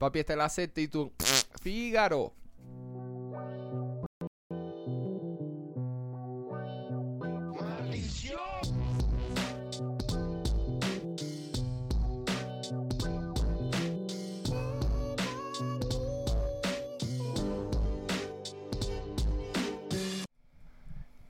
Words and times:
Papi, 0.00 0.20
está 0.20 0.32
el 0.32 0.40
aceite 0.40 0.80
y 0.80 0.88
tú, 0.88 1.12
Fígaro. 1.60 2.32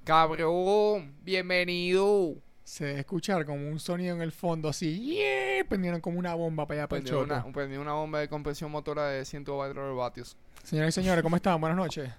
Cabrón, 0.04 1.16
bienvenido. 1.24 2.36
Se 2.62 2.84
debe 2.84 3.00
escuchar 3.00 3.44
como 3.44 3.68
un 3.68 3.80
sonido 3.80 4.14
en 4.14 4.22
el 4.22 4.30
fondo 4.30 4.68
así. 4.68 5.16
¡Yeah! 5.16 5.59
Prendieron 5.70 6.00
como 6.00 6.18
una 6.18 6.34
bomba 6.34 6.66
para 6.66 6.80
allá 6.80 6.88
para 6.88 7.00
el 7.00 7.14
una, 7.14 7.44
prendí 7.52 7.76
una 7.76 7.92
bomba 7.92 8.18
de 8.18 8.28
compresión 8.28 8.72
motora 8.72 9.06
de 9.06 9.24
104 9.24 9.94
vatios. 9.94 10.36
Señoras 10.64 10.88
y 10.88 11.00
señores, 11.00 11.22
¿cómo 11.22 11.36
están? 11.36 11.60
Buenas 11.60 11.76
noches. 11.78 12.10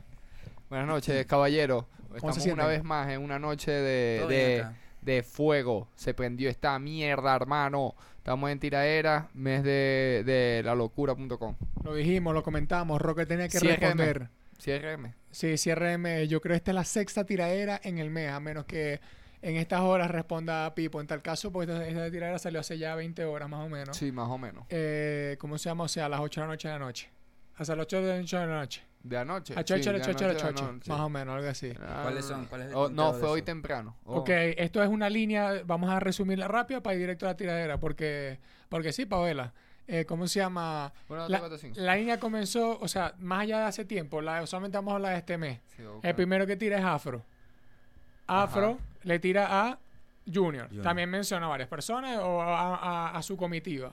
Buenas 0.69 0.87
noches, 0.87 1.25
caballero. 1.25 1.85
se 2.11 2.15
Estamos 2.15 2.45
una 2.45 2.65
vez 2.65 2.81
más 2.81 3.09
en 3.09 3.21
una 3.21 3.39
noche 3.39 3.71
de, 3.73 4.25
de, 4.29 4.65
de 5.01 5.21
fuego. 5.21 5.89
Se 5.95 6.13
prendió 6.13 6.49
esta 6.49 6.79
mierda, 6.79 7.35
hermano. 7.35 7.93
Estamos 8.15 8.49
en 8.51 8.59
tiraera, 8.61 9.27
mes 9.33 9.63
de, 9.63 10.23
de 10.25 10.61
la 10.63 10.73
locura.com. 10.73 11.55
Lo 11.83 11.93
dijimos, 11.93 12.33
lo 12.33 12.43
comentamos. 12.43 13.01
Roque 13.01 13.25
tenía 13.25 13.49
que 13.49 13.59
Ciérreme. 13.59 14.13
responder. 14.13 14.29
CRM. 14.63 15.13
Sí, 15.29 15.57
ciérreme. 15.57 16.25
Yo 16.29 16.39
creo 16.39 16.53
que 16.53 16.57
esta 16.57 16.71
es 16.71 16.75
la 16.75 16.85
sexta 16.85 17.25
tiradera 17.25 17.81
en 17.83 17.97
el 17.97 18.11
mes, 18.11 18.31
a 18.31 18.39
menos 18.39 18.63
que 18.63 19.01
en 19.41 19.55
estas 19.57 19.81
horas 19.81 20.11
responda 20.11 20.73
Pipo. 20.75 21.01
En 21.01 21.07
tal 21.07 21.21
caso, 21.21 21.51
pues 21.51 21.67
esta, 21.67 22.11
tiradera 22.11 22.39
salió 22.39 22.59
hace 22.59 22.77
ya 22.77 22.95
20 22.95 23.25
horas 23.25 23.49
más 23.49 23.65
o 23.65 23.69
menos. 23.69 23.97
Sí, 23.97 24.11
más 24.11 24.29
o 24.29 24.37
menos. 24.37 24.65
Eh, 24.69 25.37
¿Cómo 25.39 25.57
se 25.57 25.69
llama? 25.69 25.85
O 25.85 25.87
sea, 25.87 26.05
a 26.05 26.09
las 26.09 26.19
8 26.19 26.41
de 26.41 26.47
la 26.47 26.51
noche 26.53 26.67
de 26.67 26.73
la 26.73 26.79
noche. 26.79 27.09
Hasta 27.55 27.75
las 27.75 27.83
8 27.85 28.01
de 28.01 28.07
la 28.07 28.17
noche 28.19 28.37
de 28.37 28.45
la 28.47 28.59
noche. 28.59 28.83
De 29.03 29.17
anoche. 29.17 29.53
A 29.55 29.59
Sí, 29.59 29.63
choche, 29.63 29.91
de 29.91 29.97
a 29.97 30.01
choche, 30.01 30.25
a 30.25 30.47
anoche. 30.49 30.89
Más 30.89 30.99
o 30.99 31.09
menos, 31.09 31.35
algo 31.35 31.49
así. 31.49 31.73
Ah, 31.81 32.01
¿Cuáles 32.03 32.25
son? 32.25 32.45
¿Cuál 32.45 32.61
es 32.61 32.67
el 32.67 32.75
oh, 32.75 32.89
no, 32.89 33.13
fue 33.13 33.29
hoy 33.29 33.39
eso? 33.39 33.45
temprano. 33.45 33.95
Oh. 34.05 34.19
Ok, 34.19 34.29
esto 34.29 34.83
es 34.83 34.89
una 34.89 35.09
línea, 35.09 35.63
vamos 35.65 35.89
a 35.89 35.99
resumirla 35.99 36.47
rápido 36.47 36.83
para 36.83 36.93
ir 36.93 36.99
directo 37.01 37.25
a 37.25 37.29
la 37.29 37.37
tiradera, 37.37 37.79
porque, 37.79 38.39
porque 38.69 38.93
sí, 38.93 39.05
Paola. 39.05 39.53
Eh, 39.87 40.05
¿Cómo 40.05 40.27
se 40.27 40.39
llama? 40.39 40.93
Bueno, 41.07 41.27
La, 41.27 41.41
la 41.75 41.95
línea 41.95 42.19
comenzó, 42.19 42.79
o 42.79 42.87
sea, 42.87 43.15
más 43.17 43.41
allá 43.41 43.59
de 43.59 43.65
hace 43.65 43.85
tiempo, 43.85 44.21
la, 44.21 44.45
solamente 44.45 44.77
vamos 44.77 44.91
a 44.91 44.95
hablar 44.95 45.13
de 45.13 45.17
este 45.17 45.37
mes. 45.37 45.59
Sí, 45.75 45.83
ok. 45.83 46.05
El 46.05 46.15
primero 46.15 46.45
que 46.45 46.55
tira 46.55 46.77
es 46.77 46.85
Afro. 46.85 47.25
Afro 48.43 48.69
Ajá. 48.71 48.77
le 49.03 49.19
tira 49.19 49.47
a 49.49 49.79
Junior. 50.25 50.67
Junior. 50.67 50.83
También 50.83 51.09
menciona 51.09 51.45
a 51.47 51.49
varias 51.49 51.67
personas 51.69 52.19
o 52.19 52.41
a, 52.41 52.75
a- 52.75 53.17
a 53.17 53.21
su 53.21 53.35
comitiva. 53.37 53.91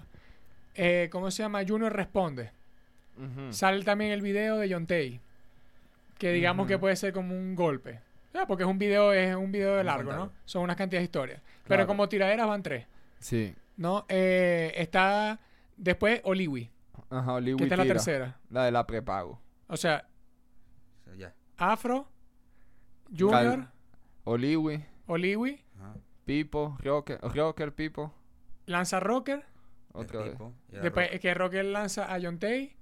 Eh, 0.75 1.09
¿Cómo 1.11 1.31
se 1.31 1.43
llama? 1.43 1.61
Junior 1.67 1.93
responde. 1.93 2.53
Sale 3.51 3.83
también 3.85 4.13
el 4.13 4.23
video 4.23 4.59
de 4.59 4.73
John 4.73 4.87
Tay. 4.87 5.21
Que 6.19 6.33
digamos 6.33 6.67
que 6.69 6.79
puede 6.79 6.95
ser 6.97 7.13
como 7.13 7.35
un 7.35 7.55
golpe. 7.57 8.01
Ah, 8.35 8.45
porque 8.47 8.63
es 8.63 8.69
un 8.69 8.79
video, 8.79 9.13
es 9.13 9.35
un 9.35 9.51
video 9.51 9.75
de 9.77 9.83
largo, 9.85 10.13
¿no? 10.13 10.33
Son 10.45 10.63
unas 10.63 10.77
cantidades 10.77 11.03
de 11.03 11.05
historias. 11.07 11.43
Pero 11.67 11.87
como 11.87 12.09
tiraderas 12.09 12.47
van 12.47 12.63
tres. 12.63 12.87
Sí. 13.19 13.55
¿No? 13.77 14.05
Eh, 14.09 14.73
está 14.77 15.39
después 15.77 16.21
Oliwi, 16.25 16.71
Ajá, 17.11 17.35
Oliwi 17.35 17.57
que 17.59 17.65
esta 17.65 17.75
es 17.75 17.79
la 17.79 17.85
tercera. 17.87 18.37
La 18.51 18.65
de 18.65 18.71
la 18.73 18.87
prepago. 18.87 19.41
O 19.69 19.77
sea, 19.77 20.07
O 21.01 21.05
sea, 21.05 21.15
ya. 21.17 21.35
Afro, 21.57 22.09
Junior, 23.17 23.31
Cal- 23.59 23.69
Oliwi, 24.29 24.85
Oliwi, 25.07 25.65
Ajá. 25.79 25.95
Pipo, 26.25 26.77
Rocker, 26.83 27.19
Rocker 27.23 27.73
Pipo. 27.75 28.13
lanza 28.67 29.01
Rocker. 29.01 29.45
Otra 29.93 30.21
vez. 30.21 30.33
Pipo 30.33 30.53
Después 30.69 31.11
Rock. 31.11 31.21
que 31.21 31.35
Rocker 31.35 31.65
lanza 31.65 32.13
a 32.15 32.21
John 32.21 32.39
Tay, 32.39 32.77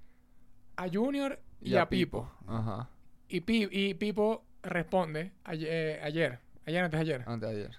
a 0.75 0.87
Junior 0.89 1.39
y, 1.61 1.75
a 1.75 1.87
Pipo. 1.87 2.29
Ajá. 2.47 2.89
Y, 3.29 3.41
Pi- 3.41 3.69
y 3.71 3.93
Pipo 3.93 4.43
responde 4.61 5.31
ayer, 5.45 5.69
eh, 5.71 5.99
ayer, 6.03 6.39
ayer 6.65 6.83
antes 6.83 6.97
de 6.99 7.01
ayer. 7.01 7.23
Antes 7.25 7.49
de 7.49 7.55
ayer. 7.55 7.71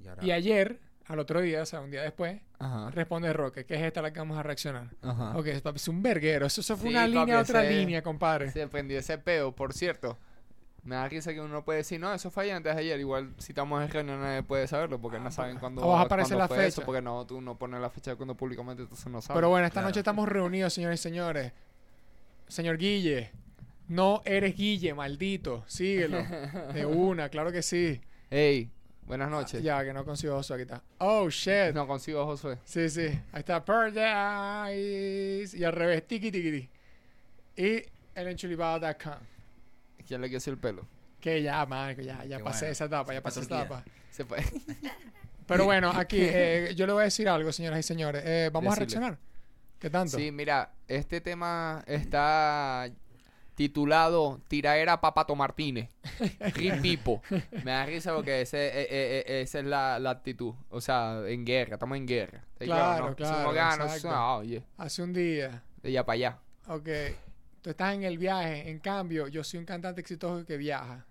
Y 0.00 0.08
ahora- 0.08 0.24
Y 0.24 0.30
ayer, 0.32 0.80
al 1.06 1.18
otro 1.18 1.40
día, 1.40 1.62
o 1.62 1.66
sea, 1.66 1.80
un 1.80 1.90
día 1.90 2.02
después, 2.02 2.40
Ajá. 2.58 2.90
responde 2.90 3.32
Roque, 3.32 3.64
que 3.64 3.74
es 3.74 3.82
esta 3.82 4.02
la 4.02 4.12
que 4.12 4.18
vamos 4.20 4.36
a 4.38 4.42
reaccionar. 4.42 4.90
Ajá. 5.02 5.36
Ok, 5.36 5.46
papi, 5.62 5.76
es 5.76 5.88
un 5.88 6.02
verguero. 6.02 6.46
Eso, 6.46 6.60
eso 6.60 6.76
fue 6.76 6.90
Sí, 6.90 6.94
una 6.94 7.04
papi, 7.06 7.12
línea, 7.12 7.40
otra 7.40 7.64
ese- 7.64 7.74
línea, 7.74 8.02
compadre. 8.02 8.50
Se 8.50 8.68
prendió 8.68 8.98
ese 8.98 9.16
peo, 9.18 9.52
por 9.52 9.72
cierto. 9.72 10.18
Me 10.86 10.94
da 10.94 11.08
risa 11.08 11.34
que 11.34 11.40
uno 11.40 11.64
puede 11.64 11.78
decir, 11.78 11.98
no, 12.00 12.14
eso 12.14 12.30
fue 12.30 12.50
antes 12.52 12.74
de 12.74 12.80
ayer. 12.80 12.98
Igual 13.00 13.34
si 13.38 13.52
estamos 13.52 13.82
en 13.82 13.90
reunión 13.90 14.20
nadie 14.20 14.42
puede 14.44 14.66
saberlo 14.68 15.00
porque 15.00 15.18
no 15.18 15.30
saben 15.32 15.58
cuándo, 15.58 15.82
Abajo 15.82 16.04
aparece 16.04 16.28
cuándo 16.30 16.38
la 16.44 16.48
fue 16.48 16.56
fecha. 16.58 16.68
eso, 16.68 16.82
porque 16.84 17.02
no, 17.02 17.26
tú 17.26 17.40
no 17.40 17.58
pones 17.58 17.80
la 17.80 17.90
fecha 17.90 18.12
de 18.12 18.16
cuando 18.16 18.34
públicamente 18.36 18.82
entonces 18.84 19.06
no 19.08 19.20
sabes. 19.20 19.36
Pero 19.36 19.48
bueno, 19.50 19.66
esta 19.66 19.74
Claro. 19.80 19.88
noche 19.88 20.00
estamos 20.00 20.28
reunidos, 20.28 20.72
señores 20.72 21.00
y 21.00 21.02
señores. 21.02 21.52
Señor 22.48 22.78
Guille, 22.78 23.32
no 23.88 24.22
eres 24.24 24.56
Guille, 24.56 24.94
maldito. 24.94 25.64
Síguelo. 25.66 26.22
De 26.72 26.86
una, 26.86 27.28
claro 27.28 27.50
que 27.50 27.62
sí. 27.62 28.00
Ey, 28.30 28.70
buenas 29.06 29.28
noches. 29.28 29.62
Ya, 29.64 29.82
que 29.84 29.92
no 29.92 30.04
consigo 30.04 30.34
a 30.34 30.36
Josué, 30.36 30.54
aquí 30.54 30.62
está. 30.62 30.82
Oh, 30.98 31.28
shit. 31.28 31.74
No 31.74 31.88
consigo 31.88 32.22
a 32.22 32.26
Josué. 32.26 32.58
Sí, 32.64 32.88
sí. 32.88 33.06
Ahí 33.32 33.40
está 33.40 33.64
Paradise. 33.64 35.56
Y 35.58 35.64
al 35.64 35.72
revés, 35.72 36.06
tiki 36.06 36.30
tiki 36.30 36.50
tiki. 36.52 36.68
Y 37.56 37.82
el 38.14 38.28
enchulibado.com. 38.28 39.14
¿Quién 40.06 40.20
le 40.20 40.30
quiso 40.30 40.50
el 40.50 40.58
pelo? 40.58 40.86
Que 41.20 41.42
ya, 41.42 41.64
man, 41.66 41.96
ya, 41.96 42.24
ya 42.24 42.38
Qué 42.38 42.44
pasé 42.44 42.66
bueno. 42.66 42.72
esa 42.72 42.84
etapa, 42.84 43.12
ya 43.12 43.20
Pa' 43.20 43.24
pasé 43.24 43.40
esa 43.40 43.62
etapa. 43.62 43.84
Se 44.10 44.24
fue. 44.24 44.38
Pero 45.46 45.64
bueno, 45.64 45.90
aquí 45.94 46.18
eh, 46.20 46.72
yo 46.76 46.86
le 46.86 46.92
voy 46.92 47.02
a 47.02 47.04
decir 47.04 47.28
algo, 47.28 47.52
señoras 47.52 47.80
y 47.80 47.82
señores. 47.82 48.22
Eh, 48.24 48.50
vamos 48.52 48.72
a 48.72 48.76
reaccionar. 48.76 49.18
¿Qué 49.78 49.90
tanto? 49.90 50.16
Sí, 50.16 50.32
mira, 50.32 50.72
este 50.88 51.20
tema 51.20 51.84
está 51.86 52.88
titulado 53.54 54.40
Tiraera 54.48 55.00
Papato 55.00 55.34
Martínez. 55.34 55.90
Ripipo. 56.54 57.22
Me 57.64 57.72
da 57.72 57.86
risa 57.86 58.14
porque 58.14 58.42
ese, 58.42 58.66
eh, 58.66 58.82
eh, 58.82 59.24
eh, 59.26 59.40
esa 59.42 59.58
es 59.60 59.64
la, 59.64 59.98
la 59.98 60.10
actitud. 60.10 60.54
O 60.70 60.80
sea, 60.80 61.22
en 61.26 61.44
guerra, 61.44 61.74
estamos 61.74 61.96
en 61.96 62.06
guerra. 62.06 62.44
Claro, 62.58 63.10
¿no? 63.10 63.16
claro, 63.16 63.88
Si 63.88 64.06
ah, 64.08 64.36
oye, 64.36 64.62
Hace 64.76 65.02
un 65.02 65.12
día. 65.12 65.62
de 65.82 65.88
allá 65.88 66.04
para 66.04 66.14
allá. 66.14 66.38
Ok. 66.68 66.88
Tú 67.66 67.70
estás 67.70 67.94
en 67.96 68.04
el 68.04 68.16
viaje. 68.16 68.70
En 68.70 68.78
cambio, 68.78 69.26
yo 69.26 69.42
soy 69.42 69.58
un 69.58 69.66
cantante 69.66 70.00
exitoso 70.00 70.46
que 70.46 70.56
viaja. 70.56 71.04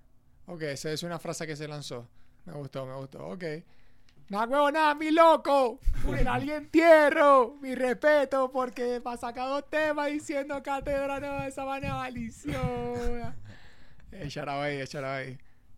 Ok, 0.45 0.61
esa 0.61 0.89
es 0.89 1.03
una 1.03 1.19
frase 1.19 1.45
que 1.45 1.53
se 1.53 1.67
lanzó. 1.67 2.07
Me 2.45 2.53
gustó, 2.53 2.85
me 2.85 2.95
gustó. 2.95 3.27
Ok. 3.27 3.43
No 4.29 4.39
huevo 4.45 4.71
nada, 4.71 4.95
mi 4.95 5.11
loco. 5.11 5.81
Funeral 5.95 6.45
y 6.45 6.51
entierro. 6.51 7.57
Mi 7.61 7.75
respeto 7.75 8.49
porque 8.53 9.01
me 9.03 9.11
ha 9.11 9.17
sacado 9.17 9.63
temas 9.65 10.07
diciendo 10.09 10.63
cátedra 10.63 11.19
manera 11.65 11.95
maliciosa. 11.95 13.35
Eh, 14.13 14.29
shout 14.29 14.47
out 14.47 14.63
ahí, 14.63 14.79
out 14.79 15.03
ahí. 15.03 15.37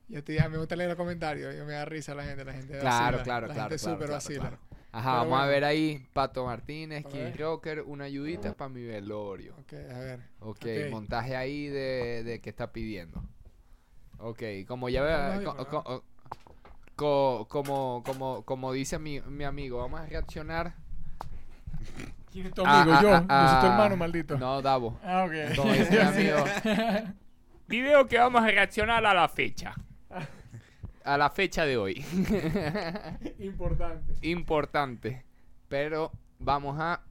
Yo 0.09 0.19
estoy, 0.19 0.37
a 0.37 0.43
mí 0.43 0.51
me 0.51 0.57
gusta 0.59 0.75
leer 0.75 0.89
los 0.89 0.97
comentarios. 0.97 1.55
Yo 1.55 1.65
me 1.65 1.73
da 1.73 1.85
risa 1.85 2.13
la 2.13 2.23
gente, 2.23 2.45
la 2.45 2.53
gente 2.53 2.77
Claro, 2.77 3.17
vacila, 3.17 3.23
claro, 3.23 3.47
la 3.47 3.53
claro. 3.55 3.69
gente 3.71 3.81
claro, 3.81 3.95
súper 3.95 4.07
claro, 4.09 4.13
vacila. 4.13 4.39
claro. 4.41 4.59
Ajá, 4.91 5.11
Pero 5.11 5.17
vamos 5.23 5.33
a 5.33 5.37
bueno. 5.43 5.47
ver 5.51 5.63
ahí 5.65 6.05
Pato 6.13 6.45
Martínez, 6.45 7.05
A 7.05 7.09
King 7.09 7.17
ver. 7.25 7.37
Rocker, 7.39 7.81
una 7.81 8.05
ayudita 8.05 8.53
para 8.53 8.69
mi 8.69 8.83
velorio. 8.83 9.53
Ok, 9.59 9.73
a 9.73 9.99
ver. 9.99 10.19
Ok, 10.39 10.57
Ok. 10.65 10.91
montaje 10.91 11.35
ahí 11.35 11.67
de, 11.67 12.23
de 12.23 12.39
que 12.41 12.49
está 12.49 12.71
pidiendo. 12.71 13.21
Ok, 14.19 14.41
como 14.67 14.89
ya 14.89 15.03
ve, 15.03 15.11
Vamos 15.11 15.59
a 15.59 15.65
co- 15.69 15.83
co- 15.83 16.03
co- 16.95 17.47
como, 17.49 18.01
como, 18.05 18.41
como 18.43 18.71
dice 18.73 18.97
mi, 18.97 19.21
mi 19.21 19.43
amigo, 19.43 19.77
vamos 19.79 19.99
a 20.01 20.05
reaccionar. 20.07 20.73
¿Quién 22.31 22.47
es 22.47 22.53
tu 22.53 22.65
a- 22.65 22.81
amigo? 22.81 22.95
a- 22.97 23.01
yo. 23.01 23.09
a- 23.13 23.19
yo 23.19 23.49
soy 23.51 23.59
tu 23.61 23.65
a- 23.67 23.71
hermano, 23.71 23.97
maldito. 23.97 24.35
Ah, 24.35 24.39
No, 24.39 24.61
Davo. 24.61 24.99
Ah, 25.03 25.25
ok. 25.25 25.55
Como 25.55 25.73
dice 25.73 25.91
mi 25.91 25.97
amigo. 25.99 26.37
Video 27.67 28.07
que 28.07 28.17
vamos 28.17 28.41
a 28.41 28.47
reaccionar 28.47 29.05
a 29.05 29.13
la 29.13 29.27
fecha. 29.27 29.75
A 31.07 31.17
la 31.17 31.29
fecha 31.29 31.65
de 31.65 31.77
hoy. 31.77 32.03
Importante. 33.39 34.13
Importante. 34.27 35.23
Pero 35.69 36.11
vamos 36.39 36.77
a. 36.79 37.01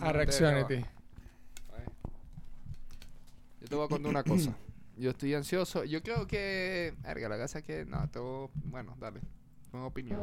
A 0.00 0.12
reacciones. 0.12 0.66
Yo 3.60 3.68
te 3.68 3.74
voy 3.74 3.84
a 3.84 3.88
contar 3.88 4.10
una 4.10 4.22
cosa. 4.22 4.54
Yo 4.96 5.10
estoy 5.10 5.34
ansioso. 5.34 5.84
Yo 5.84 6.02
creo 6.02 6.26
que. 6.26 6.94
Verga, 7.02 7.28
la 7.28 7.38
casa 7.38 7.62
que. 7.62 7.84
No, 7.84 8.06
tengo. 8.08 8.50
Bueno, 8.64 8.94
dale. 8.98 9.20
Tengo 9.70 9.86
opinión. 9.86 10.20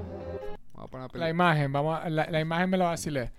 Vamos 0.76 0.88
a 0.88 0.88
poner 0.88 1.16
La 1.18 1.30
imagen, 1.30 1.72
vamos 1.72 2.00
a- 2.00 2.10
la, 2.10 2.30
la 2.30 2.40
imagen 2.42 2.70
me 2.70 2.78
la 2.78 2.86
vacilé. 2.86 3.32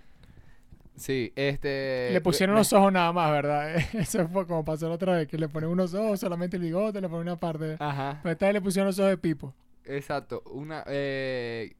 Sí, 0.99 1.31
este. 1.35 2.09
le 2.11 2.21
pusieron 2.21 2.55
los 2.55 2.73
ojos 2.73 2.91
nada 2.91 3.13
más, 3.13 3.31
¿verdad? 3.31 3.75
Eso 3.93 4.27
fue 4.27 4.45
como 4.45 4.65
pasó 4.65 4.89
la 4.89 4.95
otra 4.95 5.13
vez, 5.15 5.27
que 5.27 5.37
le 5.37 5.47
ponen 5.47 5.69
unos 5.69 5.93
ojos, 5.93 6.19
solamente 6.19 6.57
el 6.57 6.63
bigote, 6.63 6.99
le 6.99 7.07
ponen 7.07 7.23
una 7.23 7.39
parte. 7.39 7.77
Ajá. 7.79 8.19
Pero 8.21 8.33
esta 8.33 8.45
vez 8.47 8.53
le 8.55 8.61
pusieron 8.61 8.87
los 8.87 8.99
ojos 8.99 9.11
de 9.11 9.17
Pipo. 9.17 9.53
Exacto. 9.85 10.43
Una. 10.51 10.83
Eh, 10.87 11.73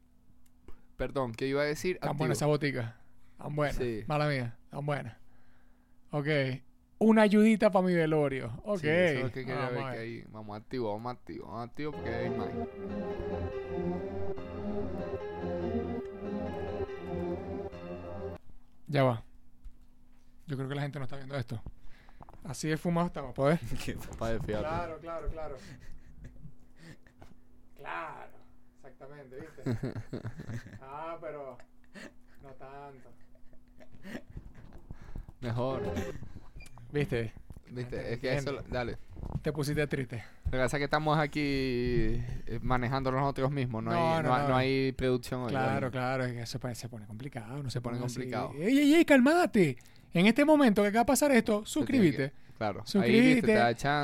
perdón, 0.96 1.32
¿qué 1.32 1.46
iba 1.46 1.62
a 1.62 1.64
decir? 1.66 1.98
Tan 1.98 2.08
Activo. 2.08 2.18
buena 2.18 2.32
esa 2.32 2.46
botica. 2.46 2.96
Tan 3.38 3.54
buena. 3.54 3.74
Sí. 3.74 4.04
Mala 4.06 4.26
mía. 4.26 4.56
Tan 4.70 4.84
buena. 4.86 5.18
Ok. 6.10 6.26
Una 6.98 7.22
ayudita 7.22 7.70
para 7.70 7.86
mi 7.86 7.94
velorio. 7.94 8.60
Ok. 8.64 8.80
Sí, 8.80 8.88
eso 8.88 9.18
es 9.18 9.22
lo 9.22 9.32
que 9.32 9.46
quería 9.46 9.70
Vamos 9.70 9.84
ver 9.84 9.92
que 9.92 9.98
ahí. 9.98 10.24
Vamos 10.30 10.56
activo, 10.56 10.92
vamos 10.92 11.12
activo, 11.12 11.46
vamos 11.46 11.68
activo 11.68 11.92
porque 11.92 12.10
hay 12.10 12.30
más. 12.30 12.48
Ya 18.90 19.04
va. 19.04 19.22
Yo 20.48 20.56
creo 20.56 20.68
que 20.68 20.74
la 20.74 20.82
gente 20.82 20.98
no 20.98 21.04
está 21.04 21.14
viendo 21.16 21.36
esto. 21.36 21.62
Así 22.42 22.66
de 22.66 22.76
fumado 22.76 23.06
estamos, 23.06 23.32
¿puedes? 23.34 23.60
Claro, 24.18 24.98
claro, 24.98 25.28
claro. 25.30 25.56
Claro, 27.76 28.32
exactamente, 28.76 29.36
¿viste? 29.40 29.92
Ah, 30.82 31.16
pero 31.20 31.56
no 32.42 32.48
tanto. 32.54 33.10
Mejor. 35.40 35.82
¿Viste? 36.90 37.32
Viste, 37.72 38.12
es 38.14 38.18
que 38.18 38.34
eso... 38.34 38.62
Dale. 38.70 38.96
Te 39.42 39.52
pusiste 39.52 39.86
triste. 39.86 40.24
Lo 40.46 40.50
que 40.52 40.58
pasa 40.58 40.76
es 40.76 40.80
que 40.80 40.84
estamos 40.84 41.18
aquí 41.18 41.40
eh, 41.44 42.58
manejando 42.62 43.10
nosotros 43.12 43.50
mismos. 43.50 43.82
No, 43.82 43.90
No, 43.92 44.14
hay, 44.16 44.22
no, 44.22 44.28
no, 44.28 44.34
hay- 44.34 44.42
no. 44.42 44.48
no 44.48 44.56
hay 44.56 44.92
producción. 44.92 45.48
Claro, 45.48 45.86
hoy. 45.86 45.92
claro, 45.92 46.24
es 46.24 46.32
que 46.32 46.40
eso 46.42 46.58
se 46.74 46.88
pone 46.88 47.06
complicado, 47.06 47.62
no 47.62 47.70
se, 47.70 47.74
Se 47.74 47.80
pone 47.80 47.96
pone 47.96 48.06
así. 48.06 48.14
complicado. 48.16 48.52
Ey, 48.58 48.78
ey, 48.78 48.94
ey, 48.94 49.04
calmate. 49.04 49.76
En 50.12 50.26
este 50.26 50.44
momento 50.44 50.82
que 50.82 50.88
acaba 50.88 51.04
de 51.04 51.06
pasar 51.06 51.30
esto, 51.32 51.64
suscríbete. 51.64 52.32
Claro. 52.58 52.82
Suscríbete, 52.84 53.54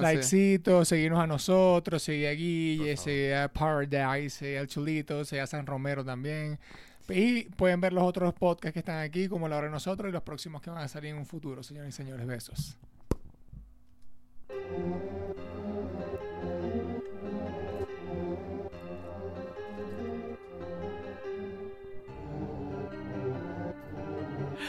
likecito, 0.01 0.85
seguirnos 0.85 1.21
a 1.21 1.27
nosotros, 1.27 2.03
seguir 2.03 2.29
a 2.29 2.33
Guille, 2.33 2.97
seguir 2.97 3.35
a 3.35 3.49
Paradise, 3.49 4.59
al 4.59 4.67
Chulito, 4.67 5.25
seguir 5.25 5.43
a 5.43 5.47
San 5.47 5.67
Romero 5.67 6.05
también. 6.05 6.59
Y 7.09 7.45
pueden 7.51 7.81
ver 7.81 7.93
los 7.93 8.05
otros 8.05 8.33
podcasts 8.35 8.73
que 8.73 8.79
están 8.79 8.99
aquí, 9.01 9.29
como 9.29 9.47
la 9.49 9.57
hora 9.59 9.67
de 9.67 9.73
nosotros, 9.73 10.09
y 10.09 10.13
los 10.13 10.23
próximos 10.23 10.63
que 10.63 10.71
van 10.71 10.83
a 10.83 10.89
salir 10.89 11.11
en 11.11 11.19
un 11.19 11.27
futuro, 11.27 11.63
señores 11.63 11.91
y 11.95 11.97
señores. 11.97 12.27
Besos. 12.27 12.77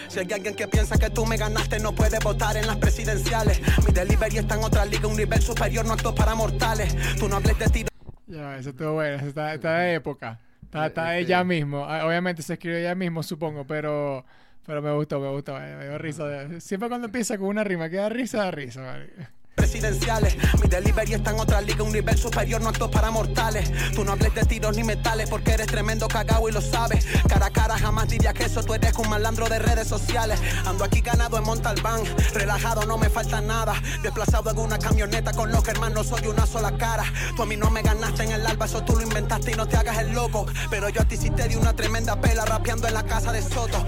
Si 0.08 0.20
hay 0.20 0.32
alguien 0.32 0.56
que 0.56 0.68
piensa 0.68 0.98
que 0.98 1.10
tú 1.10 1.26
me 1.26 1.38
ganaste, 1.38 1.80
no 1.80 1.94
puede 1.94 2.18
votar 2.20 2.56
en 2.58 2.66
las 2.68 2.78
presidenciales. 2.78 3.60
Mi 3.86 3.92
delivery 3.94 4.38
está 4.38 4.56
en 4.56 4.64
otra 4.64 4.86
liga, 4.86 5.08
un 5.08 5.18
nivel 5.18 5.42
superior, 5.42 5.86
no 5.86 5.94
acto 5.94 6.16
para 6.16 6.34
mortales. 6.36 6.96
Tú 7.20 7.28
no 7.28 7.38
hables 7.38 7.58
de 7.60 7.68
ti. 7.68 7.86
Ya, 8.26 8.58
eso 8.58 8.70
estuvo 8.70 8.94
bueno, 8.94 9.18
eso 9.18 9.28
está, 9.28 9.54
está 9.54 9.78
de 9.80 9.96
época. 9.96 10.40
Está, 10.64 10.88
está 10.88 11.10
de 11.12 11.20
Este- 11.22 11.32
ella 11.34 11.44
mismo. 11.44 11.86
Ah, 11.86 12.06
Obviamente 12.06 12.42
se 12.42 12.54
escribió 12.54 12.78
ella 12.80 12.96
mismo, 12.96 13.22
supongo, 13.24 13.66
pero, 13.66 14.26
pero 14.66 14.82
me 14.82 14.92
gustó, 14.94 15.20
me 15.20 15.30
gustó. 15.30 15.58
Me, 15.60 15.86
dio 15.88 15.98
risa. 15.98 16.26
Siempre 16.60 16.90
cuando 16.90 17.06
empieza 17.08 17.38
con 17.38 17.48
una 17.48 17.64
rima, 17.64 17.90
queda 17.90 18.10
risa, 18.10 18.40
da 18.40 18.52
risa. 18.52 18.82
marico. 18.82 19.14
Presidenciales. 19.57 20.38
Mi 20.62 20.69
delivery 20.69 21.13
está 21.15 21.31
en 21.31 21.39
otra 21.39 21.59
liga, 21.62 21.83
un 21.83 21.92
nivel 21.92 22.18
superior, 22.18 22.62
no 22.62 22.69
acto 22.69 22.89
para 22.89 23.12
mortales. 23.12 23.69
Tú 23.94 24.06
no 24.06 24.13
hables 24.13 24.33
de 24.33 24.44
tiros 24.45 24.77
ni 24.77 24.83
metales 24.83 25.30
porque 25.30 25.51
eres 25.54 25.68
tremendo 25.68 26.07
cagao 26.07 26.48
y 26.48 26.51
lo 26.54 26.62
sabes. 26.62 27.06
Cara 27.27 27.48
a 27.48 27.50
cara 27.50 27.77
jamás 27.77 28.07
diría 28.07 28.33
que 28.33 28.45
eso, 28.45 28.63
tú 28.63 28.74
eres 28.75 28.94
un 28.98 29.09
malandro 29.09 29.50
de 29.50 29.59
redes 29.59 29.88
sociales. 29.88 30.39
Ando 30.65 30.83
aquí 30.86 31.01
ganado 31.01 31.38
en 31.38 31.44
Montalbán, 31.44 32.04
relajado, 32.33 32.86
no 32.86 32.98
me 32.98 33.09
falta 33.09 33.42
nada. 33.42 33.74
Desplazado 34.04 34.51
en 34.51 34.59
una 34.59 34.77
camioneta 34.77 35.33
con 35.33 35.51
los 35.51 35.68
hermanos, 35.68 36.07
soy 36.07 36.27
una 36.27 36.45
sola 36.45 36.77
cara. 36.77 37.04
Tú 37.36 37.42
a 37.42 37.45
mí 37.45 37.57
no 37.57 37.69
me 37.71 37.81
ganaste 37.81 38.24
en 38.24 38.31
el 38.33 38.45
alba, 38.45 38.68
eso 38.68 38.83
tú 38.83 38.95
lo 38.95 39.01
inventaste 39.01 39.51
y 39.51 39.56
no 39.56 39.68
te 39.68 39.75
hagas 39.75 39.98
el 39.98 40.13
loco. 40.13 40.45
Pero 40.69 40.88
yo 40.89 41.01
a 41.01 41.06
ti 41.06 41.18
sí 41.18 41.31
te 41.31 41.48
di 41.48 41.56
una 41.56 41.74
tremenda 41.74 42.15
pela 42.21 42.45
rapeando 42.45 42.88
en 42.88 42.94
la 42.94 43.04
casa 43.04 43.31
de 43.31 43.42
Soto. 43.42 43.86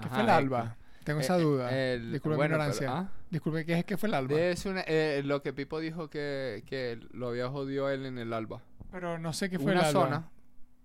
¿Qué 0.00 0.08
fue 0.08 0.20
el 0.20 0.28
eh, 0.28 0.32
alba? 0.32 0.76
Tengo 1.04 1.20
esa 1.20 1.36
eh, 1.38 1.40
duda. 1.40 1.70
el- 1.72 2.12
Disculpe 2.12 2.36
bueno, 2.36 2.58
mi 2.58 2.64
pero- 2.64 2.74
ignorancia. 2.74 3.10
¿ah? 3.10 3.17
Disculpe, 3.30 3.64
¿qué 3.66 3.78
es 3.78 3.84
que 3.84 3.96
fue 3.96 4.08
el 4.08 4.14
alba? 4.14 4.40
Es 4.40 4.64
una- 4.66 4.84
eh, 4.86 5.22
lo 5.24 5.42
que 5.42 5.52
Pipo 5.52 5.80
dijo 5.80 6.08
que, 6.08 6.62
que 6.66 6.98
lo 7.12 7.28
había 7.28 7.48
jodido 7.48 7.90
él 7.90 8.06
en 8.06 8.18
el 8.18 8.32
alba. 8.32 8.62
Pero 8.90 9.18
no 9.18 9.32
sé 9.32 9.50
qué 9.50 9.58
fue 9.58 9.72
Una 9.72 9.80
el 9.82 9.86
alba. 9.88 10.02
zona. 10.04 10.30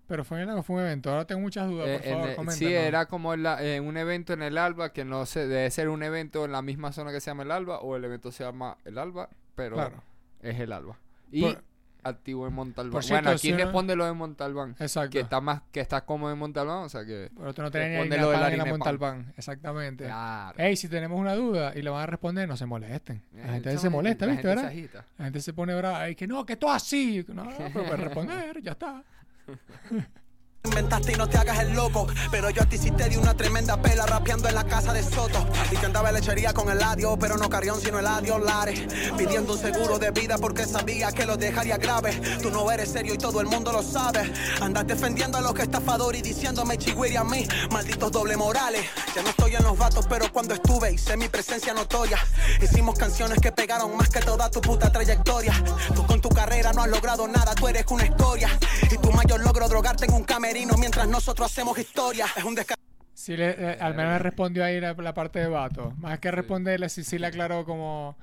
Pero 0.07 0.25
fue 0.25 0.41
en 0.41 0.63
fue 0.63 0.75
un 0.75 0.81
evento. 0.81 1.09
Ahora 1.09 1.25
tengo 1.25 1.39
muchas 1.41 1.69
dudas, 1.69 1.87
eh, 1.87 1.93
por 1.99 2.03
favor, 2.03 2.23
el- 2.25 2.29
sí, 2.31 2.35
coméntanos. 2.35 2.73
era 2.87 3.05
como 3.05 3.35
la- 3.37 3.63
eh, 3.63 3.79
un 3.79 3.95
evento 3.95 4.33
en 4.33 4.41
el 4.41 4.57
alba 4.57 4.91
que 4.91 5.05
no 5.05 5.25
sé, 5.25 5.47
debe 5.47 5.71
ser 5.71 5.87
un 5.87 6.03
evento 6.03 6.43
en 6.43 6.51
la 6.51 6.61
misma 6.61 6.91
zona 6.91 7.11
que 7.11 7.21
se 7.21 7.31
llama 7.31 7.43
el 7.43 7.51
alba 7.51 7.79
o 7.79 7.95
el 7.95 8.03
evento 8.03 8.29
se 8.31 8.43
llama 8.43 8.77
el 8.83 8.97
alba, 8.97 9.29
pero 9.55 9.75
Claro. 9.75 10.03
es 10.41 10.59
el 10.59 10.73
alba. 10.73 10.99
Y 11.31 11.41
Por- 11.43 11.63
activo 12.03 12.47
en 12.47 12.53
Montalbán. 12.53 12.91
Por 12.91 13.03
cierto, 13.03 13.23
bueno, 13.23 13.35
aquí 13.37 13.47
si 13.47 13.53
responde 13.53 13.95
lo 13.95 14.05
de 14.05 14.13
Montalbán. 14.13 14.75
Exacto. 14.79 15.11
Que 15.11 15.19
está 15.21 15.41
más, 15.41 15.61
que 15.71 15.79
está 15.79 16.05
cómodo 16.05 16.31
en 16.33 16.37
Montalbán, 16.39 16.83
o 16.83 16.89
sea 16.89 17.05
que. 17.05 17.29
Pero 17.37 17.53
tú 17.53 17.61
no 17.61 17.71
tenés 17.71 18.09
ni 18.09 18.17
lo 18.17 18.29
de 18.31 18.37
la 18.37 18.51
en 18.51 18.57
la 18.57 18.63
pan. 18.65 18.71
Montalbán. 18.71 19.33
Exactamente. 19.37 20.05
Claro. 20.05 20.57
Ey, 20.59 20.75
si 20.75 20.87
tenemos 20.89 21.19
una 21.19 21.33
duda 21.35 21.73
y 21.75 21.81
le 21.81 21.89
van 21.89 22.01
a 22.03 22.05
responder, 22.05 22.47
no 22.47 22.57
se 22.57 22.65
molesten. 22.65 23.21
La 23.35 23.41
Eh, 23.43 23.51
gente 23.53 23.77
se 23.77 23.89
molesta, 23.89 24.25
¿viste, 24.25 24.47
verdad? 24.47 24.65
agita. 24.65 25.05
La 25.17 25.25
gente 25.25 25.41
se 25.41 25.53
pone 25.53 25.75
brava. 25.75 26.09
Y 26.09 26.15
que 26.15 26.27
no, 26.27 26.45
que 26.45 26.55
todo 26.57 26.71
así. 26.71 27.25
No, 27.29 27.43
no, 27.45 27.51
pero 27.73 27.97
responder, 27.97 28.61
ya 28.61 28.71
está. 28.71 29.03
Inventaste 30.65 31.11
y 31.11 31.15
no 31.15 31.27
te 31.27 31.37
hagas 31.37 31.59
el 31.59 31.73
loco, 31.73 32.07
pero 32.31 32.49
yo 32.49 32.63
a 32.63 32.65
ti 32.65 32.77
sí 32.77 32.89
te 32.89 33.09
di 33.09 33.17
una 33.17 33.35
tremenda 33.35 33.81
pela 33.81 34.05
rapeando 34.05 34.47
en 34.47 34.55
la 34.55 34.63
casa 34.63 34.93
de 34.93 35.03
Soto. 35.03 35.45
Y 35.69 35.75
que 35.75 35.85
andaba 35.85 36.09
lechería 36.13 36.53
con 36.53 36.69
el 36.69 36.81
adio, 36.81 37.17
pero 37.19 37.35
no 37.35 37.49
Carrión 37.49 37.81
sino 37.81 37.99
el 37.99 38.07
adio 38.07 38.39
Lares. 38.39 38.81
Pidiendo 39.17 39.53
un 39.53 39.59
seguro 39.59 39.99
de 39.99 40.11
vida 40.11 40.37
porque 40.37 40.65
sabía 40.65 41.11
que 41.11 41.25
lo 41.25 41.35
dejaría 41.35 41.75
grave. 41.75 42.13
Tú 42.41 42.49
no 42.49 42.71
eres 42.71 42.93
serio 42.93 43.13
y 43.13 43.17
todo 43.17 43.41
el 43.41 43.47
mundo 43.47 43.73
lo 43.73 43.83
sabe. 43.83 44.31
Andas 44.61 44.87
defendiendo 44.87 45.37
a 45.37 45.41
los 45.41 45.53
estafadores 45.59 46.21
y 46.21 46.23
diciéndome 46.23 46.77
chigüiri 46.77 47.17
a 47.17 47.25
mí, 47.25 47.45
malditos 47.69 48.09
doble 48.13 48.37
morales. 48.37 48.85
Ya 49.13 49.21
no 49.21 49.31
estoy 49.31 49.55
en 49.55 49.63
los 49.63 49.77
vatos, 49.77 50.07
pero 50.07 50.31
cuando 50.31 50.53
estuve 50.53 50.93
hice 50.93 51.17
mi 51.17 51.27
presencia 51.27 51.73
notoria. 51.73 52.19
Hicimos 52.61 52.97
canciones 52.97 53.37
que 53.41 53.51
pegaron 53.51 53.97
más 53.97 54.07
que 54.07 54.21
toda 54.21 54.49
tu 54.49 54.61
puta 54.61 54.89
trayectoria. 54.89 55.53
Tú 55.93 56.05
con 56.07 56.21
tu 56.21 56.29
carrera 56.29 56.71
no 56.71 56.83
has 56.83 56.89
logrado 56.89 57.27
nada, 57.27 57.53
tú 57.53 57.67
eres 57.67 57.83
una 57.89 58.05
historia. 58.05 58.49
Y 58.89 58.97
tu 58.97 59.11
mayor 59.11 59.41
logro 59.41 59.67
drogarte 59.67 60.05
en 60.05 60.13
un 60.13 60.23
camerino 60.23 60.52
mientras 60.77 61.07
nosotros 61.07 61.51
hacemos 61.51 61.77
historia. 61.77 62.25
Es 62.35 62.43
un 62.43 62.55
descarado. 62.55 62.81
Sí, 63.13 63.35
le, 63.37 63.51
eh, 63.51 63.77
al 63.79 63.95
menos 63.95 64.21
respondió 64.21 64.63
ahí 64.63 64.79
la, 64.79 64.93
la 64.93 65.13
parte 65.13 65.39
de 65.39 65.47
vato. 65.47 65.93
Más 65.97 66.19
que 66.19 66.29
responderle, 66.31 66.89
sí, 66.89 67.03
sí 67.03 67.17
le 67.17 67.27
aclaró 67.27 67.65
como... 67.65 68.17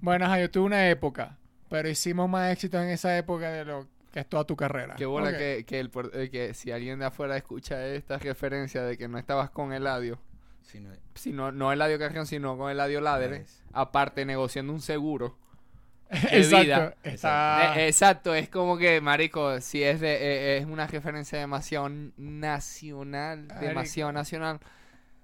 Bueno, 0.00 0.26
ajá, 0.26 0.38
yo 0.40 0.50
tuve 0.50 0.64
una 0.66 0.88
época, 0.88 1.38
pero 1.68 1.88
hicimos 1.88 2.28
más 2.28 2.52
éxitos 2.52 2.82
en 2.82 2.90
esa 2.90 3.16
época 3.16 3.50
de 3.50 3.64
lo 3.64 3.86
que 4.12 4.20
es 4.20 4.28
toda 4.28 4.44
tu 4.44 4.54
carrera. 4.56 4.94
Qué 4.96 5.06
bola 5.06 5.30
Ok. 5.30 5.36
que, 5.36 5.64
que, 5.66 5.80
el, 5.80 5.90
por- 5.90 6.10
eh, 6.14 6.30
que 6.30 6.54
si 6.54 6.70
alguien 6.72 6.98
de 6.98 7.06
afuera 7.06 7.36
escucha 7.36 7.84
esta 7.86 8.18
referencia 8.18 8.82
de 8.82 8.96
que 8.98 9.08
no 9.08 9.18
estabas 9.18 9.50
con 9.50 9.72
Eladio, 9.72 10.18
Si 10.62 10.80
no- 10.80 10.90
sino, 11.14 11.52
no 11.52 11.72
Eladio 11.72 11.98
Carrión, 11.98 12.26
sino 12.26 12.56
con 12.56 12.70
Eladio 12.70 13.00
Ladere, 13.00 13.38
Es. 13.38 13.62
aparte 13.72 14.24
negociando 14.24 14.72
un 14.72 14.80
seguro. 14.80 15.36
Exacto. 16.30 16.64
vida. 16.64 16.94
Está... 17.02 17.74
Eh, 17.76 17.88
exacto, 17.88 18.34
es 18.34 18.48
como 18.48 18.76
que, 18.76 19.00
marico, 19.00 19.60
si 19.60 19.82
es 19.82 20.00
de 20.00 20.14
eh, 20.14 20.58
es 20.58 20.66
una 20.66 20.86
referencia 20.86 21.38
demasiado 21.38 21.88
nacional, 22.16 23.46
Marico. 23.46 23.66
demasiado 23.66 24.12
nacional, 24.12 24.60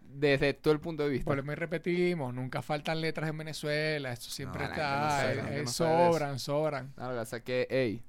desde 0.01 0.55
todo 0.55 0.75
el 0.75 0.81
punto 0.81 1.05
de 1.05 1.11
vista. 1.11 1.31
Volvemos 1.31 1.53
y 1.53 1.57
repetimos, 1.57 2.35
nunca 2.35 2.63
faltan 2.63 3.01
letras 3.01 3.31
en 3.31 3.39
Venezuela, 3.39 4.13
esto 4.13 4.31
siempre 4.31 4.65
No, 4.65 4.71
está, 4.71 5.01
no 5.01 5.11
sabe, 5.11 5.33
eh, 5.35 5.61
eh, 5.61 5.63
no 5.65 5.71
sobran, 5.71 6.39
sobran. 6.39 6.93
O 6.97 7.25
sea 7.25 7.41
que, 7.41 7.67
ey, 7.71 8.03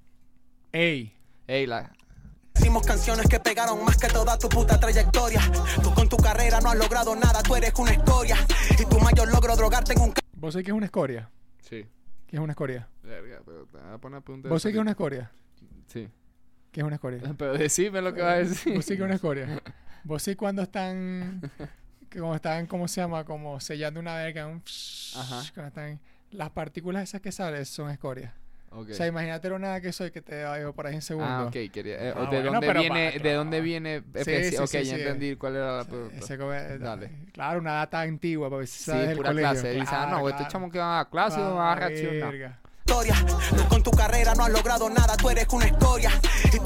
Ey, 0.73 1.13
ey, 1.47 1.67
la, 1.67 1.91
Hicimos 2.55 2.85
canciones 2.85 3.27
que 3.27 3.39
pegaron 3.39 3.83
más 3.83 3.97
que 3.97 4.07
toda 4.07 4.37
tu 4.37 4.47
puta 4.47 4.79
trayectoria. 4.79 5.41
Tú 5.81 5.93
con 5.93 6.07
tu 6.07 6.17
carrera 6.17 6.59
no 6.61 6.69
has 6.69 6.77
logrado 6.77 7.15
nada, 7.15 7.41
tú 7.43 7.55
eres 7.55 7.73
una 7.77 7.91
historia. 7.93 8.37
Y 8.79 8.85
tu 8.85 8.99
mayor 8.99 9.29
logro 9.31 9.55
drogarte 9.55 9.93
en 9.93 10.01
un 10.01 10.13
vos 10.33 10.53
sabés 10.53 10.65
que 10.65 10.71
es 10.71 10.77
una 10.77 10.85
escoria. 10.85 11.29
sí, 11.61 11.85
¿Qué 12.31 12.37
es 12.37 12.41
una 12.41 12.53
escoria? 12.53 12.87
verga, 13.03 13.41
pero 13.45 13.65
te 13.65 13.77
voy 13.77 13.93
a 13.93 13.97
poner 13.97 14.23
a 14.25 14.49
¿Vos 14.49 14.61
sabés 14.61 14.73
que 14.73 14.77
es 14.77 14.81
una 14.81 14.91
escoria? 14.91 15.31
Sí, 15.87 16.07
¿Qué 16.71 16.79
es 16.79 16.85
una 16.85 16.95
escoria? 16.95 17.19
pero 17.37 17.57
decime 17.57 18.01
lo 18.01 18.13
que 18.13 18.21
vas 18.21 18.35
a 18.35 18.37
decir. 18.37 18.73
Vos 18.73 18.85
sí 18.85 18.95
que 18.95 19.01
es 19.01 19.05
una 19.05 19.15
escoria. 19.15 19.61
Vos 20.05 20.23
sí 20.23 20.35
cuando 20.35 20.61
están, 20.61 21.41
que 22.09 22.19
como 22.19 22.33
están, 22.33 22.67
¿cómo 22.67 22.87
se 22.87 23.01
llama? 23.01 23.25
Como 23.25 23.59
sellando 23.59 23.99
una 23.99 24.15
verga, 24.15 24.47
un 24.47 24.63
Ajá. 25.13 25.41
están, 25.41 25.99
las 26.31 26.49
partículas 26.51 27.03
esas 27.03 27.19
que 27.19 27.33
salen 27.33 27.65
son 27.65 27.89
escorias. 27.91 28.33
Ok. 28.73 28.87
O 28.91 28.93
sea, 28.93 29.05
imagínate 29.07 29.49
lo 29.49 29.59
nada 29.59 29.81
que 29.81 29.91
soy 29.91 30.11
que 30.11 30.21
te 30.21 30.45
digo 30.57 30.71
por 30.73 30.87
ahí 30.87 30.95
en 30.95 31.01
segundo. 31.01 31.29
Ah, 31.29 31.43
ok, 31.45 31.51
quería. 31.73 31.95
eh, 31.95 32.13
Ah, 32.15 32.21
¿De 32.21 32.41
bueno, 32.41 32.51
dónde 32.53 32.73
viene? 32.73 33.11
pa- 33.11 33.23
¿De 33.23 33.33
dónde 33.33 33.61
viene? 33.61 34.03
Sí, 34.23 34.43
sí, 34.51 34.57
ok, 34.57 34.67
sí, 34.67 34.77
ya 34.83 34.95
sí. 34.95 35.01
entendí 35.01 35.35
cuál 35.35 35.55
era 35.57 35.77
la 35.77 35.83
pregunta. 35.83 36.15
Ese 36.17 36.37
como- 36.37 36.51
Dale. 36.51 37.11
Claro, 37.33 37.59
una 37.59 37.73
data 37.73 37.99
antigua 37.99 38.49
para 38.49 38.59
ver 38.59 38.67
si 38.67 38.77
Sí, 38.79 38.91
sabes 38.91 39.07
del 39.09 39.17
pura 39.17 39.29
colegio. 39.31 39.51
clase. 39.51 39.71
Dice, 39.71 39.83
ah, 39.87 40.05
Claro, 40.07 40.09
no, 40.19 40.27
este 40.29 40.37
claro. 40.37 40.51
chamo 40.51 40.71
que 40.71 40.79
va 40.79 40.99
a 41.01 41.09
clase 41.09 41.39
y 41.39 41.43
va 41.43 41.69
a 41.69 41.71
Ah, 41.73 41.75
reaccionar. 41.75 42.31
verga. 42.31 42.57
con 43.69 43.83
tu 43.83 43.91
carrera 43.91 44.33
no 44.35 44.43
has 44.43 44.51
logrado 44.51 44.89
nada, 44.89 45.15
tú 45.15 45.29
eres 45.29 45.47
una 45.51 45.65
historia. 45.67 46.11
Y 46.53 46.59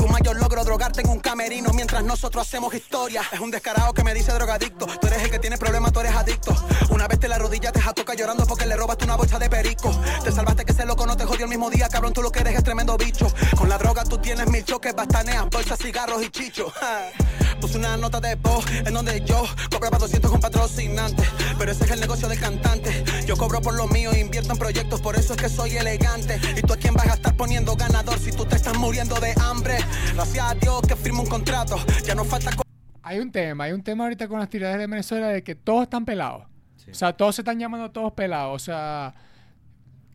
drogarte 0.75 0.99
en 0.99 1.09
un 1.09 1.21
camerino 1.21 1.71
mientras 1.73 2.03
nosotros 2.03 2.45
hacemos 2.45 2.73
historia. 2.73 3.21
Es 3.31 3.39
un 3.39 3.49
descarado 3.49 3.93
que 3.93 4.03
me 4.03 4.13
dice 4.13 4.33
drogadicto. 4.33 4.85
Tú 4.99 5.07
eres 5.07 5.23
el 5.23 5.31
que 5.31 5.39
tiene 5.39 5.57
problemas, 5.57 5.93
tú 5.93 6.01
eres 6.01 6.13
adicto. 6.13 6.53
Una 6.89 7.07
vez 7.07 7.17
te 7.17 7.29
la 7.29 7.37
rodilla 7.37 7.71
te 7.71 7.79
toca 7.93 8.13
llorando 8.13 8.45
porque 8.45 8.65
le 8.65 8.75
robaste 8.75 9.05
una 9.05 9.15
bolsa 9.15 9.39
de 9.39 9.49
perico. 9.49 9.89
Te 10.21 10.33
salvaste 10.33 10.65
que 10.65 10.73
ese 10.73 10.85
loco 10.85 11.05
no 11.05 11.15
te 11.15 11.23
jodió 11.23 11.45
el 11.45 11.49
mismo 11.49 11.69
día, 11.69 11.87
cabrón. 11.87 12.11
Tú 12.11 12.21
lo 12.21 12.29
que 12.29 12.39
eres 12.39 12.57
es 12.57 12.63
tremendo 12.65 12.97
bicho. 12.97 13.33
Con 13.55 13.69
la 13.69 13.77
droga 13.77 14.03
tú 14.03 14.17
tienes 14.17 14.47
mil 14.49 14.65
choques, 14.65 14.93
bastaneas, 14.93 15.49
bolsas, 15.49 15.79
cigarros 15.79 16.21
y 16.21 16.29
chichos. 16.29 16.73
Puse 17.61 17.77
una 17.77 17.95
nota 17.95 18.19
de 18.19 18.35
voz 18.35 18.65
en 18.69 18.93
donde 18.93 19.23
yo 19.23 19.45
cobraba 19.71 19.97
200 19.97 20.29
con 20.29 20.41
patrocinantes. 20.41 21.25
Pero 21.57 21.71
ese 21.71 21.85
es 21.85 21.91
el 21.91 22.01
negocio 22.01 22.27
del 22.27 22.39
cantante. 22.39 23.05
Yo 23.25 23.37
cobro 23.37 23.61
por 23.61 23.75
lo 23.75 23.87
mío, 23.87 24.13
invierto 24.13 24.51
en 24.51 24.59
proyectos, 24.59 24.99
por 24.99 25.15
eso 25.15 25.35
es 25.35 25.41
que 25.41 25.47
soy 25.47 25.77
elegante. 25.77 26.39
¿Y 26.57 26.61
tú 26.61 26.73
a 26.73 26.77
quién 26.77 26.93
vas 26.95 27.07
a 27.07 27.13
estar 27.13 27.33
poniendo 27.35 27.77
ganador 27.77 28.19
si 28.19 28.33
tú 28.33 28.45
te 28.45 28.57
estás 28.57 28.77
muriendo 28.77 29.15
de 29.21 29.33
hambre? 29.41 29.77
Gracias 30.13 30.51
a 30.51 30.55
Dios 30.65 30.81
que 30.87 30.95
firmo 30.95 31.21
un 31.21 31.29
contrato. 31.29 31.75
Ya 32.05 32.15
no 32.15 32.25
falta. 32.25 32.49
Hay 33.03 33.19
un 33.19 33.31
tema, 33.31 33.65
hay 33.65 33.71
un 33.73 33.83
tema 33.83 34.05
ahorita 34.05 34.27
con 34.27 34.39
las 34.39 34.49
tiradas 34.49 34.79
de 34.79 34.87
Venezuela 34.87 35.27
de 35.27 35.43
que 35.43 35.53
todos 35.53 35.83
están 35.83 36.05
pelados. 36.05 36.47
Sí. 36.77 36.89
O 36.89 36.95
sea, 36.95 37.13
todos 37.13 37.35
se 37.35 37.41
están 37.41 37.59
llamando 37.59 37.91
todos 37.91 38.13
pelados. 38.13 38.55
O 38.55 38.65
sea, 38.65 39.13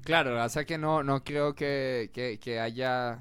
Claro, 0.03 0.31
lo 0.31 0.37
que 0.39 0.43
pasa 0.43 0.61
es 0.63 0.67
que 0.67 0.77
no, 0.77 1.05
no 1.05 1.23
creo 1.23 1.55
que, 1.55 2.11
que, 2.13 2.41
que 2.41 2.59
haya... 2.59 3.19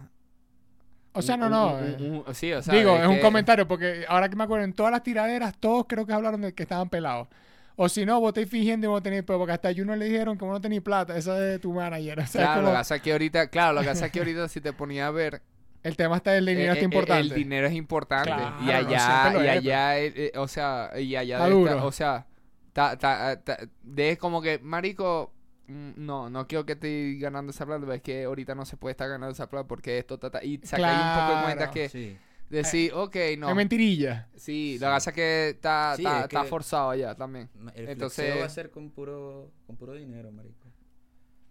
o 1.13 1.21
sea, 1.21 1.35
un- 1.35 1.41
no, 1.41 1.49
no. 1.49 1.73
un- 1.75 1.83
eh. 1.83 2.23
un- 2.27 2.33
sí, 2.33 2.51
o 2.51 2.63
sea, 2.63 2.73
Digo, 2.73 2.95
es 2.97 3.07
un 3.07 3.17
que- 3.17 3.21
comentario 3.21 3.67
porque 3.67 4.05
ahora 4.07 4.27
que 4.27 4.35
me 4.35 4.45
acuerdo, 4.45 4.65
en 4.65 4.73
todas 4.73 4.91
las 4.91 5.03
tiraderas, 5.03 5.53
todos 5.59 5.85
creo 5.87 6.07
que 6.07 6.13
hablaron 6.13 6.41
de 6.41 6.55
que 6.55 6.63
estaban 6.63 6.89
pelados. 6.89 7.27
O 7.75 7.89
si 7.89 8.07
no, 8.07 8.19
vos 8.19 8.29
estáis 8.29 8.49
fingiendo 8.49 8.87
y 8.87 8.89
vos 8.89 9.03
tenéis, 9.03 9.21
pero 9.23 9.37
porque 9.37 9.53
hasta 9.53 9.69
a 9.69 9.73
Juno 9.75 9.95
le 9.95 10.05
dijeron 10.05 10.35
que 10.35 10.45
vos 10.45 10.53
no 10.53 10.61
tenéis 10.61 10.81
plata, 10.81 11.15
esa 11.15 11.35
es 11.35 11.41
de 11.51 11.59
tu 11.59 11.73
manager. 11.73 12.21
O 12.21 12.25
sea, 12.25 12.41
Claro, 12.41 12.61
lo 12.63 12.67
que 12.69 12.73
pasa 12.73 12.95
es 12.95 13.01
que 13.03 13.11
ahorita, 13.11 13.47
claro, 13.49 13.73
lo 13.73 13.81
que 13.81 13.87
pasa 13.87 14.07
es 14.07 14.11
que 14.11 14.17
ahorita 14.19 14.47
si 14.47 14.61
te 14.61 14.73
ponía 14.73 15.05
a 15.05 15.11
ver, 15.11 15.43
el 15.83 15.95
tema 15.95 16.17
está 16.17 16.31
del 16.31 16.45
dinero 16.45 16.71
eh, 16.73 16.75
está 16.75 16.81
eh, 16.81 16.83
importante. 16.85 17.21
el 17.21 17.33
dinero 17.33 17.67
es 17.67 17.73
importante. 17.73 18.29
Claro, 18.31 18.55
y 18.63 18.71
allá, 18.71 19.43
y 19.43 19.47
allá, 19.47 19.99
eh, 19.99 20.13
eh, 20.15 20.31
o 20.37 20.47
sea, 20.47 20.91
y 20.99 21.15
allá, 21.15 21.47
Está 21.47 21.85
o 21.85 21.91
sea, 21.91 22.27
ta, 22.73 22.97
ta- 22.97 23.41
ta- 23.43 23.57
de 23.83 24.17
como 24.17 24.41
que, 24.41 24.59
marico, 24.59 25.33
mm, 25.67 25.91
no, 25.97 26.29
no 26.29 26.47
quiero 26.47 26.65
que 26.65 26.73
esté 26.73 27.15
ganando 27.19 27.51
esa 27.51 27.65
plata, 27.65 27.93
es 27.95 28.01
que 28.01 28.25
ahorita 28.25 28.55
no 28.55 28.65
se 28.65 28.77
puede 28.77 28.91
estar 28.91 29.07
ganando 29.09 29.31
esa 29.31 29.49
plata 29.49 29.67
porque 29.67 29.97
esto, 29.97 30.17
ta, 30.19 30.29
ta, 30.29 30.43
y 30.43 30.59
sacáis 30.63 30.97
un 30.97 31.19
poco 31.21 31.37
de 31.37 31.43
cuenta 31.43 31.57
Claro. 31.57 31.71
que 31.73 31.89
Sí. 31.89 32.17
decir, 32.49 32.91
ok, 32.93 33.15
no, 33.37 33.49
Es 33.49 33.55
mentirilla. 33.55 34.27
sí, 34.35 34.75
Sí. 34.77 34.83
pasa 34.83 35.11
es 35.11 35.15
que 35.15 35.49
está, 35.49 35.93
Sí, 35.95 36.03
está, 36.03 36.17
es 36.19 36.23
está 36.25 36.41
que- 36.43 36.47
forzado 36.47 36.89
allá 36.89 37.15
también. 37.15 37.49
El 37.75 37.89
Entonces- 37.89 38.39
va 38.41 38.45
a 38.45 38.49
ser 38.49 38.69
con 38.71 38.89
puro, 38.91 39.51
con 39.67 39.75
puro 39.77 39.93
dinero, 39.93 40.31
marico. 40.31 40.67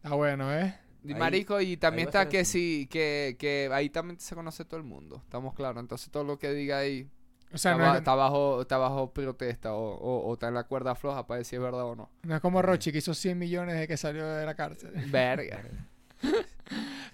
Está 0.02 0.14
bueno, 0.14 0.52
¿eh? 0.54 0.74
Ahí- 1.06 1.14
marico, 1.14 1.60
y 1.60 1.76
también 1.76 2.08
está 2.08 2.28
que 2.28 2.44
sí, 2.44 2.88
que, 2.90 3.36
que 3.38 3.68
ahí 3.72 3.88
también 3.90 4.18
se 4.20 4.34
conoce 4.34 4.64
todo 4.64 4.78
el 4.78 4.84
mundo, 4.84 5.20
estamos 5.24 5.54
claros, 5.54 5.80
entonces 5.80 6.10
todo 6.10 6.24
lo 6.24 6.38
que 6.38 6.52
diga 6.52 6.78
ahí 6.78 7.08
O 7.52 7.58
sea, 7.58 7.72
está, 7.72 7.82
no 7.84 7.88
ba- 7.90 7.92
es, 7.94 7.98
está 8.00 8.14
bajo, 8.14 8.60
está 8.62 8.78
bajo 8.78 9.12
protesta 9.12 9.74
o, 9.74 9.94
o, 9.94 10.26
o 10.28 10.32
está 10.34 10.48
en 10.48 10.54
la 10.54 10.64
cuerda 10.64 10.94
floja 10.94 11.26
para 11.26 11.38
decir 11.38 11.50
si 11.50 11.56
es 11.56 11.62
verdad 11.62 11.84
o 11.84 11.94
no. 11.96 12.10
no 12.22 12.34
es 12.34 12.40
como 12.40 12.60
Rochi 12.62 12.92
que 12.92 12.98
hizo 12.98 13.14
100 13.14 13.38
millones 13.38 13.78
de 13.78 13.86
que 13.88 13.96
salió 13.96 14.26
de 14.26 14.44
la 14.44 14.54
cárcel. 14.54 14.90
Verga. 15.10 15.62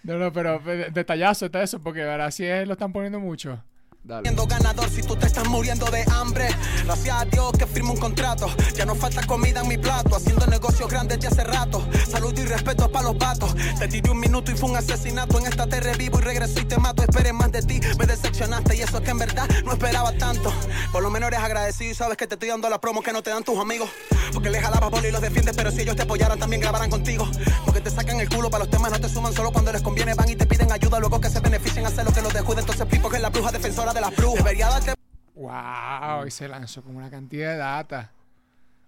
No, 0.03 0.19
no, 0.19 0.33
pero 0.33 0.59
detallazo 0.93 1.47
está 1.47 1.63
eso, 1.63 1.81
porque 1.81 2.03
ahora 2.03 2.31
sí 2.31 2.45
es, 2.45 2.67
lo 2.67 2.73
están 2.75 2.93
poniendo 2.93 3.21
mucho. 3.21 3.63
Siendo 4.07 4.47
ganador 4.47 4.91
si 4.91 5.01
tú 5.01 5.17
te 5.17 5.25
estás 5.25 5.49
muriendo 5.49 5.87
de 5.87 6.05
hambre. 6.13 6.47
Gracias 6.85 7.23
a 7.23 7.25
Dios 7.25 7.53
que 7.59 7.67
firmo 7.67 7.95
un 7.95 7.99
contrato. 7.99 8.55
Ya 8.75 8.85
no 8.85 8.95
falta 8.95 9.27
comida 9.27 9.63
en 9.63 9.69
mi 9.69 9.79
plato. 9.79 10.15
Haciendo 10.15 10.47
negocios 10.47 10.91
grandes 10.91 11.21
de 11.21 11.29
hace 11.29 11.43
rato. 11.43 11.83
Salud 12.07 12.39
y 12.39 12.45
respeto 12.45 12.93
para 12.93 13.07
los 13.07 13.17
patos. 13.17 13.57
Te 13.79 13.89
tiré 13.89 14.11
un 14.11 14.21
minuto 14.21 14.53
y 14.53 14.57
fue 14.57 14.69
un 14.69 14.77
asesinato. 14.77 15.39
En 15.39 15.47
esta 15.47 15.67
te 15.67 15.81
revivo 15.81 16.19
y 16.19 16.23
regreso 16.23 16.61
y 16.61 16.67
te 16.67 16.77
mato. 16.77 17.03
Esperé 17.03 17.33
más 17.33 17.51
de 17.51 17.63
ti. 17.63 17.81
Me 17.99 18.05
decepcionaste 18.05 18.77
y 18.77 18.83
eso 18.83 18.99
es 18.99 19.05
que 19.05 19.11
en 19.11 19.19
verdad 19.19 19.49
no 19.65 19.73
esperaba 19.73 20.13
tanto. 20.19 20.53
Por 20.93 21.03
lo 21.03 21.09
menos 21.09 21.29
eres 21.29 21.41
agradecido 21.41 21.93
y 21.93 21.95
sabes 21.95 22.19
que 22.19 22.27
te 22.27 22.35
estoy 22.35 22.51
dando 22.51 22.69
la 22.69 22.83
promo 22.83 23.01
que 23.01 23.13
no 23.15 23.23
te 23.23 23.31
dan 23.31 23.43
tus 23.43 23.59
amigos. 23.59 23.89
Porque 24.35 24.51
les 24.51 24.63
jalabas 24.63 24.91
bola 24.91 25.09
y 25.09 25.13
los 25.13 25.23
defiendes. 25.23 25.57
Pero 25.57 25.71
si 25.71 25.81
ellos 25.81 25.97
te 25.97 26.03
apoyaran 26.03 26.39
también 26.39 26.61
grabarán 26.61 26.91
contigo. 26.91 27.27
Porque 27.65 27.81
te 27.81 27.89
sacan 27.89 28.21
el 28.21 28.29
culo 28.29 28.51
para 28.51 28.65
los 28.65 28.71
temas. 28.71 28.93
No 28.93 29.01
te 29.01 29.09
suman 29.09 29.33
solo 29.33 29.51
cuando 29.51 29.73
les 29.73 29.81
conviene. 29.81 30.13
Van 30.13 30.29
y 30.29 30.37
te 30.37 30.45
piden 30.45 30.71
ayuda. 30.71 31.01
Luego 31.01 31.23
que 31.23 31.31
se 31.31 31.41
beneficien. 31.41 31.87
Hacer 31.87 32.05
lo 32.05 32.13
que 32.13 32.21
los 32.21 32.35
descuide. 32.35 32.61
Entonces 32.61 32.85
Pipo 32.85 33.09
que 33.09 33.17
es 33.17 33.23
la 33.23 33.31
bruja 33.31 33.51
defensora 33.51 33.94
de 33.95 34.01
las 34.01 34.17
brujas. 34.17 34.45
Debería 34.45 34.69
darte 34.69 34.93
¡Wow! 35.35 36.27
Y 36.27 36.31
se 36.31 36.49
lanzó 36.49 36.83
con 36.83 36.97
una 36.97 37.11
cantidad 37.11 37.53
de 37.53 37.57
data. 37.59 38.13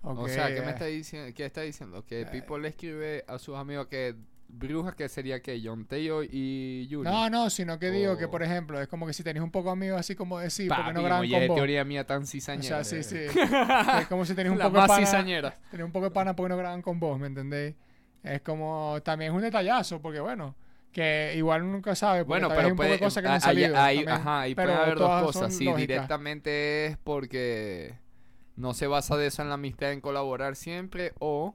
O 0.02 0.10
Ok, 0.12 0.28
sea, 0.28 0.46
¿qué 0.54 0.60
me 0.60 0.68
eh. 0.68 0.70
está 0.70 0.84
diciendo? 0.84 1.34
¿Qué 1.34 1.44
está 1.46 1.62
diciendo? 1.62 2.04
Que 2.04 2.26
Pipo 2.26 2.58
le 2.58 2.68
escribe 2.68 3.24
a 3.26 3.38
sus 3.38 3.56
amigos 3.56 3.88
que 3.88 4.14
brujas 4.48 4.94
que 4.94 5.08
sería 5.08 5.40
que 5.42 5.60
John 5.62 5.86
Taylor 5.86 6.24
y 6.30 6.86
Yuri. 6.86 7.08
No, 7.10 7.28
no, 7.28 7.50
sino 7.50 7.80
que 7.80 7.90
digo 7.90 8.16
que, 8.16 8.26
O- 8.26 8.30
por 8.30 8.44
ejemplo, 8.44 8.80
es 8.80 8.86
como 8.86 9.04
que 9.08 9.12
si 9.12 9.24
tenés 9.24 9.42
un 9.42 9.50
poco 9.50 9.70
de 9.70 9.72
amigos 9.72 9.98
así 9.98 10.14
como 10.14 10.38
decir, 10.38 10.68
porque 10.74 10.92
no 10.92 11.02
graban 11.02 11.26
ya 11.26 11.44
con 11.48 11.56
teoría 11.56 11.84
mía 11.84 12.06
tan 12.06 12.22
O 12.22 12.26
cizañera. 12.26 12.84
sea, 12.84 13.02
sí, 13.02 13.02
sí. 13.02 13.38
es 14.00 14.06
como 14.06 14.24
si 14.24 14.34
tenés 14.36 14.52
un 14.52 14.58
La 14.58 14.66
poco 14.66 14.76
de 14.76 14.80
más 14.82 14.88
pana, 14.88 15.06
cizañera. 15.06 15.56
tenés 15.70 15.84
un 15.84 15.90
poco 15.92 16.04
de 16.04 16.10
pana 16.12 16.36
porque 16.36 16.50
no 16.50 16.56
graban 16.56 16.80
con 16.82 17.00
vos, 17.00 17.18
¿me 17.18 17.26
entendéis? 17.26 17.74
Es 18.22 18.40
como, 18.42 18.98
también 19.04 19.32
es 19.32 19.36
un 19.36 19.42
detallazo, 19.42 20.00
porque 20.00 20.20
bueno, 20.20 20.54
que 20.96 21.34
igual 21.36 21.70
nunca 21.70 21.94
sabe, 21.94 22.20
porque 22.20 22.28
Bueno, 22.40 22.48
pero 22.48 22.60
hay 22.62 22.66
un 22.70 22.70
poco 22.70 22.76
puede, 22.86 22.92
de 22.92 22.98
cosas 22.98 23.22
que 23.22 23.28
no 23.28 23.34
han 23.34 23.40
salido. 23.42 23.76
ajá, 23.76 24.44
pero 24.44 24.54
pueden 24.54 24.70
haber 24.70 24.98
dos 24.98 25.22
cosas. 25.24 25.52
lógicas. 25.52 25.76
directamente 25.76 26.86
es 26.86 26.96
porque 26.96 27.98
no 28.56 28.72
se 28.72 28.86
basa 28.86 29.14
de 29.18 29.26
eso 29.26 29.42
en 29.42 29.48
la 29.48 29.56
amistad 29.56 29.92
en 29.92 30.00
colaborar 30.00 30.56
siempre 30.56 31.12
o... 31.18 31.54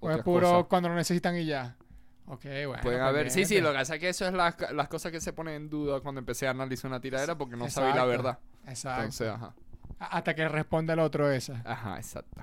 O 0.00 0.10
es 0.10 0.22
puro 0.22 0.48
cosas. 0.50 0.66
cuando 0.70 0.88
lo 0.88 0.94
necesitan 0.94 1.36
y 1.36 1.44
ya. 1.44 1.76
Ok, 2.24 2.44
bueno. 2.66 2.82
Pueden 2.82 3.02
haber, 3.02 3.30
sí, 3.30 3.44
sí, 3.44 3.60
lo 3.60 3.72
que 3.72 3.78
pasa 3.80 3.96
es 3.96 4.00
que 4.00 4.08
eso 4.08 4.26
es 4.26 4.32
las, 4.32 4.56
las 4.72 4.88
cosas 4.88 5.12
que 5.12 5.20
se 5.20 5.34
ponen 5.34 5.54
en 5.56 5.68
duda 5.68 6.00
cuando 6.00 6.18
empecé 6.20 6.46
a 6.46 6.50
analizar 6.52 6.90
una 6.90 7.02
tiradera 7.02 7.36
porque 7.36 7.58
no 7.58 7.68
sabía 7.68 7.90
la 7.94 8.04
Exacto. 8.04 8.08
verdad. 8.10 8.38
Exacto. 8.66 9.00
Entonces, 9.02 9.28
ajá. 9.28 9.54
Hasta 9.98 10.34
que 10.34 10.48
responda 10.48 10.94
el 10.94 11.00
otro 11.00 11.30
esa. 11.30 11.60
Ajá, 11.66 11.96
exacto. 11.98 12.40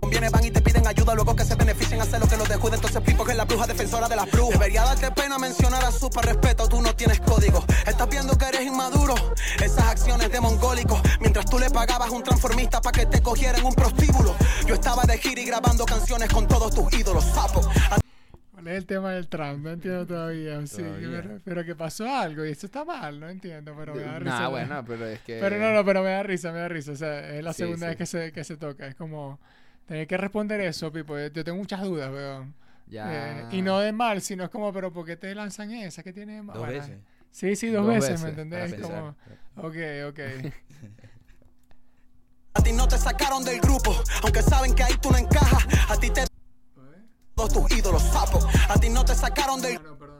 Conviene. 0.00 0.28
Van 0.30 0.44
y 0.44 0.50
te 0.50 0.60
piden 0.60 0.86
ayuda. 0.86 1.14
Luego 1.14 1.34
que 1.36 1.44
se 1.44 1.54
beneficien. 1.54 2.00
Hacer 2.00 2.20
lo 2.20 2.26
que 2.28 2.36
los 2.36 2.48
descuide. 2.48 2.76
Entonces 2.76 3.00
Pipo 3.02 3.24
que 3.24 3.32
es 3.32 3.36
la 3.36 3.44
bruja 3.44 3.66
defensora 3.66 4.08
de 4.08 4.16
las 4.16 4.30
brujas. 4.30 4.58
Debería 4.58 4.82
darte 4.84 5.10
pena 5.12 5.38
mencionar 5.38 5.84
a 5.84 5.90
Super 5.92 6.24
Respeto. 6.24 6.68
Tú 6.68 6.80
no 6.80 6.94
tienes 6.94 7.20
código. 7.20 7.64
Estás 7.86 8.08
viendo 8.08 8.36
que 8.36 8.46
eres 8.46 8.62
inmaduro. 8.62 9.14
Esas 9.62 9.84
acciones 9.84 10.30
de 10.30 10.40
mongólico. 10.40 11.00
Mientras 11.20 11.46
tú 11.46 11.58
le 11.58 11.70
pagabas 11.70 12.10
un 12.10 12.22
transformista 12.22 12.80
para 12.80 12.98
que 12.98 13.06
te 13.06 13.22
cogiera 13.22 13.58
en 13.58 13.64
un 13.66 13.74
prostíbulo. 13.74 14.34
Yo 14.66 14.74
estaba 14.74 15.02
de 15.04 15.18
gira 15.18 15.40
y 15.40 15.44
grabando 15.46 15.84
canciones 15.84 16.28
con 16.32 16.46
todos 16.48 16.74
tus 16.74 16.92
ídolos. 16.98 17.24
Sapo. 17.24 17.60
¿Cuál 18.52 18.68
es 18.68 18.76
el 18.76 18.86
tema 18.86 19.12
del 19.12 19.26
Trump? 19.28 19.64
No 19.64 19.70
entiendo 19.70 20.06
todavía. 20.06 20.64
Sí, 20.66 20.82
Todavía. 20.82 21.08
pero, 21.22 21.40
pero 21.42 21.64
que 21.64 21.74
pasó 21.74 22.04
algo 22.14 22.44
y 22.44 22.50
eso 22.50 22.66
está 22.66 22.84
mal, 22.84 23.18
no 23.18 23.28
entiendo, 23.30 23.74
pero 23.76 23.94
me 23.94 24.02
da 24.02 24.18
risa. 24.18 24.38
Nah, 24.40 24.48
bueno, 24.48 24.84
pero 24.86 25.06
es 25.06 25.20
que... 25.20 25.38
Pero 25.40 25.56
no, 25.58 25.72
no, 25.72 25.82
pero 25.82 26.02
me 26.02 26.10
da 26.10 26.22
risa, 26.22 26.52
me 26.52 26.58
da 26.58 26.68
risa. 26.68 26.92
O 26.92 26.96
sea, 26.96 27.36
es 27.36 27.42
la 27.42 27.54
Sí, 27.54 27.62
segunda 27.62 27.86
sí. 27.86 27.88
vez 27.88 27.96
que 27.96 28.06
se, 28.06 28.32
que 28.32 28.44
se 28.44 28.56
toca. 28.58 28.86
Es 28.86 28.94
como, 28.96 29.40
tener 29.90 30.06
que 30.06 30.16
responder 30.16 30.60
eso, 30.60 30.92
Pipo. 30.92 31.18
Yo 31.18 31.26
yo 31.26 31.42
tengo 31.42 31.58
muchas 31.58 31.82
dudas, 31.82 32.12
weón. 32.12 32.54
Ya... 32.86 33.40
Eh, 33.40 33.48
y 33.56 33.62
no 33.62 33.80
de 33.80 33.90
mal, 33.90 34.22
sino 34.22 34.44
es 34.44 34.50
como, 34.50 34.72
pero 34.72 34.92
¿por 34.92 35.04
qué 35.04 35.16
te 35.16 35.34
lanzan 35.34 35.72
esa? 35.72 36.04
¿Qué 36.04 36.12
tiene 36.12 36.36
de 36.36 36.42
mal? 36.42 36.54
Dos 36.54 36.64
Bueno, 36.64 36.80
veces. 36.80 37.00
Sí, 37.32 37.56
sí, 37.56 37.70
dos, 37.70 37.84
Dos 37.84 37.94
veces, 37.94 38.10
veces, 38.10 38.22
¿me 38.22 38.28
entendés? 38.30 38.74
Como, 38.80 39.16
ok, 39.56 39.76
ok. 40.10 40.14
A 42.54 42.62
ti 42.62 42.72
no 42.72 42.86
te 42.86 42.98
sacaron 42.98 43.44
del 43.44 43.60
grupo. 43.60 43.92
Aunque 44.22 44.42
saben 44.42 44.74
que 44.74 44.84
ahí 44.84 44.94
tú 45.00 45.10
no 45.10 45.18
encajas. 45.18 45.66
A 45.88 45.96
ti 45.96 46.10
te 46.10 46.24
todos 47.34 47.52
tus 47.52 47.70
ídolos. 47.76 48.02
Sapo. 48.02 48.38
A 48.68 48.78
ti 48.78 48.90
no 48.90 49.04
te 49.04 49.14
sacaron 49.14 49.60
del 49.60 49.74
No, 49.74 49.80
no, 49.80 49.98
perdón, 49.98 49.98
perdón. 49.98 50.19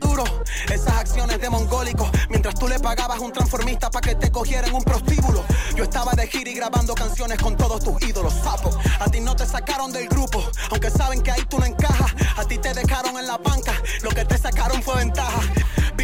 Duro. 0.00 0.24
Esas 0.72 0.94
acciones 0.94 1.40
de 1.40 1.50
mongólico. 1.50 2.10
Mientras 2.28 2.54
tú 2.54 2.68
le 2.68 2.78
pagabas 2.78 3.18
un 3.20 3.32
transformista 3.32 3.90
para 3.90 4.08
que 4.08 4.14
te 4.14 4.30
cogiera 4.30 4.66
en 4.66 4.74
un 4.74 4.82
prostíbulo. 4.82 5.44
Yo 5.76 5.84
estaba 5.84 6.12
de 6.12 6.26
gira 6.26 6.50
y 6.50 6.54
grabando 6.54 6.94
canciones 6.94 7.38
con 7.38 7.56
todos 7.56 7.82
tus 7.82 8.00
ídolos. 8.02 8.34
Sapo. 8.34 8.70
A 8.98 9.06
ti 9.10 9.20
no 9.20 9.34
te 9.36 9.46
sacaron 9.46 9.92
del 9.92 10.08
grupo. 10.08 10.42
Aunque 10.70 10.90
saben 10.90 11.22
que 11.22 11.30
ahí 11.30 11.42
tú 11.48 11.58
no 11.58 11.66
encajas. 11.66 12.14
A 12.36 12.44
ti 12.44 12.58
te 12.58 12.72
dejaron 12.74 13.18
en 13.18 13.26
la 13.26 13.38
banca. 13.38 13.72
Lo 14.02 14.10
que 14.10 14.24
te 14.24 14.38
sacaron 14.38 14.82
fue 14.82 14.96
ventaja. 14.96 15.40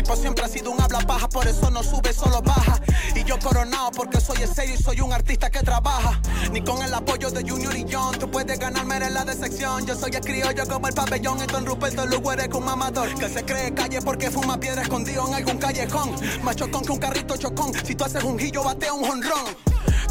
Pipo 0.06 0.14
siempre 0.14 0.44
ha 0.44 0.48
sido 0.48 0.70
un 0.70 0.80
habla 0.80 1.00
paja, 1.00 1.28
por 1.28 1.48
eso 1.48 1.68
no 1.68 1.82
sube, 1.82 2.12
solo 2.12 2.40
baja. 2.40 2.80
Y 3.16 3.24
yo 3.24 3.40
coronado 3.40 3.90
porque 3.90 4.20
soy 4.20 4.40
el 4.40 4.54
serio 4.54 4.76
y 4.78 4.80
soy 4.80 5.00
un 5.00 5.12
artista 5.12 5.50
que 5.50 5.58
trabaja. 5.64 6.20
Ni 6.52 6.60
con 6.62 6.80
el 6.80 6.94
apoyo 6.94 7.28
de 7.32 7.42
Junior 7.42 7.76
y 7.76 7.84
John, 7.90 8.16
tú 8.16 8.30
puedes 8.30 8.56
ganarme 8.56 8.98
en 8.98 9.14
la 9.14 9.24
decepción. 9.24 9.84
Yo 9.84 9.96
soy 9.96 10.12
el 10.14 10.20
criollo 10.20 10.64
como 10.68 10.86
el 10.86 10.94
pabellón, 10.94 11.42
y 11.42 11.46
con 11.48 11.66
Ruperto 11.66 12.06
Lugo 12.06 12.32
eres 12.32 12.54
un 12.54 12.64
mamador. 12.64 13.12
Que 13.16 13.28
se 13.28 13.44
cree 13.44 13.74
calle 13.74 14.00
porque 14.00 14.30
fuma 14.30 14.60
piedra 14.60 14.82
escondido 14.82 15.26
en 15.26 15.34
algún 15.34 15.58
callejón. 15.58 16.14
Más 16.44 16.54
chocón 16.54 16.84
que 16.84 16.92
un 16.92 16.98
carrito 16.98 17.36
chocón. 17.36 17.72
Si 17.84 17.96
tú 17.96 18.04
haces 18.04 18.22
un 18.22 18.36
guillo, 18.36 18.62
batea 18.62 18.92
un 18.92 19.04
jonrón. 19.04 19.56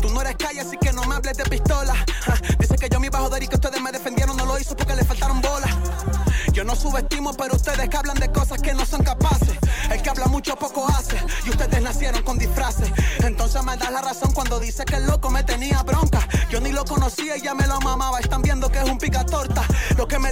Tú 0.02 0.10
no 0.10 0.20
eres 0.20 0.36
calle, 0.36 0.60
así 0.60 0.76
que 0.76 0.92
no 0.92 1.06
me 1.06 1.16
hables 1.16 1.38
de 1.38 1.46
pistola. 1.46 1.96
Ja, 2.26 2.34
Dice 2.60 2.76
que 2.76 2.90
yo 2.90 3.00
me 3.00 3.08
iba 3.08 3.20
a 3.20 3.22
joder 3.22 3.44
y 3.44 3.48
que 3.48 3.56
ustedes 3.56 3.82
me 3.82 3.94
defendieron, 3.94 4.36
no 4.36 4.46
lo 4.46 4.60
hizo 4.60 4.76
porque 4.76 4.94
le 4.94 5.06
faltaron 5.06 5.40
bolas. 5.40 5.72
Yo 6.52 6.66
no 6.66 6.76
subestimo, 6.76 7.34
pero 7.34 7.56
ustedes 7.56 7.88
que 7.88 7.98
hablan 7.98 8.18
de 8.18 8.30
cosas 8.30 8.62
que 8.62 8.74
no 8.74 8.86
son 8.86 9.04
capaces. 9.04 9.55
El 10.06 10.14
que 10.14 10.20
habla 10.22 10.32
mucho 10.32 10.56
poco 10.56 10.88
hace. 10.88 11.18
Y 11.48 11.50
ustedes 11.50 11.82
nacieron 11.82 12.22
con 12.22 12.38
disfraces. 12.38 12.92
Entonces 13.26 13.64
me 13.66 13.76
das 13.76 13.92
la 13.92 14.02
razón 14.04 14.32
cuando 14.36 14.60
dice 14.60 14.86
que 14.86 14.98
el 14.98 15.08
loco 15.08 15.32
me 15.32 15.44
tenía 15.44 15.82
bronca. 15.82 16.20
Yo 16.48 16.62
ni 16.62 16.72
lo 16.72 16.86
conocía 16.86 17.38
y 17.38 17.42
ya 17.42 17.56
me 17.56 17.66
lo 17.66 17.80
mamaba. 17.82 18.20
Están 18.20 18.44
viendo 18.44 18.70
que 18.70 18.78
es 18.78 18.88
un 18.88 19.00
pica 19.00 19.26
torta. 19.26 19.64
Lo 19.98 20.08
que 20.08 20.20
me 20.20 20.30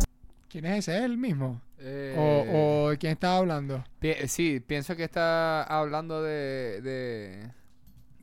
¿Quién 0.47 0.65
es 0.65 0.79
ese? 0.87 0.97
¿Es 0.99 1.03
él 1.05 1.17
mismo? 1.17 1.59
Eh, 1.79 2.15
¿O, 2.15 2.85
o 2.85 2.89
de 2.91 2.99
quién 2.99 3.13
estaba 3.13 3.37
hablando? 3.37 3.83
pi- 3.97 4.27
sí, 4.27 4.59
pienso 4.59 4.95
que 4.95 5.05
está 5.05 5.63
hablando 5.63 6.21
de... 6.21 6.79
de... 6.83 7.51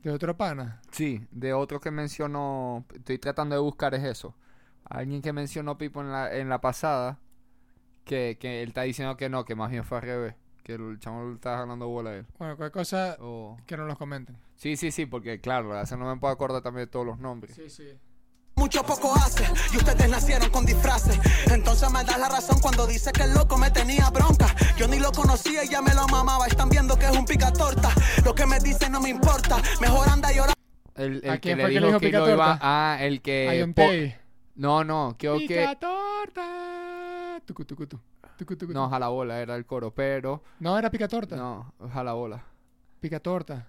¿De 0.03 0.09
otro 0.09 0.37
pana? 0.37 0.81
Sí, 0.91 1.27
de 1.31 1.53
otro 1.53 1.81
que 1.81 1.91
mencionó, 1.91 2.85
estoy 2.95 3.19
tratando 3.19 3.55
de 3.55 3.61
buscar 3.61 3.93
es 3.93 4.03
eso. 4.05 4.33
Alguien 4.85 5.21
que 5.21 5.33
mencionó 5.33 5.77
Pipo 5.77 5.99
en 5.99 6.11
la, 6.13 6.33
en 6.33 6.47
la 6.47 6.61
pasada, 6.61 7.19
que, 8.05 8.37
que 8.39 8.63
él 8.63 8.69
está 8.69 8.83
diciendo 8.83 9.17
que 9.17 9.27
no, 9.29 9.43
que 9.43 9.53
más 9.53 9.69
bien 9.69 9.83
fue 9.83 9.97
al 9.97 10.03
revés, 10.03 10.35
que 10.63 10.73
el 10.73 10.99
chamo 10.99 11.29
le 11.29 11.35
estaba 11.35 11.59
ganando 11.59 11.87
bola 11.87 12.11
a 12.11 12.15
él. 12.17 12.25
Bueno, 12.37 12.55
cualquier 12.57 12.71
cosa 12.71 13.17
O- 13.19 13.57
que 13.65 13.77
nos 13.77 13.87
los 13.87 13.97
comenten. 13.97 14.37
Sí, 14.55 14.77
sí, 14.77 14.91
sí, 14.91 15.05
porque 15.05 15.39
claro, 15.41 15.73
a 15.75 15.81
veces 15.81 15.97
no 15.97 16.05
me 16.13 16.19
puedo 16.19 16.31
acordar 16.33 16.61
también 16.61 16.85
de 16.85 16.91
todos 16.91 17.05
los 17.05 17.19
nombres. 17.19 17.55
Sí, 17.55 17.69
sí. 17.69 17.97
mucho 18.55 18.83
poco 18.83 19.15
hace. 19.15 19.43
Y 19.73 19.77
ustedes 19.77 20.07
nacieron 20.09 20.49
con 20.51 20.65
disfraces. 20.65 21.17
Entonces 21.51 21.89
me 21.91 22.03
das 22.03 22.19
la 22.19 22.29
razón 22.29 22.59
cuando 22.61 22.85
dice 22.85 23.11
que 23.11 23.23
el 23.23 23.33
loco 23.33 23.57
me 23.57 23.71
tenía 23.71 24.07
bronca. 24.11 24.53
Yo 24.77 24.87
ni 24.87 24.99
lo 24.99 25.11
conocía 25.11 25.63
y 25.63 25.67
ya 25.69 25.81
me 25.81 25.95
lo 25.95 26.05
mamaba. 26.07 26.45
Están 26.45 26.69
viendo 26.69 26.95
que 26.95 27.05
es 27.07 27.17
un 27.17 27.25
pica 27.25 27.51
torta. 27.51 27.89
Lo 28.23 28.35
que 28.35 28.45
me 28.45 28.59
dicen 28.59 28.91
no 28.91 29.01
me 29.01 29.09
importa. 29.09 29.57
Mejor 29.79 30.07
anda 30.09 30.31
y 30.31 30.35
llora. 30.35 30.53
El, 30.95 31.23
¿A 31.27 31.33
el 31.35 31.39
que 31.39 31.55
quién 31.55 31.57
le 31.57 31.63
fue 31.63 31.73
que 31.73 31.79
le 31.79 31.87
dijo 31.87 31.99
dijo 31.99 32.25
que 32.25 32.31
iba? 32.33 32.59
Ah, 32.61 32.97
el 32.99 33.21
que... 33.23 34.15
No, 34.55 34.83
no, 34.83 35.15
creo 35.17 35.39
que... 35.39 35.47
Pica 35.47 35.79
torta. 35.79 37.41
Tucu, 37.45 37.65
tucu, 37.65 37.87
tu. 37.87 37.99
Tucu, 38.41 38.55
tucu, 38.57 38.73
tu. 38.73 38.79
No, 38.79 38.89
jalabola 38.89 39.39
era 39.39 39.55
el 39.55 39.67
coro, 39.67 39.93
pero... 39.93 40.41
No, 40.59 40.75
era 40.77 40.89
pica 40.89 41.07
torta. 41.07 41.35
No, 41.35 41.73
jalabola. 41.93 42.43
Pica 42.99 43.19
torta. 43.19 43.67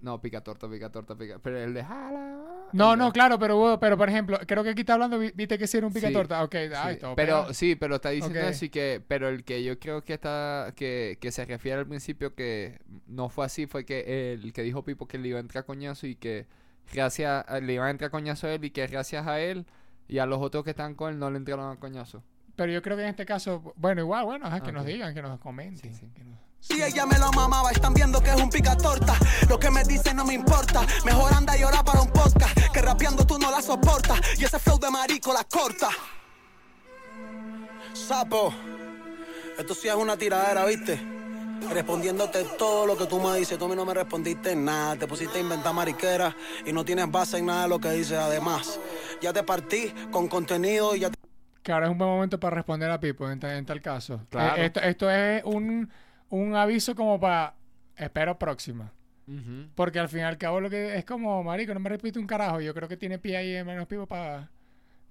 No, 0.00 0.20
pica 0.20 0.40
torta, 0.42 0.68
pica 0.68 0.90
torta, 0.90 1.14
pica... 1.16 1.38
Pero 1.38 1.58
el 1.58 1.72
de 1.72 1.84
jala... 1.84 2.68
No, 2.72 2.96
no, 2.96 3.12
claro, 3.12 3.38
pero, 3.38 3.78
pero 3.78 3.96
por 3.96 4.08
ejemplo, 4.08 4.40
creo 4.44 4.64
que 4.64 4.70
aquí 4.70 4.80
está 4.80 4.94
hablando, 4.94 5.18
vi- 5.20 5.30
viste 5.36 5.56
que 5.56 5.68
sí 5.68 5.76
era 5.76 5.86
un 5.86 5.92
pica 5.92 6.08
Sí, 6.08 6.12
torta. 6.14 6.42
Ok, 6.42 6.52
Sí, 6.54 6.68
ay, 6.74 6.96
todo 6.98 7.14
pero 7.14 7.36
pegado. 7.36 7.54
sí, 7.54 7.76
pero 7.76 7.94
está 7.96 8.08
diciendo 8.10 8.40
así 8.48 8.70
que, 8.70 9.00
pero 9.06 9.28
el 9.28 9.44
que 9.44 9.62
yo 9.62 9.78
creo 9.78 10.02
que 10.02 10.14
está, 10.14 10.72
que, 10.74 11.16
que 11.20 11.30
se 11.30 11.44
refiere 11.44 11.78
al 11.78 11.86
principio 11.86 12.34
que 12.34 12.80
no 13.06 13.28
fue 13.28 13.44
así, 13.44 13.66
fue 13.66 13.84
que 13.84 14.32
el 14.32 14.52
que 14.52 14.62
dijo 14.62 14.82
Pipo 14.82 15.06
que 15.06 15.18
le 15.18 15.28
iba 15.28 15.36
a 15.38 15.40
entrar 15.42 15.64
coñazo 15.64 16.08
y 16.08 16.16
que 16.16 16.46
gracias, 16.92 17.44
a- 17.46 17.60
le 17.60 17.74
iba 17.74 17.86
a 17.86 17.90
entrar 17.90 18.10
coñazo 18.10 18.48
a 18.48 18.54
él 18.54 18.64
y 18.64 18.70
que 18.70 18.84
gracias 18.88 19.26
a 19.28 19.38
él 19.38 19.66
y 20.08 20.18
a 20.18 20.26
los 20.26 20.40
otros 20.40 20.64
que 20.64 20.70
están 20.70 20.94
con 20.96 21.12
él 21.12 21.18
no 21.20 21.30
le 21.30 21.36
entraron 21.36 21.70
a 21.70 21.76
coñazo. 21.78 22.24
Pero 22.56 22.70
yo 22.72 22.82
creo 22.82 22.96
que 22.96 23.02
en 23.04 23.08
este 23.08 23.24
caso, 23.26 23.72
bueno, 23.76 24.00
igual, 24.02 24.24
bueno, 24.24 24.46
ajá, 24.46 24.60
que 24.60 24.72
nos 24.72 24.84
digan, 24.84 25.14
que 25.14 25.22
nos 25.22 25.38
comenten. 25.40 25.92
Sí, 25.94 25.98
sí. 26.00 26.06
que 26.14 26.22
nos- 26.24 26.38
Si 26.60 26.80
ella 26.82 27.06
me 27.06 27.18
lo 27.18 27.32
mamaba, 27.32 27.70
están 27.72 27.92
viendo 27.94 28.22
que 28.22 28.30
es 28.30 28.36
un 28.40 28.48
pica 28.50 28.76
torta. 28.76 29.14
Lo 29.48 29.58
que 29.58 29.70
me 29.70 29.82
dicen 29.84 30.16
no 30.16 30.24
me 30.24 30.34
importa. 30.34 30.82
Mejor 31.04 31.32
anda 31.34 31.56
y 31.58 31.64
ora 31.64 31.82
para 31.82 32.00
un 32.02 32.10
podcast. 32.12 32.56
Que 32.72 32.80
rapeando 32.80 33.26
tú 33.26 33.36
no 33.38 33.50
la 33.50 33.60
soportas. 33.60 34.20
Y 34.38 34.44
ese 34.44 34.58
flow 34.60 34.78
de 34.78 34.88
marico 34.90 35.32
la 35.32 35.42
corta. 35.44 35.88
Sapo, 37.94 38.52
esto 39.58 39.74
sí 39.74 39.88
es 39.88 39.94
una 39.94 40.16
tiradera, 40.16 40.64
¿viste? 40.64 40.98
Respondiéndote 41.70 42.44
todo 42.58 42.86
lo 42.86 42.96
que 42.96 43.06
tú 43.06 43.20
me 43.20 43.36
dices. 43.38 43.58
Tú 43.58 43.64
a 43.66 43.68
mí 43.68 43.76
no 43.76 43.84
me 43.84 43.94
respondiste 43.94 44.54
nada. 44.56 44.96
Te 44.96 45.06
pusiste 45.06 45.38
a 45.38 45.40
inventar 45.40 45.72
mariquera 45.74 46.34
y 46.64 46.72
no 46.72 46.84
tienes 46.84 47.10
base 47.10 47.38
en 47.38 47.46
nada 47.46 47.62
de 47.64 47.68
lo 47.68 47.78
que 47.80 47.90
dices. 47.92 48.18
Además, 48.18 48.78
ya 49.20 49.32
te 49.32 49.42
partí 49.42 49.92
con 50.10 50.28
contenido 50.28 50.94
y 50.96 51.00
ya 51.00 51.10
te 51.10 51.16
Que 51.62 51.72
ahora 51.72 51.86
es 51.86 51.92
un 51.92 51.98
buen 51.98 52.10
momento 52.10 52.40
para 52.40 52.56
responder 52.56 52.90
a 52.90 52.98
Pipo 53.00 53.30
en, 53.30 53.38
ta- 53.38 53.56
en 53.56 53.64
tal 53.64 53.80
caso. 53.80 54.26
Claro. 54.30 54.60
Eh, 54.60 54.66
esto, 54.66 54.80
esto 54.80 55.10
es 55.10 55.42
un, 55.44 55.88
un 56.28 56.54
aviso 56.56 56.94
como 56.94 57.20
para, 57.20 57.54
espero 57.96 58.38
próxima. 58.38 58.92
Porque 59.76 59.98
al 59.98 60.08
fin 60.10 60.20
y 60.20 60.22
al 60.24 60.36
cabo 60.36 60.60
lo 60.60 60.68
que 60.68 60.96
es 60.98 61.04
como, 61.06 61.42
marico, 61.42 61.72
no 61.72 61.80
me 61.80 61.88
repite 61.88 62.18
un 62.18 62.26
carajo. 62.26 62.60
Yo 62.60 62.74
creo 62.74 62.86
que 62.88 62.96
tiene 62.98 63.18
pie 63.18 63.36
ahí 63.38 63.54
en 63.54 63.66
menos 63.66 63.86
Pipo 63.86 64.06
para, 64.06 64.50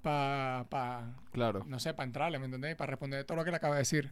pa, 0.04 0.66
pa, 0.70 1.16
Claro. 1.32 1.64
no 1.68 1.80
sé, 1.80 1.94
para 1.94 2.06
entrarle, 2.06 2.38
¿me 2.38 2.46
entendés? 2.46 2.76
Para 2.76 2.92
responder 2.92 3.24
todo 3.24 3.38
lo 3.38 3.44
que 3.46 3.50
le 3.52 3.58
acabo 3.58 3.74
de 3.74 3.80
decir. 3.80 4.12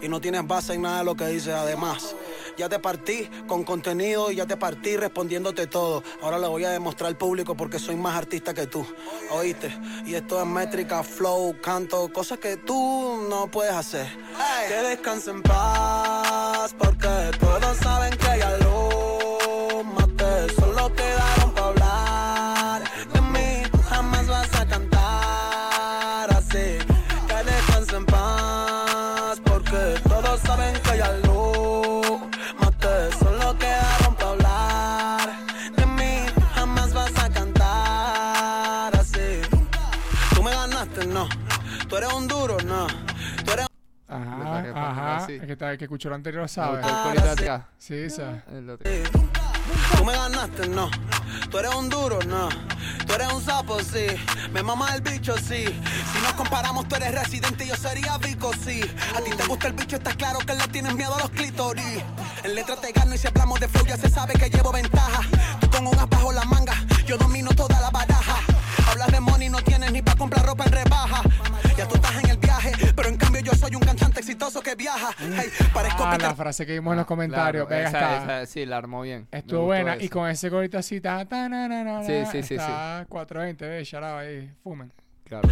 Y 0.00 0.08
no 0.08 0.20
tienes 0.20 0.46
base 0.46 0.74
en 0.74 0.82
nada 0.82 0.98
de 0.98 1.04
lo 1.04 1.14
que 1.14 1.26
dices. 1.26 1.54
Además, 1.54 2.14
ya 2.56 2.68
te 2.68 2.78
partí 2.78 3.28
con 3.46 3.64
contenido 3.64 4.30
y 4.30 4.36
ya 4.36 4.46
te 4.46 4.56
partí 4.56 4.96
respondiéndote 4.96 5.66
todo. 5.66 6.02
Ahora 6.22 6.38
le 6.38 6.48
voy 6.48 6.64
a 6.64 6.70
demostrar 6.70 7.08
al 7.08 7.16
público 7.16 7.56
porque 7.56 7.78
soy 7.78 7.96
más 7.96 8.16
artista 8.16 8.54
que 8.54 8.66
tú. 8.66 8.86
¿Oíste? 9.30 9.76
Y 10.06 10.14
esto 10.14 10.40
es 10.40 10.46
métrica, 10.46 11.02
flow, 11.02 11.56
canto, 11.60 12.12
cosas 12.12 12.38
que 12.38 12.56
tú 12.56 13.26
no 13.28 13.50
puedes 13.50 13.74
hacer. 13.74 14.06
Que 14.68 14.74
descansen 14.74 15.36
en 15.36 15.42
paz 15.42 16.74
porque 16.78 17.30
todos 17.40 17.76
saben 17.78 18.16
que 18.16 18.23
que, 45.56 45.64
está- 45.64 45.70
el 45.72 45.78
que 45.78 45.84
escuchó 45.84 46.08
lo 46.08 46.14
anterior 46.16 46.48
sabe. 46.48 46.78
atrás. 46.82 47.62
Sí, 47.78 48.08
atrás. 48.10 48.44
Tú 49.96 50.04
me 50.04 50.12
ganaste, 50.12 50.68
no. 50.68 50.90
Tú 51.50 51.58
eres 51.58 51.74
un 51.74 51.88
duro, 51.88 52.18
no. 52.26 52.48
Tú 53.06 53.14
eres 53.14 53.32
un 53.32 53.42
sapo, 53.44 53.78
sí. 53.80 54.06
Me 54.52 54.62
mama 54.62 54.94
el 54.94 55.00
bicho, 55.00 55.34
sí. 55.38 55.64
Si 55.64 56.18
nos 56.22 56.32
comparamos, 56.34 56.86
tú 56.88 56.96
eres 56.96 57.12
residente 57.12 57.64
y 57.64 57.68
yo 57.68 57.76
sería 57.76 58.18
Vico, 58.18 58.50
sí. 58.64 58.80
A 59.16 59.20
ti 59.20 59.30
te 59.36 59.44
gusta 59.46 59.68
el 59.68 59.72
bicho, 59.74 59.96
está 59.96 60.12
claro 60.14 60.38
que 60.40 60.54
le 60.54 60.66
tienes 60.68 60.94
miedo 60.94 61.14
a 61.14 61.20
los 61.20 61.30
clítoris. 61.30 62.02
En 62.42 62.54
letra 62.54 62.76
te 62.76 62.92
gano 62.92 63.14
y 63.14 63.18
si 63.18 63.26
hablamos 63.26 63.58
de 63.60 63.68
flow 63.68 63.86
ya 63.86 63.96
se 63.96 64.10
sabe 64.10 64.34
que 64.34 64.50
llevo 64.50 64.72
ventaja. 64.72 65.20
Tú 65.60 65.70
con 65.70 65.86
un 65.86 65.98
as 65.98 66.08
bajo 66.08 66.32
la 66.32 66.44
manga, 66.44 66.74
yo 67.06 67.16
domino 67.16 67.50
toda 67.54 67.80
la 67.80 67.90
baraja. 67.90 68.36
Hablas 68.94 69.08
de 69.10 69.18
money, 69.20 69.48
no 69.48 69.60
tienes 69.60 69.90
ni 69.90 70.02
para 70.02 70.16
comprar 70.16 70.46
ropa 70.46 70.64
en 70.66 70.70
rebaja. 70.72 71.22
Ya 71.76 71.88
tú 71.88 71.96
estás 71.96 72.22
en 72.22 72.30
el 72.30 72.36
viaje, 72.36 72.70
pero 72.94 73.08
en 73.08 73.16
cambio 73.16 73.40
yo 73.42 73.52
soy 73.54 73.74
un 73.74 73.80
cantante 73.82 74.20
exitoso 74.20 74.60
que 74.62 74.76
viaja. 74.76 75.10
Hey, 75.18 75.48
parezco 75.72 76.04
Ah, 76.04 76.12
Peter 76.12 76.28
la 76.28 76.34
frase 76.36 76.64
que 76.64 76.74
vimos 76.74 76.92
en 76.92 76.98
los 76.98 77.06
comentarios. 77.06 77.66
Claro, 77.66 77.84
venga, 77.84 77.98
esa- 77.98 78.16
está. 78.18 78.42
esa- 78.42 78.46
sí, 78.52 78.64
la 78.64 78.76
armó 78.76 79.02
bien. 79.02 79.26
Estuvo 79.32 79.64
buena. 79.64 79.94
eso. 79.94 80.04
Y 80.04 80.08
con 80.08 80.28
ese 80.30 80.48
gorito 80.48 80.78
así, 80.78 81.00
ta, 81.00 81.24
ta, 81.24 81.48
na, 81.48 81.66
na, 81.66 81.82
na, 81.82 82.04
Sí, 82.04 82.22
sí, 82.30 82.44
sí, 82.44 82.54
está 82.54 83.04
420, 83.08 83.66
ve, 83.66 83.78
out 83.80 84.04
ahí, 84.04 84.48
fumen. 84.62 84.92
Claro. 85.26 85.48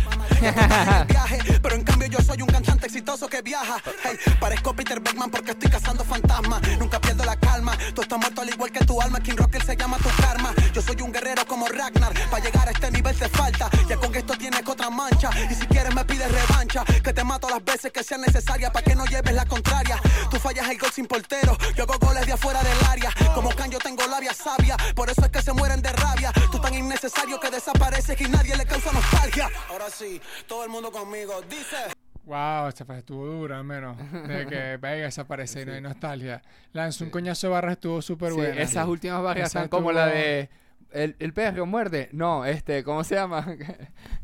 pero 1.62 1.74
en 1.76 1.82
cambio 1.82 2.06
yo 2.08 2.18
soy 2.20 2.42
un 2.42 2.48
cantante 2.48 2.86
exitoso 2.86 3.26
que 3.26 3.40
viaja. 3.40 3.76
Hey, 4.04 4.18
parezco 4.38 4.74
Peter 4.74 5.00
Beckman 5.00 5.30
porque 5.30 5.52
estoy 5.52 5.70
cazando 5.70 6.04
fantasmas. 6.04 6.60
Nunca 6.78 7.00
pierdo 7.00 7.24
la 7.24 7.36
calma. 7.36 7.76
Tú 7.94 8.02
estás 8.02 8.18
muerto 8.18 8.42
al 8.42 8.50
igual 8.50 8.70
que 8.70 8.84
tu 8.84 9.00
alma. 9.00 9.18
King 9.20 9.36
Rocker 9.36 9.64
se 9.64 9.74
llama 9.74 9.96
tu 9.96 10.10
karma. 10.20 10.52
Yo 10.74 10.82
soy 10.82 11.00
un 11.00 11.10
guerrero 11.10 11.46
como 11.46 11.66
Ragnar. 11.68 12.12
Para 12.30 12.44
llegar 12.44 12.68
a 12.68 12.72
este 12.72 12.90
nivel 12.90 13.18
te 13.18 13.30
falta. 13.30 13.70
Ya 13.88 13.96
con 13.96 14.14
esto 14.14 14.34
tienes 14.34 14.60
otra 14.66 14.90
mancha. 14.90 15.30
Y 15.50 15.54
si 15.54 15.66
quieres 15.66 15.94
me 15.94 16.04
pides 16.04 16.30
revancha. 16.30 16.84
Que 16.84 17.14
te 17.14 17.24
mato 17.24 17.48
las 17.48 17.64
veces 17.64 17.90
que 17.92 18.04
sean 18.04 18.20
necesarias 18.20 18.70
para 18.72 18.84
que 18.84 18.94
no 18.94 19.06
lleves 19.06 19.32
la 19.32 19.46
contraria. 19.46 19.98
Tú 20.30 20.38
fallas 20.38 20.68
el 20.68 20.78
gol 20.78 20.92
sin 20.92 21.06
portero. 21.06 21.56
Yo 21.74 21.84
hago 21.84 21.98
goles 21.98 22.26
de 22.26 22.32
afuera 22.32 22.62
del 22.62 22.84
área. 22.90 23.10
Como 23.34 23.48
can 23.50 23.70
yo 23.70 23.78
tengo 23.78 24.06
labia 24.06 24.34
sabia. 24.34 24.76
Por 24.94 25.08
eso 25.08 25.22
es 25.22 25.30
que 25.30 25.40
se 25.40 25.54
mueren 25.54 25.80
de 25.80 25.92
rabia. 25.92 26.30
Tú 26.50 26.60
tan 26.60 26.74
innecesario 26.74 27.40
que 27.40 27.50
desapareces 27.50 28.20
y 28.20 28.24
nadie 28.24 28.54
le 28.54 28.66
causa 28.66 28.92
nostalgia. 28.92 29.48
Ahora 29.70 29.88
sí, 29.90 30.20
todo 30.46 30.64
el 30.64 30.70
mundo 30.70 30.90
conmigo. 30.90 31.40
Dice. 31.48 31.76
Wow, 32.24 32.68
esta 32.68 32.84
frase 32.84 33.00
estuvo 33.00 33.26
dura, 33.26 33.58
al 33.58 33.64
menos. 33.64 33.96
De 34.28 34.46
que 34.46 34.76
Vega 34.80 35.04
desaparece 35.04 35.62
y 35.62 35.66
no 35.66 35.72
hay 35.72 35.80
nostalgia. 35.80 36.40
Lanzó 36.72 37.04
un 37.04 37.10
coñazo 37.10 37.48
de 37.48 37.52
barra, 37.52 37.72
estuvo 37.72 38.00
súper 38.02 38.30
Sí, 38.30 38.36
buena. 38.36 38.62
esas 38.62 38.86
últimas 38.86 39.22
barras 39.22 39.48
Esa 39.50 39.60
son 39.60 39.68
como 39.68 39.90
la 39.92 40.06
de 40.06 40.48
el, 40.92 41.16
el 41.18 41.32
perro 41.32 41.64
muerde. 41.66 42.10
No, 42.12 42.44
este, 42.44 42.84
¿cómo 42.84 43.02
se 43.02 43.14
llama? 43.16 43.44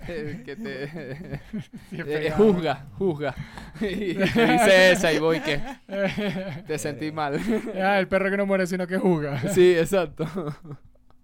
Que 0.07 0.57
te 0.57 0.88
Sí, 1.90 1.96
eh, 2.07 2.33
juzga, 2.37 2.87
juzga. 2.98 3.35
Y 3.81 4.14
dice 4.14 4.92
esa 4.92 5.12
y 5.12 5.18
voy 5.18 5.40
que 5.40 5.61
te 6.66 6.79
sentí 6.79 7.11
mal. 7.11 7.40
Ah, 7.83 7.98
el 7.98 8.07
perro 8.07 8.31
que 8.31 8.37
no 8.37 8.46
muere, 8.46 8.66
sino 8.66 8.87
que 8.87 8.96
juga. 8.98 9.40
Sí, 9.48 9.77
exacto. 9.77 10.24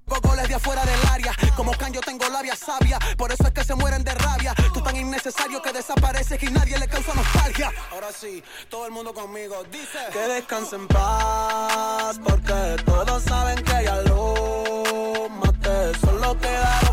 Goles 0.06 0.48
de 0.48 0.54
afuera 0.54 0.84
del 0.84 1.00
área. 1.10 1.32
Como 1.56 1.72
can 1.72 1.92
yo 1.92 2.00
tengo 2.00 2.28
labia 2.28 2.54
sabia. 2.56 2.98
Por 3.16 3.32
eso 3.32 3.44
es 3.44 3.52
que 3.52 3.64
se 3.64 3.74
mueren 3.74 4.04
de 4.04 4.14
rabia. 4.14 4.54
Tú 4.72 4.80
tan 4.82 4.96
innecesario 4.96 5.62
que 5.62 5.72
desapareces 5.72 6.42
y 6.42 6.46
nadie 6.46 6.78
le 6.78 6.86
causa 6.88 7.14
nostalgia. 7.14 7.72
Ahora 7.90 8.12
sí, 8.12 8.42
todo 8.68 8.86
el 8.86 8.92
mundo 8.92 9.14
conmigo. 9.14 9.64
Dice 9.70 9.98
que 10.12 10.18
descansen 10.18 10.82
en 10.82 10.88
paz. 10.88 12.20
Porque 12.22 12.76
todos 12.84 13.22
saben 13.22 13.62
que 13.64 13.84
ya 13.84 13.96
lo 14.02 15.28
maté. 15.30 15.98
Solo 16.00 16.38
quedaron 16.38 16.84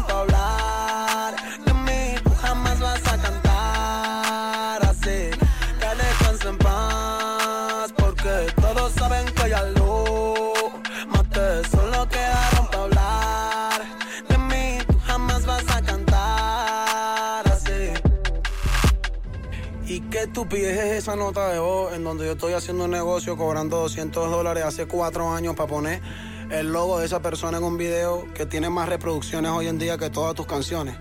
estupidez 20.42 20.78
es 20.80 20.92
esa 21.04 21.16
nota 21.16 21.50
de 21.50 21.60
voz 21.60 21.94
en 21.94 22.04
donde 22.04 22.26
yo 22.26 22.32
estoy 22.32 22.54
haciendo 22.54 22.86
un 22.86 22.92
negocio 22.92 23.38
cobrando 23.38 23.78
200 23.78 24.32
dólares 24.32 24.64
hace 24.64 24.88
cuatro 24.88 25.32
años 25.32 25.56
para 25.56 25.70
poner 25.70 26.02
el 26.50 26.74
logo 26.74 26.98
de 27.00 27.06
esa 27.06 27.22
persona 27.22 27.60
en 27.60 27.64
un 27.64 27.78
video 27.78 28.26
que 28.34 28.48
tiene 28.48 28.68
más 28.72 28.90
reproducciones 28.90 29.52
hoy 29.52 29.68
en 29.68 29.78
día 29.78 30.00
que 30.00 30.10
todas 30.10 30.34
tus 30.34 30.48
canciones? 30.48 30.96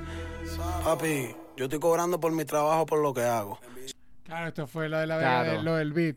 Papi, 0.85 1.35
yo 1.57 1.64
estoy 1.64 1.79
cobrando 1.81 2.20
por 2.20 2.33
mi 2.33 2.44
trabajo, 2.44 2.85
por 2.85 2.98
lo 3.00 3.14
que 3.14 3.22
hago. 3.22 3.59
Claro, 4.24 4.48
esto 4.48 4.66
fue 4.66 4.90
lo 4.90 4.98
de 4.98 5.07
la 5.07 5.18
Claro. 5.18 5.53
de- 5.53 5.62
lo 5.62 5.74
del 5.76 5.92
beat. 5.94 6.16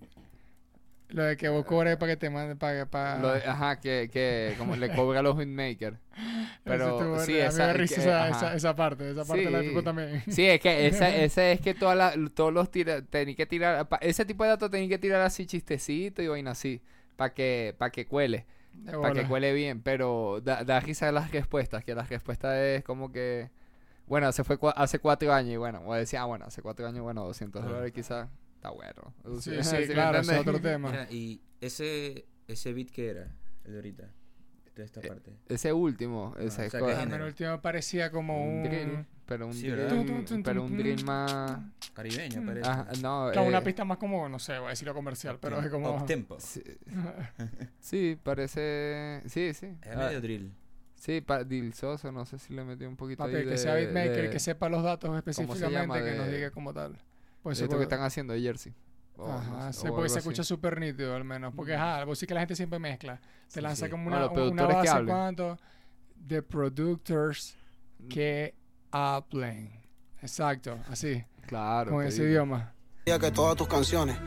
Lo 1.14 1.24
de 1.24 1.38
que 1.38 1.48
vos 1.48 1.64
cobres 1.64 1.96
para 1.98 2.14
que 2.14 2.18
te 2.18 2.30
manden 2.30 2.58
para 2.58 2.86
para 2.88 3.20
Lo 3.20 3.34
de- 3.34 3.44
ajá, 3.46 3.80
que, 3.80 4.10
que 4.12 4.56
como 4.58 4.76
le 4.76 4.94
cobra 4.96 5.20
a 5.20 5.24
los 5.24 5.38
hitmakers. 5.40 5.98
Pero 6.64 7.20
sí, 7.20 7.38
esa, 7.38 7.72
que- 7.74 7.84
esa, 7.84 8.30
esa, 8.30 8.56
esa 8.56 8.76
parte, 8.76 9.12
esa 9.12 9.24
parte 9.24 9.46
de 9.46 9.52
la 9.52 9.62
Sí. 9.62 9.68
pico 9.70 9.84
también. 9.84 10.24
Sí, 10.28 10.46
es 10.46 10.60
que 10.60 10.88
esa, 10.88 11.10
esa 11.16 11.52
es 11.52 11.62
que 11.62 11.74
toda 11.76 11.94
la- 11.96 12.14
todos 12.34 12.52
los 12.52 12.72
tira, 12.72 13.02
tenés 13.04 13.36
que 13.36 13.46
tirar, 13.46 13.88
pa- 13.88 13.98
ese 14.02 14.26
tipo 14.26 14.44
de 14.44 14.50
datos 14.52 14.72
tenés 14.72 14.90
que 14.90 14.98
tirar 14.98 15.22
así 15.22 15.46
chistecito 15.46 16.22
y 16.22 16.28
vaina 16.28 16.52
así, 16.52 16.82
para 17.16 17.34
que, 17.34 17.76
para 17.78 17.92
que 17.92 18.06
cuele, 18.08 18.46
para 19.02 19.14
que 19.14 19.26
cuele 19.28 19.54
bien, 19.54 19.82
pero 19.84 20.42
da, 20.44 20.64
da 20.64 20.80
risa 20.80 21.12
las 21.12 21.30
respuestas, 21.32 21.84
que 21.84 21.94
las 21.94 22.10
respuestas 22.10 22.56
es 22.58 22.84
como 22.84 23.12
que 23.12 23.50
Bueno, 24.08 24.32
se 24.32 24.44
fue 24.44 24.58
cua- 24.60 24.74
hace 24.76 24.98
cuatro 25.00 25.32
años 25.32 25.54
y 25.54 25.58
bueno, 25.58 25.82
o 25.86 25.94
decía, 25.94 26.24
ah, 26.24 26.26
bueno, 26.26 26.46
hace 26.46 26.62
cuatro 26.64 26.88
años, 26.88 27.04
bueno, 27.04 27.24
200 27.24 27.62
Claro. 27.62 27.76
dólares 27.76 27.94
quizás 27.94 28.28
está 28.64 28.70
bueno. 28.72 29.14
Sí, 29.42 29.52
¿Sí 29.56 29.64
sí, 29.64 29.76
me 29.88 29.88
claro, 29.88 30.20
ese 30.20 30.34
es 30.34 30.40
otro 30.40 30.60
tema. 30.62 30.90
Mira, 30.90 31.08
y 31.12 31.42
ese, 31.60 32.26
ese 32.48 32.74
beat 32.74 32.90
que 32.90 33.10
era, 33.10 33.28
el 33.66 33.72
de 33.72 33.78
ahorita, 33.78 34.10
de 34.76 34.84
esta 34.84 35.02
Eh, 35.02 35.08
parte. 35.08 35.32
Ese 35.50 35.74
último, 35.74 36.34
ese 36.38 36.62
o 36.62 36.66
es 36.66 36.72
sea, 36.72 36.80
co- 36.80 36.86
que 36.88 36.92
Ah, 36.94 36.96
género? 37.00 37.12
pero 37.12 37.24
el 37.26 37.30
último 37.32 37.62
parecía 37.62 38.10
como 38.12 38.42
un 38.42 38.56
un... 38.58 38.64
drill, 38.64 39.06
pero 39.26 39.48
un 39.48 39.54
Sí, 39.54 39.68
drill, 39.70 40.42
pero 40.44 40.64
un 40.64 40.78
drill 40.78 41.04
más... 41.04 41.60
Caribeño, 41.94 42.44
parece. 42.46 42.68
Ajá, 42.68 42.88
no, 43.02 43.30
Claro, 43.32 43.44
una 43.48 43.60
eh, 43.60 43.62
pista 43.62 43.86
más 43.86 43.98
como, 43.98 44.28
no 44.30 44.40
sé, 44.40 44.58
voy 44.58 44.68
a 44.68 44.70
decirlo 44.72 44.94
comercial, 44.94 45.38
pero 45.40 45.60
es 45.62 45.70
como... 45.70 45.96
Up 45.96 46.06
tempo. 46.06 46.38
Sí, 46.40 46.64
sí, 47.80 48.18
parece... 48.24 49.22
Sí, 49.28 49.54
sí. 49.54 49.68
Es 49.82 49.96
Ah, 49.96 50.08
medio 50.08 50.22
drill. 50.22 50.52
sí, 50.96 51.22
pa- 51.22 51.44
Dilsoso, 51.44 52.12
no 52.14 52.26
sé 52.26 52.40
si 52.40 52.54
le 52.54 52.64
metió 52.64 52.88
un 52.90 52.96
poquito 52.96 53.24
Papi, 53.24 53.36
ahí 53.36 53.42
el 53.42 53.46
que 53.46 53.52
de- 53.52 53.58
sea 53.58 53.76
beatmaker, 53.76 54.24
de- 54.24 54.30
que 54.32 54.40
sepa 54.40 54.70
los 54.70 54.84
datos 54.84 55.16
específicamente, 55.18 56.02
que 56.04 56.16
nos 56.18 56.30
diga 56.32 56.50
como 56.52 56.74
tal. 56.74 56.98
Pues 57.44 57.60
esto 57.60 57.78
que 57.78 57.84
están 57.84 58.02
haciendo 58.02 58.34
de 58.34 58.42
Jersey. 58.42 58.74
O 59.16 59.28
no 59.28 59.72
sé, 59.74 59.82
porque 59.90 59.96
algo 60.02 60.10
se 60.10 60.20
escucha 60.20 60.44
súper 60.44 60.80
nítido 60.80 61.16
al 61.16 61.24
menos. 61.24 61.54
Porque, 61.56 61.76
ajá, 61.76 62.04
vos 62.06 62.18
sí 62.18 62.26
que 62.26 62.34
la 62.34 62.40
gente 62.40 62.56
siempre 62.56 62.80
mezcla. 62.80 63.18
Te 63.48 63.56
Sí, 63.56 63.62
lanza 63.62 63.86
sí. 63.86 63.92
como 63.92 64.10
No, 64.10 64.16
una, 64.16 64.20
los 64.22 64.30
una 64.32 64.36
productores 64.36 64.76
que 64.82 64.90
base 64.90 65.06
cuánto 65.06 65.60
de 66.16 66.42
producers 66.42 67.56
que 68.10 68.56
hablen. 68.92 69.72
Exacto, 70.22 70.80
así, 70.90 71.24
Claro. 71.46 71.92
con 71.92 72.04
ese 72.06 72.22
digo. 72.22 72.30
idioma. 72.32 72.74
Que 73.06 73.32
todas 73.32 73.56
tus 73.58 73.68
canciones, 73.68 74.18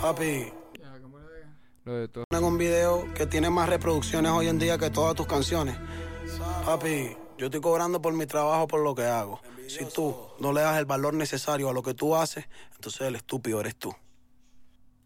papi, 0.00 0.52
Ya, 0.80 1.00
¿cómo 1.02 1.18
le 1.18 1.24
digo? 1.24 1.48
Lo 1.84 1.94
de 1.94 2.08
todo. 2.08 2.24
ponen 2.30 2.44
un 2.44 2.56
video 2.56 3.12
que 3.14 3.26
tiene 3.26 3.50
más 3.50 3.68
reproducciones 3.68 4.30
hoy 4.30 4.46
en 4.48 4.58
día 4.58 4.78
que 4.78 4.88
todas 4.90 5.16
tus 5.16 5.26
canciones. 5.26 5.76
Papi, 6.64 7.16
yo 7.36 7.46
estoy 7.46 7.60
cobrando 7.60 8.00
por 8.00 8.12
mi 8.14 8.26
trabajo, 8.26 8.68
por 8.68 8.80
lo 8.82 8.94
que 8.94 9.04
hago. 9.04 9.40
Si 9.68 9.84
tú 9.94 10.16
no 10.40 10.52
le 10.52 10.60
das 10.62 10.78
el 10.78 10.84
valor 10.86 11.14
necesario 11.14 11.68
a 11.68 11.72
lo 11.72 11.82
que 11.82 11.94
tú 11.94 12.16
haces, 12.16 12.46
entonces 12.74 13.02
el 13.02 13.14
estúpido 13.16 13.60
eres 13.60 13.76
tú. 13.76 13.90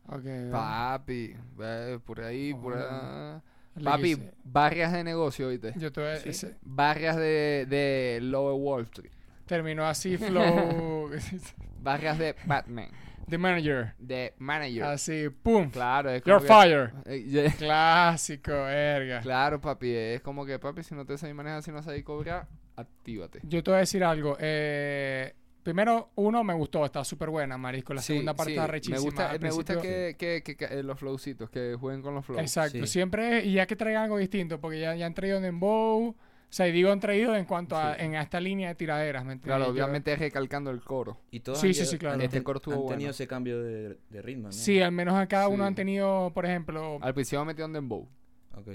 Ok, 0.09 0.25
ya. 0.25 0.51
Papi, 0.51 1.35
ve, 1.57 1.99
por 2.05 2.21
ahí, 2.21 2.53
por 2.55 2.77
ahí. 2.77 3.41
Papi, 3.83 4.17
barrias 4.45 4.93
de 4.93 5.03
negocio, 5.05 5.49
¿viste? 5.49 5.73
Yo 5.77 5.91
te 5.93 6.29
ese- 6.29 6.57
Barrias 6.63 7.17
de, 7.17 7.67
de 7.69 8.19
Lower 8.23 8.55
Wall 8.61 8.83
Street. 8.85 9.13
terminó 9.47 9.87
así, 9.87 10.17
flow. 10.19 11.11
Barrias 11.81 12.19
de 12.19 12.35
Batman. 12.47 12.91
The 13.29 13.39
manager. 13.39 13.95
De 13.99 14.35
Manager. 14.39 14.85
Así, 14.85 15.29
pum. 15.31 15.71
Claro, 15.71 16.11
es 16.11 16.23
como 16.23 16.37
You're 16.39 16.47
que- 16.47 16.53
fired. 16.53 16.91
Eh, 17.07 17.25
yeah. 17.25 17.53
Clásico, 17.57 18.53
verga. 18.53 19.21
Claro, 19.21 19.61
papi, 19.61 19.91
es 19.95 20.21
como 20.21 20.45
que, 20.45 20.59
papi, 20.59 20.83
si 20.83 20.95
no 20.95 21.07
te 21.07 21.17
sabes 21.17 21.35
manejar, 21.35 21.63
si 21.63 21.71
no 21.73 21.83
sabes 21.83 22.03
cobrar, 22.05 22.47
actívate. 22.77 23.41
Yo 23.43 23.63
te 23.63 23.71
voy 23.71 23.77
a 23.77 23.81
decir 23.81 24.03
algo. 24.05 24.37
Eh, 24.41 25.35
primero, 25.63 26.11
uno, 26.17 26.43
me 26.45 26.55
gustó, 26.55 26.85
está 26.85 27.05
súper 27.05 27.31
buena, 27.31 27.57
marisco. 27.59 27.95
La 27.95 28.01
Sí, 28.03 28.09
segunda 28.15 28.35
parte 28.35 28.53
sí, 28.53 28.57
está 28.59 28.67
rechísima. 28.67 28.97
Me 28.99 29.03
gusta, 29.05 29.39
me 29.41 29.51
gusta 29.51 29.81
que, 29.81 30.17
que, 30.19 30.43
que- 30.45 30.57
que, 30.57 30.65
eh, 30.67 30.83
los 30.83 30.99
flowcitos, 30.99 31.51
que 31.51 31.77
jueguen 31.79 32.03
con 32.03 32.15
los 32.15 32.25
flows. 32.25 32.41
Exacto, 32.43 32.79
Sí. 32.79 32.87
siempre, 32.87 33.45
y 33.45 33.55
ya 33.55 33.67
que 33.67 33.77
traigan 33.77 34.05
algo 34.05 34.19
distinto, 34.19 34.61
porque 34.61 34.81
ya, 34.81 34.95
ya 34.97 35.07
han 35.07 35.15
traído 35.15 35.41
Dembow, 35.41 36.09
o 36.09 36.55
sea, 36.55 36.69
y 36.69 36.73
digo 36.73 36.93
han 36.93 37.01
traído 37.01 37.35
en 37.35 37.47
cuanto 37.47 37.77
a, 37.79 37.95
en 37.97 38.15
esta 38.15 38.39
línea 38.41 38.69
de 38.69 38.75
tiraderas, 38.75 39.25
¿me 39.25 39.33
entiendes? 39.35 39.57
Claro, 39.57 39.73
obviamente 39.73 40.15
recalcando 40.17 40.71
el 40.71 40.83
coro. 40.83 41.19
Y 41.31 41.41
todos 41.41 41.59
Sí, 41.61 41.69
han 41.69 41.75
sí, 41.75 41.87
sí, 41.87 41.97
claro. 41.99 42.17
han 42.17 42.21
Este 42.23 42.37
ten- 42.39 42.45
coro 42.45 42.59
estuvo 42.59 42.75
han 42.75 42.81
bueno. 42.81 42.95
tenido 42.97 43.11
ese 43.13 43.27
cambio 43.27 43.63
de, 43.63 43.97
de 44.11 44.21
ritmo, 44.23 44.49
¿no? 44.49 44.53
Sí, 44.53 44.81
al 44.83 44.93
menos 44.93 45.15
a 45.15 45.27
cada 45.29 45.49
uno 45.49 45.65
han 45.65 45.75
tenido, 45.75 46.31
por 46.35 46.45
ejemplo, 46.45 46.99
Al 47.01 47.15
principio 47.15 47.43
metieron 47.47 47.73
Dembow. 47.73 48.07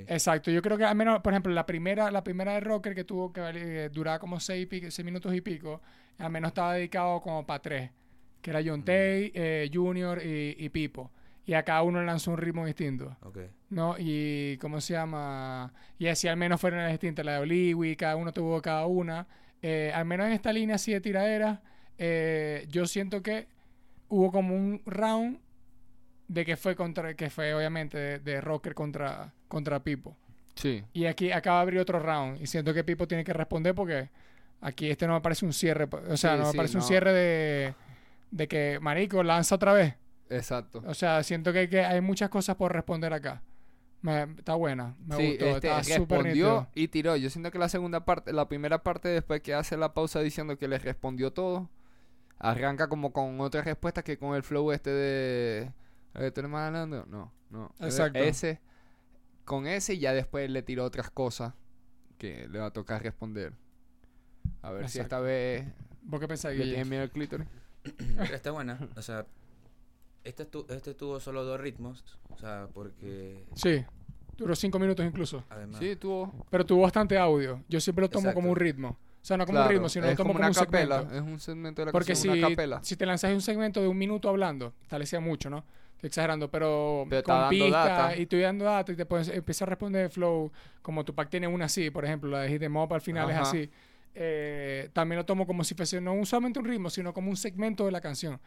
Exacto, 0.07 0.51
yo 0.51 0.61
creo 0.61 0.77
que 0.77 0.85
al 0.85 0.95
menos, 0.95 1.21
por 1.21 1.33
ejemplo, 1.33 1.51
la 1.53 1.65
primera, 1.65 2.09
la 2.11 2.23
primera 2.23 2.53
de 2.53 2.59
Rocker 2.61 2.95
que 2.95 3.03
tuvo 3.03 3.31
que 3.31 3.41
eh, 3.53 3.89
durar 3.89 4.19
como 4.19 4.39
seis, 4.39 4.63
y 4.63 4.65
pico- 4.65 4.91
seis 4.91 5.05
minutos 5.05 5.33
y 5.33 5.41
pico, 5.41 5.81
al 6.17 6.31
menos 6.31 6.49
estaba 6.49 6.73
dedicado 6.73 7.21
como 7.21 7.45
para 7.45 7.61
tres, 7.61 7.91
que 8.41 8.49
era 8.49 8.61
John 8.65 8.83
Tay, 8.83 9.31
eh, 9.35 9.69
Junior 9.73 10.19
y, 10.23 10.55
y 10.57 10.69
Pipo. 10.69 11.11
Y 11.45 11.53
a 11.53 11.63
cada 11.63 11.81
uno 11.83 12.03
lanzó 12.03 12.31
un 12.31 12.37
ritmo 12.37 12.65
distinto. 12.65 13.15
¿no? 13.69 13.95
Y 13.97 14.57
¿cómo 14.57 14.81
se 14.81 14.93
llama? 14.93 15.73
Y 15.97 16.07
así 16.07 16.27
al 16.27 16.35
menos 16.35 16.59
fueron 16.59 16.79
las 16.81 16.91
distintas, 16.91 17.25
la 17.25 17.33
de 17.33 17.39
Oliwi, 17.39 17.95
cada 17.95 18.17
uno 18.17 18.33
tuvo 18.33 18.61
cada 18.61 18.85
una. 18.85 19.27
Eh, 19.61 19.91
al 19.95 20.03
menos 20.05 20.27
en 20.27 20.33
esta 20.33 20.51
línea 20.51 20.75
así 20.75 20.91
de 20.91 20.99
tiraderas, 20.99 21.59
eh, 21.97 22.65
yo 22.69 22.85
siento 22.85 23.23
que 23.23 23.47
hubo 24.09 24.29
como 24.31 24.55
un 24.55 24.81
round 24.85 25.39
de 26.27 26.43
que 26.45 26.57
fue 26.57 26.75
contra, 26.75 27.15
que 27.15 27.29
fue 27.29 27.53
obviamente 27.53 27.97
de, 27.97 28.19
de 28.19 28.41
Rocker 28.41 28.73
contra, 28.73 29.33
contra 29.47 29.83
Pipo. 29.83 30.15
Sí. 30.55 30.83
Y 30.93 31.05
aquí 31.05 31.31
acaba 31.31 31.57
de 31.57 31.62
abrir 31.63 31.79
otro 31.79 31.99
round. 31.99 32.41
Y 32.41 32.47
siento 32.47 32.73
que 32.73 32.83
Pipo 32.83 33.07
tiene 33.07 33.23
que 33.23 33.33
responder 33.33 33.75
porque 33.75 34.10
aquí 34.62 34.89
este 34.89 35.05
no 35.07 35.13
me 35.13 35.21
parece 35.21 35.45
un 35.45 35.53
cierre. 35.53 35.88
O 36.10 36.17
sea, 36.17 36.33
Sí, 36.33 36.39
no 36.39 36.45
me 36.45 36.51
sí, 36.51 36.57
parece 36.57 36.77
un 36.77 36.83
cierre 36.83 37.13
de, 37.13 37.75
de 38.31 38.47
que, 38.47 38.79
Marico, 38.81 39.21
lanza 39.23 39.55
otra 39.55 39.73
vez. 39.73 39.95
Exacto. 40.29 40.83
O 40.86 40.93
sea, 40.93 41.21
siento 41.23 41.53
que 41.53 41.60
hay, 41.60 41.67
que 41.69 41.81
hay 41.86 42.01
muchas 42.01 42.29
cosas 42.29 42.55
por 42.55 42.73
responder 42.73 43.13
acá. 43.13 43.41
Me- 44.01 44.23
está 44.38 44.53
buena, 44.55 44.95
me 45.05 45.15
sí, 45.17 45.27
gustó, 45.31 45.45
este, 45.45 45.67
está 45.69 45.83
súper 45.83 45.99
respondió 46.19 46.67
y 46.75 46.88
tiró. 46.88 47.15
Yo 47.15 47.29
siento 47.31 47.49
que 47.49 47.57
la 47.57 47.67
segunda 47.69 48.05
parte, 48.05 48.31
la 48.31 48.47
primera 48.47 48.83
parte 48.83 49.10
después 49.10 49.41
que 49.41 49.53
hace 49.55 49.75
la 49.75 49.93
pausa 49.93 50.19
diciendo 50.19 50.57
que 50.57 50.67
le 50.67 50.77
respondió 50.77 51.31
todo, 51.33 51.69
arranca 52.39 52.89
como 52.89 53.12
con 53.12 53.39
otra 53.41 53.63
respuesta 53.63 54.03
que 54.03 54.17
con 54.17 54.36
el 54.36 54.43
flow 54.43 54.71
este 54.71 54.91
de... 54.91 55.71
"Eh, 56.13 56.31
¿Tú 56.31 56.41
eres 56.41 56.51
más 56.51 56.67
hablando? 56.67 57.05
No, 57.07 57.31
no. 57.49 57.71
Exacto. 57.79 58.19
Ese, 58.19 58.60
con 59.47 59.65
ese 59.65 59.95
y 59.95 59.99
ya 59.99 60.13
después 60.13 60.49
le 60.51 60.62
tiró 60.62 60.83
otras 60.86 61.10
cosas 61.10 61.53
que 62.19 62.47
le 62.49 62.60
va 62.60 62.67
a 62.67 62.71
tocar 62.71 63.01
responder. 63.01 63.53
A 64.62 64.71
ver 64.71 64.89
si 64.89 64.99
esta 64.99 65.19
vez 65.19 65.65
¿Vos 66.03 66.19
qué 66.19 66.27
pensás, 66.27 66.53
le 66.55 66.63
Guille? 66.63 66.86
miedo 66.86 67.01
al 67.03 67.10
clítoris. 67.12 67.47
Está 68.33 68.51
buena. 68.51 68.77
O 68.95 69.01
sea, 69.01 69.25
este, 70.23 70.49
estu- 70.49 70.69
este 70.71 70.93
tuvo 70.93 71.19
solo 71.19 71.43
dos 71.43 71.60
ritmos. 71.60 72.03
O 72.29 72.38
sea, 72.38 72.67
porque 72.73 73.45
Sí, 73.55 73.83
duró 74.38 74.55
cinco 74.55 74.79
minutos 74.79 75.05
incluso. 75.05 75.43
además... 75.49 75.79
Sí, 75.79 75.95
tuvo... 75.95 76.45
Pero 76.49 76.65
tuvo 76.65 76.81
bastante 76.83 77.17
audio. 77.17 77.63
Yo 77.69 77.79
siempre 77.81 78.03
lo 78.03 78.10
tomo 78.10 78.21
Exacto. 78.29 78.36
como 78.41 78.49
un 78.51 78.55
ritmo. 78.57 78.89
O 79.21 79.25
sea, 79.27 79.36
no 79.38 79.45
como 79.45 79.55
Claro, 79.57 79.67
un 79.69 79.73
ritmo, 79.73 79.89
sino 79.89 80.05
lo 80.05 80.12
es 80.12 80.17
tomo 80.17 80.29
como 80.29 80.39
como, 80.39 80.47
una 80.47 80.60
un 80.60 80.65
capela. 80.65 80.99
segmento. 81.01 81.15
Es 81.27 81.33
un 81.33 81.39
segmento 81.39 81.81
de 81.81 81.86
la 81.88 81.91
Porque 81.91 82.07
canción, 82.13 82.33
si, 82.36 82.39
una 82.39 82.49
capela. 82.49 82.79
si 82.83 82.95
te 82.95 83.05
lanzas 83.05 83.33
un 83.33 83.41
segmento 83.41 83.81
de 83.81 83.88
un 83.89 83.97
minuto 83.97 84.29
hablando, 84.29 84.73
tal 84.88 84.99
vez 84.99 85.10
sea 85.10 85.19
mucho, 85.19 85.49
¿no? 85.49 85.65
Estoy 85.97 86.07
exagerando, 86.10 86.49
pero, 86.49 87.05
Pero 87.10 87.23
con 87.23 87.49
pistas 87.49 88.17
y 88.17 88.21
estoy 88.21 88.41
dando 88.41 88.65
datos 88.65 88.93
y 88.93 88.97
te 88.97 89.05
puedes 89.05 89.27
empezar 89.29 89.67
a 89.67 89.71
responder 89.71 90.03
de 90.03 90.10
flow, 90.10 90.51
como 90.81 91.03
Tupac 91.03 91.27
tiene 91.29 91.47
una 91.47 91.65
así, 91.65 91.89
por 91.89 92.05
ejemplo, 92.05 92.29
la 92.29 92.41
de 92.41 92.49
Hit 92.49 92.62
'em 92.63 92.75
Up 92.77 92.93
al 92.93 93.01
final 93.01 93.29
Ajá. 93.29 93.41
es 93.41 93.47
así. 93.47 93.69
Eh, 94.13 94.89
también 94.93 95.17
lo 95.17 95.25
tomo 95.25 95.45
como 95.45 95.63
si 95.63 95.75
fuese 95.75 95.99
no 96.01 96.23
solamente 96.25 96.60
un 96.60 96.65
ritmo, 96.65 96.89
sino 96.89 97.13
como 97.13 97.29
un 97.29 97.38
segmento 97.38 97.86
de 97.86 97.91
la 97.91 98.01
canción. 98.01 98.39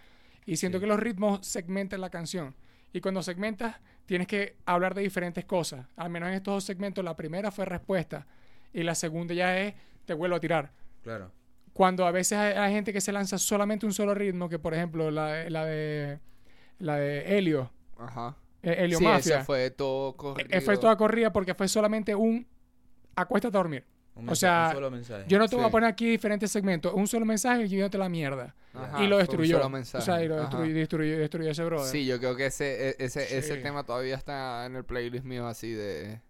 Y 0.46 0.56
siento 0.56 0.78
Sí. 0.78 0.82
que 0.82 0.86
los 0.88 0.98
ritmos 1.00 1.44
segmentan 1.46 2.00
la 2.00 2.10
canción. 2.10 2.54
Y 2.92 3.00
cuando 3.00 3.22
segmentas, 3.22 3.76
tienes 4.06 4.26
que 4.26 4.56
hablar 4.66 4.94
de 4.94 5.02
diferentes 5.02 5.44
cosas. 5.44 5.86
Al 5.96 6.10
menos 6.10 6.28
en 6.28 6.34
estos 6.36 6.54
dos 6.54 6.64
segmentos, 6.64 7.04
la 7.04 7.16
primera 7.16 7.50
fue 7.50 7.64
respuesta 7.64 8.26
y 8.72 8.82
la 8.84 8.94
segunda 8.94 9.34
ya 9.34 9.58
es 9.60 9.74
te 10.04 10.14
vuelvo 10.14 10.36
a 10.36 10.40
tirar 10.40 10.72
Claro. 11.02 11.30
cuando 11.72 12.04
a 12.06 12.10
veces 12.10 12.38
hay, 12.38 12.54
hay 12.56 12.72
gente 12.72 12.92
que 12.92 13.00
se 13.00 13.12
lanza 13.12 13.38
solamente 13.38 13.86
un 13.86 13.92
solo 13.92 14.14
ritmo, 14.14 14.48
que 14.48 14.58
por 14.58 14.72
ejemplo 14.74 15.10
la, 15.10 15.48
la 15.50 15.64
de 15.64 16.18
la 16.80 16.96
de 16.96 17.38
Helio, 17.38 17.70
Ajá. 17.98 18.36
eh, 18.62 18.74
Helio 18.78 18.98
sí, 18.98 19.04
Mafia, 19.04 19.36
ese 19.36 19.44
fue 19.44 19.70
todo 19.70 20.16
corrido. 20.16 20.48
eh, 20.50 20.60
fue 20.60 20.76
toda 20.76 20.96
corrida 20.96 21.32
porque 21.32 21.54
fue 21.54 21.68
solamente 21.68 22.14
un 22.14 22.46
acuéstate 23.14 23.56
a 23.56 23.60
dormir. 23.60 23.84
Un 24.14 24.24
O 24.24 24.26
mensaje- 24.32 24.40
sea, 24.40 24.66
un 24.70 24.74
solo 24.74 24.90
mensaje. 24.90 25.24
Yo 25.28 25.38
no 25.38 25.48
te 25.48 25.56
voy 25.56 25.64
a 25.64 25.68
poner 25.70 25.88
aquí 25.88 26.10
diferentes 26.10 26.50
segmentos, 26.50 26.92
un 26.92 27.06
solo 27.06 27.24
mensaje 27.24 27.64
y 27.64 27.88
te 27.88 27.96
la 27.96 28.08
mierda. 28.08 28.54
Ajá, 28.74 29.02
y 29.02 29.06
lo 29.06 29.16
fue 29.16 29.22
un 29.22 29.26
destruyó. 29.28 29.54
solo 29.56 29.66
O 29.66 29.70
mensaje. 29.70 30.04
sea, 30.04 30.22
y 30.24 30.28
lo 30.28 30.36
destruyó, 30.36 30.74
destruyó, 30.74 31.18
destruyó 31.18 31.50
ese 31.50 31.64
brother. 31.64 31.86
Sí, 31.90 32.04
yo 32.06 32.18
creo 32.18 32.36
que 32.36 32.46
ese, 32.46 32.90
e- 32.90 32.96
ese, 32.98 33.38
ese 33.38 33.56
tema 33.56 33.84
todavía 33.84 34.16
está 34.16 34.66
en 34.66 34.76
el 34.76 34.84
playlist 34.84 35.24
mío 35.24 35.46
así 35.46 35.72
de, 35.72 36.20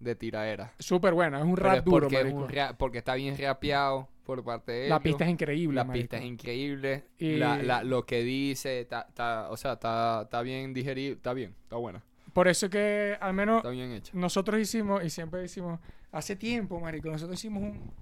de 0.00 0.14
tiraera. 0.16 0.72
Súper 0.78 1.14
buena, 1.14 1.38
es 1.38 1.44
un 1.44 1.54
Pero 1.54 1.66
rap 1.68 1.78
es 1.78 1.84
duro, 1.84 2.08
porque, 2.08 2.20
es 2.20 2.32
un 2.32 2.76
porque 2.76 2.98
está 2.98 3.14
bien 3.14 3.36
rapeado 3.38 4.08
por 4.24 4.42
parte 4.44 4.72
de. 4.72 4.88
La 4.88 5.00
pista 5.00 5.24
es 5.24 5.30
increíble, 5.30 5.76
La 5.76 5.84
marico. 5.84 6.02
pista 6.02 6.16
es 6.18 6.24
increíble. 6.24 7.04
Y- 7.18 7.36
La, 7.36 7.56
la- 7.62 7.82
lo 7.84 8.04
que 8.06 8.22
dice, 8.22 8.80
está, 8.80 9.06
está- 9.08 9.50
o 9.50 9.56
sea, 9.56 9.72
está, 9.74 10.22
está 10.24 10.42
bien 10.42 10.72
digerido. 10.74 11.14
Está 11.14 11.32
bien, 11.32 11.54
está 11.64 11.76
buena. 11.76 12.02
Por 12.32 12.46
eso 12.48 12.70
que 12.70 13.16
al 13.20 13.34
menos 13.34 13.56
Está 13.58 13.70
bien 13.70 13.90
hecha. 13.92 14.12
nosotros 14.14 14.60
hicimos, 14.60 15.02
y 15.04 15.10
siempre 15.10 15.44
hicimos, 15.44 15.80
hace 16.12 16.36
tiempo, 16.36 16.78
marico, 16.78 17.10
nosotros 17.10 17.38
hicimos 17.38 17.62
un... 17.64 17.92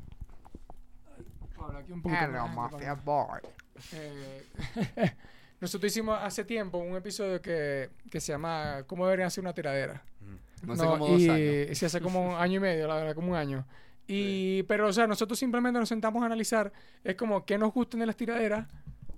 Habla 1.59 1.79
aquí 1.81 1.93
un 1.93 2.03
poquito 2.03 2.21
más, 2.21 2.71
gente, 2.73 2.87
para- 3.05 3.41
Eh, 3.93 4.43
nosotros 5.61 5.91
hicimos 5.93 6.19
hace 6.21 6.45
tiempo 6.45 6.79
un 6.79 6.97
episodio 6.97 7.41
que, 7.41 7.91
que 8.11 8.21
se 8.21 8.33
llama 8.33 8.83
¿Cómo 8.87 9.07
deberían 9.07 9.31
ser 9.31 9.43
una 9.45 9.53
tiradera? 9.55 10.03
No 10.63 10.75
sé 10.77 10.85
como 10.85 11.07
dos 11.09 11.21
y 11.21 11.29
años. 11.31 11.79
sí, 11.79 11.87
hace 11.87 12.01
como 12.01 12.31
un 12.31 12.35
año 12.35 12.57
y 12.57 12.61
medio, 12.61 12.87
la 12.89 12.97
verdad, 12.97 13.15
como 13.15 13.31
un 13.31 13.37
año. 13.37 13.65
Y, 14.09 14.63
pero, 14.65 14.89
o 14.89 14.93
sea, 14.93 15.07
nosotros 15.07 15.39
simplemente 15.39 15.79
nos 15.79 15.89
sentamos 15.89 16.23
a 16.23 16.27
analizar, 16.27 16.73
es 17.05 17.15
como 17.15 17.45
qué 17.45 17.59
nos 17.59 17.73
gustan 17.75 18.01
de 18.01 18.07
las 18.07 18.17
tiraderas 18.17 18.67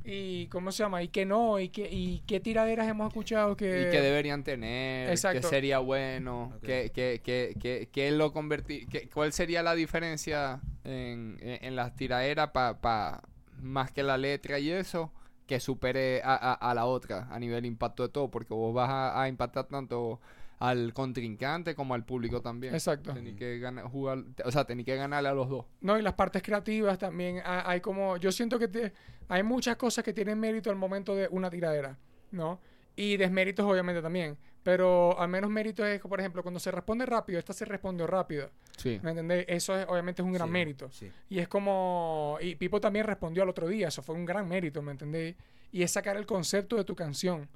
y 0.05 0.46
¿cómo 0.48 0.72
se 0.72 0.83
llama? 0.83 1.03
Y 1.03 1.09
que 1.09 1.24
no, 1.24 1.61
y 1.61 1.68
que 1.68 1.88
y 1.88 2.22
qué 2.26 2.40
tiraderas 2.40 2.88
hemos 2.88 3.07
escuchado 3.09 3.57
que... 3.57 3.66
y 3.66 3.90
que 3.90 4.00
deberían 4.00 4.42
tener, 4.42 5.07
que 5.07 5.12
Exacto. 5.12 5.48
sería 5.48 5.79
bueno, 5.79 6.55
Ok. 6.57 6.62
que, 6.62 6.90
que, 6.92 7.20
que, 7.22 7.55
que, 7.61 7.88
que 7.92 8.11
lo 8.11 8.33
convertir, 8.33 8.88
cuál 9.14 9.33
sería 9.33 9.62
la 9.62 9.74
diferencia 9.76 10.61
en, 10.83 11.38
en, 11.40 11.64
en 11.64 11.76
las 11.76 11.94
tiraderas 11.94 12.50
para 12.50 13.22
más 13.61 13.92
que 13.92 14.03
la 14.03 14.18
letra 14.18 14.59
y 14.59 14.70
eso, 14.70 15.12
que 15.46 15.61
supere 15.61 16.22
a, 16.24 16.35
a, 16.35 16.55
a 16.55 16.74
la 16.74 16.87
otra 16.87 17.29
a 17.31 17.38
nivel 17.38 17.66
impacto 17.66 18.03
de 18.03 18.09
todo, 18.09 18.31
porque 18.31 18.55
vos 18.55 18.74
vas 18.74 18.88
a, 18.88 19.22
a 19.22 19.29
impactar 19.29 19.66
tanto 19.66 20.18
al 20.60 20.92
contrincante 20.94 21.74
como 21.74 21.94
al 21.94 22.04
público 22.04 22.40
también. 22.40 22.74
Exacto. 22.74 23.12
Tenés 23.12 23.34
que 23.34 23.58
ganar, 23.58 23.86
jugar, 23.86 24.18
o 24.44 24.50
sea, 24.52 24.64
tenés 24.64 24.84
que 24.86 24.94
ganarle 24.94 25.28
a 25.28 25.34
los 25.34 25.48
dos. 25.48 25.66
No, 25.80 25.98
y 25.98 26.02
las 26.02 26.14
partes 26.14 26.42
creativas 26.42 26.98
también. 26.98 27.40
ha- 27.44 27.68
Hay 27.68 27.80
como. 27.80 28.16
Yo 28.18 28.30
siento 28.30 28.58
que 28.58 28.68
te- 28.68 28.92
hay 29.28 29.42
muchas 29.42 29.76
cosas 29.76 30.04
que 30.04 30.12
tienen 30.12 30.38
mérito 30.38 30.70
al 30.70 30.76
momento 30.76 31.16
de 31.16 31.26
una 31.30 31.50
tiradera, 31.50 31.98
¿no? 32.30 32.60
Y 32.94 33.16
desméritos, 33.16 33.64
obviamente, 33.64 34.02
también. 34.02 34.36
Pero 34.62 35.18
al 35.18 35.28
menos 35.28 35.48
mérito 35.50 35.86
es, 35.86 36.00
por 36.02 36.20
ejemplo, 36.20 36.42
cuando 36.42 36.60
se 36.60 36.70
responde 36.70 37.06
rápido, 37.06 37.38
esta 37.38 37.54
se 37.54 37.64
respondió 37.64 38.06
rápido. 38.06 38.50
Sí. 38.76 39.00
¿Me 39.02 39.10
entendés? 39.12 39.46
Eso 39.48 39.74
es, 39.78 39.86
obviamente 39.88 40.20
es 40.20 40.26
un 40.26 40.32
gran 40.34 40.48
Sí, 40.48 40.52
mérito. 40.52 40.90
Sí. 40.90 41.10
Y 41.30 41.38
es 41.38 41.48
como. 41.48 42.36
Y 42.42 42.56
Pipo 42.56 42.78
también 42.82 43.06
respondió 43.06 43.42
al 43.44 43.48
otro 43.48 43.66
día. 43.68 43.88
Eso 43.88 44.02
fue 44.02 44.14
un 44.14 44.26
gran 44.26 44.46
mérito, 44.46 44.82
¿me 44.82 44.92
entendés? 44.92 45.34
Y 45.72 45.82
es 45.82 45.90
sacar 45.90 46.18
el 46.18 46.26
concepto 46.26 46.76
de 46.76 46.84
tu 46.84 46.94
canción. 46.94 47.48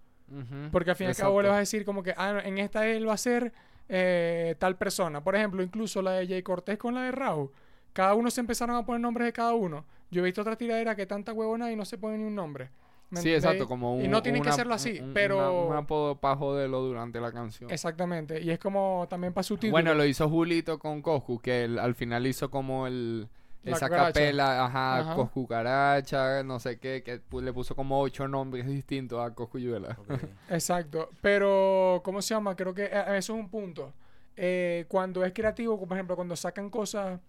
Porque 0.72 0.90
al 0.90 0.96
fin 0.96 1.06
y 1.06 1.10
al 1.10 1.16
cabo 1.16 1.42
le 1.42 1.48
vas 1.48 1.56
a 1.56 1.60
decir 1.60 1.84
como 1.84 2.02
que, 2.02 2.14
ah, 2.16 2.40
en 2.44 2.58
esta 2.58 2.86
él 2.86 3.08
va 3.08 3.12
a 3.14 3.18
ser 3.18 3.52
eh, 3.88 4.54
tal 4.58 4.76
persona. 4.76 5.22
Por 5.22 5.36
ejemplo, 5.36 5.62
incluso 5.62 6.00
la 6.02 6.12
de 6.12 6.26
Jay 6.26 6.42
Cortés 6.42 6.78
con 6.78 6.94
la 6.94 7.02
de 7.02 7.12
Raúl. 7.12 7.50
Cada 7.92 8.14
uno 8.14 8.30
se 8.30 8.40
empezaron 8.40 8.74
a 8.76 8.84
poner 8.84 9.00
nombres 9.00 9.26
de 9.26 9.32
cada 9.32 9.52
uno. 9.54 9.84
Yo 10.10 10.20
he 10.22 10.24
visto 10.24 10.40
otra 10.40 10.56
tiradera 10.56 10.96
que 10.96 11.06
tanta 11.06 11.32
huevona 11.32 11.70
y 11.70 11.76
no 11.76 11.84
se 11.84 11.98
pone 11.98 12.18
ni 12.18 12.24
un 12.24 12.34
nombre. 12.34 12.70
¿Me 13.10 13.20
Sí, 13.20 13.32
exacto, 13.32 13.68
como 13.68 13.94
un, 13.96 14.04
Y 14.04 14.08
no 14.08 14.22
tienen 14.22 14.42
que 14.42 14.48
hacerlo 14.48 14.74
así, 14.74 14.98
un- 14.98 15.12
pero... 15.12 15.36
una- 15.36 15.50
un 15.70 15.76
apodo 15.76 16.16
para 16.16 16.34
joderlo 16.36 16.80
durante 16.80 17.20
la 17.20 17.30
canción. 17.30 17.70
Exactamente. 17.70 18.40
Y 18.40 18.50
es 18.50 18.58
como 18.58 19.06
también 19.08 19.32
para 19.32 19.44
su 19.44 19.56
título. 19.56 19.72
Bueno, 19.72 19.94
lo 19.94 20.04
hizo 20.04 20.28
Julito 20.28 20.78
con 20.78 21.02
Coscu, 21.02 21.38
que 21.38 21.64
él 21.64 21.78
al 21.78 21.94
final 21.94 22.26
hizo 22.26 22.50
como 22.50 22.86
el 22.88 23.28
esa 23.64 23.88
capela, 23.88 24.64
ajá, 24.66 24.98
Ajá. 25.00 25.14
Coscu 25.14 25.46
Caracha, 25.46 26.42
no 26.42 26.58
sé 26.60 26.78
qué, 26.78 27.02
que 27.02 27.20
le 27.40 27.52
puso 27.52 27.74
como 27.74 28.00
ocho 28.00 28.28
nombres 28.28 28.66
distintos 28.66 29.20
a 29.24 29.34
Coscuyuela. 29.34 29.96
Exacto. 30.50 31.10
Pero, 31.20 32.00
¿cómo 32.04 32.20
se 32.22 32.34
llama? 32.34 32.54
Creo 32.56 32.74
que 32.74 32.84
eh, 32.84 33.04
eso 33.16 33.34
es 33.34 33.40
un 33.40 33.48
punto. 33.48 33.92
Eh, 34.36 34.84
cuando 34.88 35.24
es 35.24 35.32
creativo, 35.32 35.78
por 35.78 35.96
ejemplo, 35.96 36.16
cuando 36.16 36.36
sacan 36.36 36.68
cosas 36.70 37.20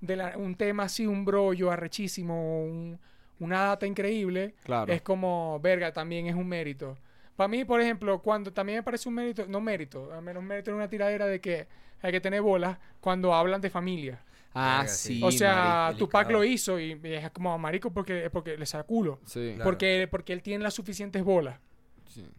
de 0.00 0.16
la- 0.16 0.36
un 0.36 0.54
tema 0.54 0.84
así, 0.84 1.06
un 1.06 1.24
brollo 1.24 1.70
arrechísimo, 1.70 2.62
un- 2.64 2.98
una 3.38 3.62
data 3.64 3.86
increíble, 3.86 4.54
Claro. 4.64 4.92
es 4.92 5.00
como, 5.02 5.58
verga, 5.60 5.92
también 5.92 6.26
es 6.26 6.34
un 6.34 6.46
mérito. 6.46 6.96
Para 7.36 7.48
mí, 7.48 7.64
por 7.64 7.80
ejemplo, 7.80 8.20
cuando 8.20 8.52
también 8.52 8.78
me 8.78 8.82
parece 8.82 9.08
un 9.08 9.14
mérito, 9.14 9.46
no 9.48 9.60
mérito, 9.62 10.12
al 10.12 10.20
menos 10.22 10.42
mérito 10.42 10.70
en 10.70 10.76
una 10.76 10.88
tiradera 10.88 11.26
de 11.26 11.40
que 11.40 11.66
hay 12.02 12.12
que 12.12 12.20
tener 12.20 12.42
bolas 12.42 12.76
cuando 13.00 13.34
hablan 13.34 13.62
de 13.62 13.70
familia. 13.70 14.22
Ah, 14.54 14.84
sí. 14.88 15.20
o 15.22 15.30
sea, 15.30 15.54
marico, 15.86 15.98
Tupac 15.98 16.26
delicado. 16.26 16.44
lo 16.44 16.44
hizo 16.44 16.80
y, 16.80 17.00
y 17.02 17.12
es 17.14 17.30
como 17.30 17.56
marico 17.58 17.92
porque, 17.92 18.28
porque 18.30 18.56
le 18.56 18.66
saca 18.66 18.84
culo. 18.84 19.20
Sí, 19.24 19.52
Claro. 19.54 19.64
Porque, 19.64 20.08
porque 20.10 20.32
él 20.32 20.42
tiene 20.42 20.62
las 20.64 20.74
suficientes 20.74 21.22
bolas. 21.22 21.60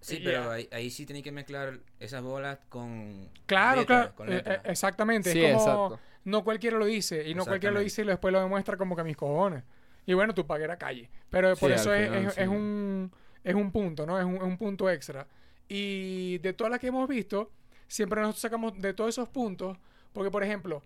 sí. 0.01 0.19
Pero 0.23 0.51
ahí, 0.51 0.67
ahí 0.71 0.89
sí 0.89 1.05
tenéis 1.05 1.23
que 1.23 1.31
mezclar 1.31 1.79
esas 1.99 2.21
bolas 2.21 2.59
con. 2.69 3.29
Claro, 3.45 3.81
letra, 3.81 3.95
claro. 4.01 4.15
con 4.15 4.29
eh, 4.29 4.35
letra. 4.35 4.55
eh, 4.55 4.61
exactamente. 4.65 5.31
Sí, 5.31 5.43
es 5.43 5.55
como, 5.55 5.87
exacto. 5.87 5.99
no 6.25 6.43
cualquiera 6.43 6.77
lo 6.77 6.85
dice. 6.85 7.27
Y 7.29 7.33
no 7.35 7.45
cualquiera 7.45 7.73
lo 7.73 7.79
dice 7.79 8.01
y 8.01 8.05
después 8.05 8.31
lo 8.33 8.41
demuestra 8.41 8.75
como 8.75 8.95
que 8.95 9.01
a 9.01 9.05
mis 9.05 9.15
cojones. 9.17 9.63
Y 10.05 10.13
bueno, 10.13 10.33
tu 10.33 10.45
era 10.55 10.77
calle. 10.77 11.09
Pero 11.29 11.55
por 11.55 11.69
Sí, 11.69 11.75
eso 11.75 11.91
al 11.91 11.97
es, 12.01 12.07
final, 12.09 12.25
es- 12.25 12.33
sí. 12.33 12.41
es 12.41 12.47
un, 12.49 13.11
es 13.43 13.55
un 13.55 13.71
punto, 13.71 14.05
¿no? 14.05 14.19
Es 14.19 14.25
un, 14.25 14.35
es 14.35 14.41
un 14.43 14.57
punto 14.57 14.89
extra. 14.89 15.25
Y 15.69 16.39
de 16.39 16.51
todas 16.53 16.71
las 16.71 16.79
que 16.81 16.87
hemos 16.87 17.07
visto, 17.07 17.51
siempre 17.87 18.19
nosotros 18.19 18.41
sacamos 18.41 18.77
de 18.77 18.93
todos 18.93 19.11
esos 19.11 19.29
puntos. 19.29 19.77
Porque, 20.11 20.29
por 20.29 20.43
ejemplo, 20.43 20.83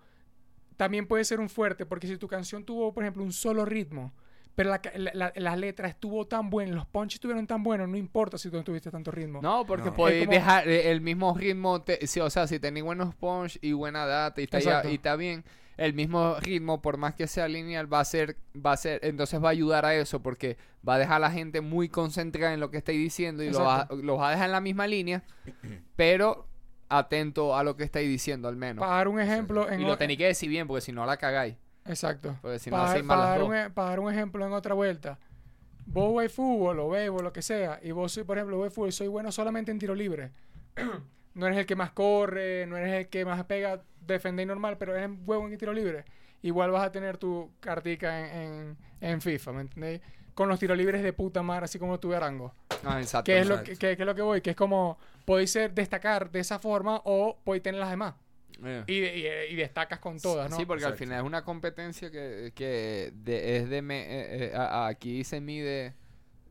también 0.77 1.07
puede 1.07 1.23
ser 1.25 1.39
un 1.39 1.49
fuerte. 1.49 1.85
Porque 1.85 2.07
si 2.07 2.17
tu 2.17 2.27
canción 2.27 2.63
tuvo, 2.63 2.93
por 2.93 3.03
ejemplo, 3.03 3.23
un 3.23 3.31
solo 3.33 3.65
ritmo. 3.65 4.13
Pero 4.55 4.69
la, 4.69 4.81
la, 4.95 5.11
la- 5.13 5.33
la 5.35 5.55
letra 5.57 5.89
estuvo 5.89 6.27
tan 6.27 6.49
buena, 6.49 6.73
los 6.75 6.85
punches 6.85 7.15
estuvieron 7.15 7.45
tan 7.45 7.61
buenos, 7.61 7.89
no 7.89 7.97
importa 7.97 8.37
si 8.37 8.49
tú 8.49 8.55
no 8.55 8.63
tuviste 8.63 8.89
tanto 8.89 9.11
ritmo. 9.11 9.41
No, 9.41 9.65
porque 9.65 9.89
No. 9.89 9.93
podéis 9.95 10.21
Es 10.21 10.27
como- 10.27 10.37
dejar 10.39 10.67
eh, 10.69 10.91
el 10.91 11.01
mismo 11.01 11.35
ritmo, 11.37 11.81
te- 11.81 12.07
sí, 12.07 12.21
o 12.21 12.29
sea, 12.29 12.47
si 12.47 12.57
tenéis 12.57 12.85
buenos 12.85 13.13
punch 13.15 13.59
y 13.61 13.73
buena 13.73 14.05
data 14.05 14.39
y 14.39 14.45
está, 14.45 14.59
ya- 14.59 14.89
y 14.89 14.93
está 14.95 15.17
bien, 15.17 15.43
el 15.75 15.93
mismo 15.93 16.37
ritmo, 16.39 16.81
por 16.81 16.95
más 16.95 17.15
que 17.15 17.27
sea 17.27 17.49
lineal, 17.49 17.91
va 17.93 17.99
a 17.99 18.05
ser, 18.05 18.37
va 18.65 18.71
a 18.71 18.77
ser, 18.77 19.01
entonces 19.03 19.43
va 19.43 19.49
a 19.49 19.51
ayudar 19.51 19.83
a 19.85 19.93
eso, 19.93 20.21
porque 20.21 20.55
va 20.87 20.95
a 20.95 20.99
dejar 20.99 21.17
a 21.17 21.19
la 21.19 21.31
gente 21.31 21.59
muy 21.59 21.89
concentrada 21.89 22.53
en 22.53 22.61
lo 22.61 22.71
que 22.71 22.77
estáis 22.77 22.97
diciendo 22.99 23.43
y 23.43 23.49
lo 23.49 23.61
va, 23.61 23.89
los 23.91 24.17
va 24.17 24.29
a 24.29 24.31
dejar 24.31 24.45
en 24.45 24.51
la 24.53 24.61
misma 24.61 24.87
línea, 24.87 25.21
pero 25.97 26.47
atento 26.89 27.55
a 27.55 27.63
lo 27.63 27.75
que 27.75 27.83
estáis 27.83 28.07
diciendo 28.07 28.47
al 28.47 28.55
menos. 28.55 28.81
Para 28.81 28.95
dar 28.95 29.07
un 29.07 29.19
ejemplo, 29.19 29.69
en 29.69 29.81
y 29.81 29.85
lo 29.85 29.97
tenéis 29.97 30.19
que 30.19 30.25
decir 30.27 30.49
bien, 30.49 30.67
porque 30.67 30.81
si 30.81 30.91
no 30.91 31.05
la 31.05 31.17
cagáis. 31.17 31.55
Exacto. 31.85 32.37
Porque 32.41 32.59
si 32.59 32.69
no, 32.69 32.77
para, 32.77 32.89
hacéis 32.89 33.05
las 33.05 33.17
dar 33.17 33.43
un, 33.43 33.55
e- 33.55 33.69
para 33.69 33.89
dar 33.89 33.99
un 33.99 34.11
ejemplo 34.11 34.45
en 34.45 34.53
otra 34.53 34.73
vuelta. 34.73 35.19
Vos 35.87 36.07
jugáis 36.07 36.31
fútbol 36.31 36.79
o 36.79 36.89
béisbol, 36.89 37.23
lo 37.23 37.31
que 37.31 37.41
sea, 37.43 37.79
y 37.83 37.91
vos 37.91 38.11
soy, 38.11 38.23
por 38.23 38.37
ejemplo, 38.37 38.55
jugáis 38.55 38.73
fútbol, 38.73 38.91
soy 38.91 39.07
bueno 39.07 39.31
solamente 39.31 39.71
en 39.71 39.77
tiro 39.77 39.93
libre. 39.93 40.31
no 41.35 41.45
eres 41.45 41.59
el 41.59 41.65
que 41.65 41.75
más 41.75 41.91
corre, 41.91 42.65
no 42.65 42.75
eres 42.77 42.93
el 42.93 43.07
que 43.07 43.23
más 43.23 43.43
pega, 43.45 43.83
defender 44.01 44.47
normal, 44.47 44.77
pero 44.77 44.95
eres 44.95 45.09
huevo 45.25 45.47
en 45.47 45.57
tiro 45.57 45.73
libre. 45.73 46.05
Igual 46.41 46.71
vas 46.71 46.85
a 46.85 46.91
tener 46.91 47.17
tu 47.17 47.51
cartica 47.59 48.19
en, 48.19 48.41
en, 48.41 48.77
en 49.01 49.21
FIFA, 49.21 49.51
¿me 49.53 49.61
entendéis? 49.61 50.01
Con 50.35 50.47
los 50.49 50.59
tiros 50.59 50.77
libres 50.77 51.01
de 51.01 51.11
puta 51.13 51.41
madre, 51.41 51.65
así 51.65 51.79
como 51.79 51.99
tuve 51.99 52.15
Arango. 52.15 52.53
Ah, 52.83 52.99
exacto. 53.01 53.23
Que 53.31 53.39
es, 53.39 53.47
lo 53.47 53.63
que, 53.63 53.71
que- 53.77 53.95
que 53.95 54.03
es 54.03 54.05
lo 54.05 54.13
que 54.13 54.21
voy, 54.21 54.41
que 54.41 54.51
es 54.51 54.55
como, 54.55 54.97
podéis 55.25 55.49
ser, 55.51 55.73
destacar 55.73 56.29
de 56.29 56.41
esa 56.41 56.59
forma 56.59 57.01
o 57.05 57.37
podéis 57.43 57.63
tener 57.63 57.79
las 57.79 57.89
demás. 57.89 58.13
Eh. 58.63 58.83
Y, 58.87 58.99
de- 58.99 59.17
y- 59.49 59.53
y 59.53 59.55
destacas 59.55 59.99
con 59.99 60.19
todas, 60.19 60.49
¿no? 60.49 60.57
Sí, 60.57 60.65
porque 60.65 60.85
al 60.85 60.95
final 60.95 61.19
es 61.21 61.25
una 61.25 61.43
competencia 61.43 62.11
que, 62.11 62.51
que 62.53 63.11
de- 63.15 63.57
es 63.57 63.69
de... 63.69 63.81
me- 63.81 64.01
eh, 64.03 64.45
eh, 64.47 64.51
a- 64.55 64.85
a- 64.85 64.87
aquí 64.87 65.23
se 65.23 65.41
mide, 65.41 65.93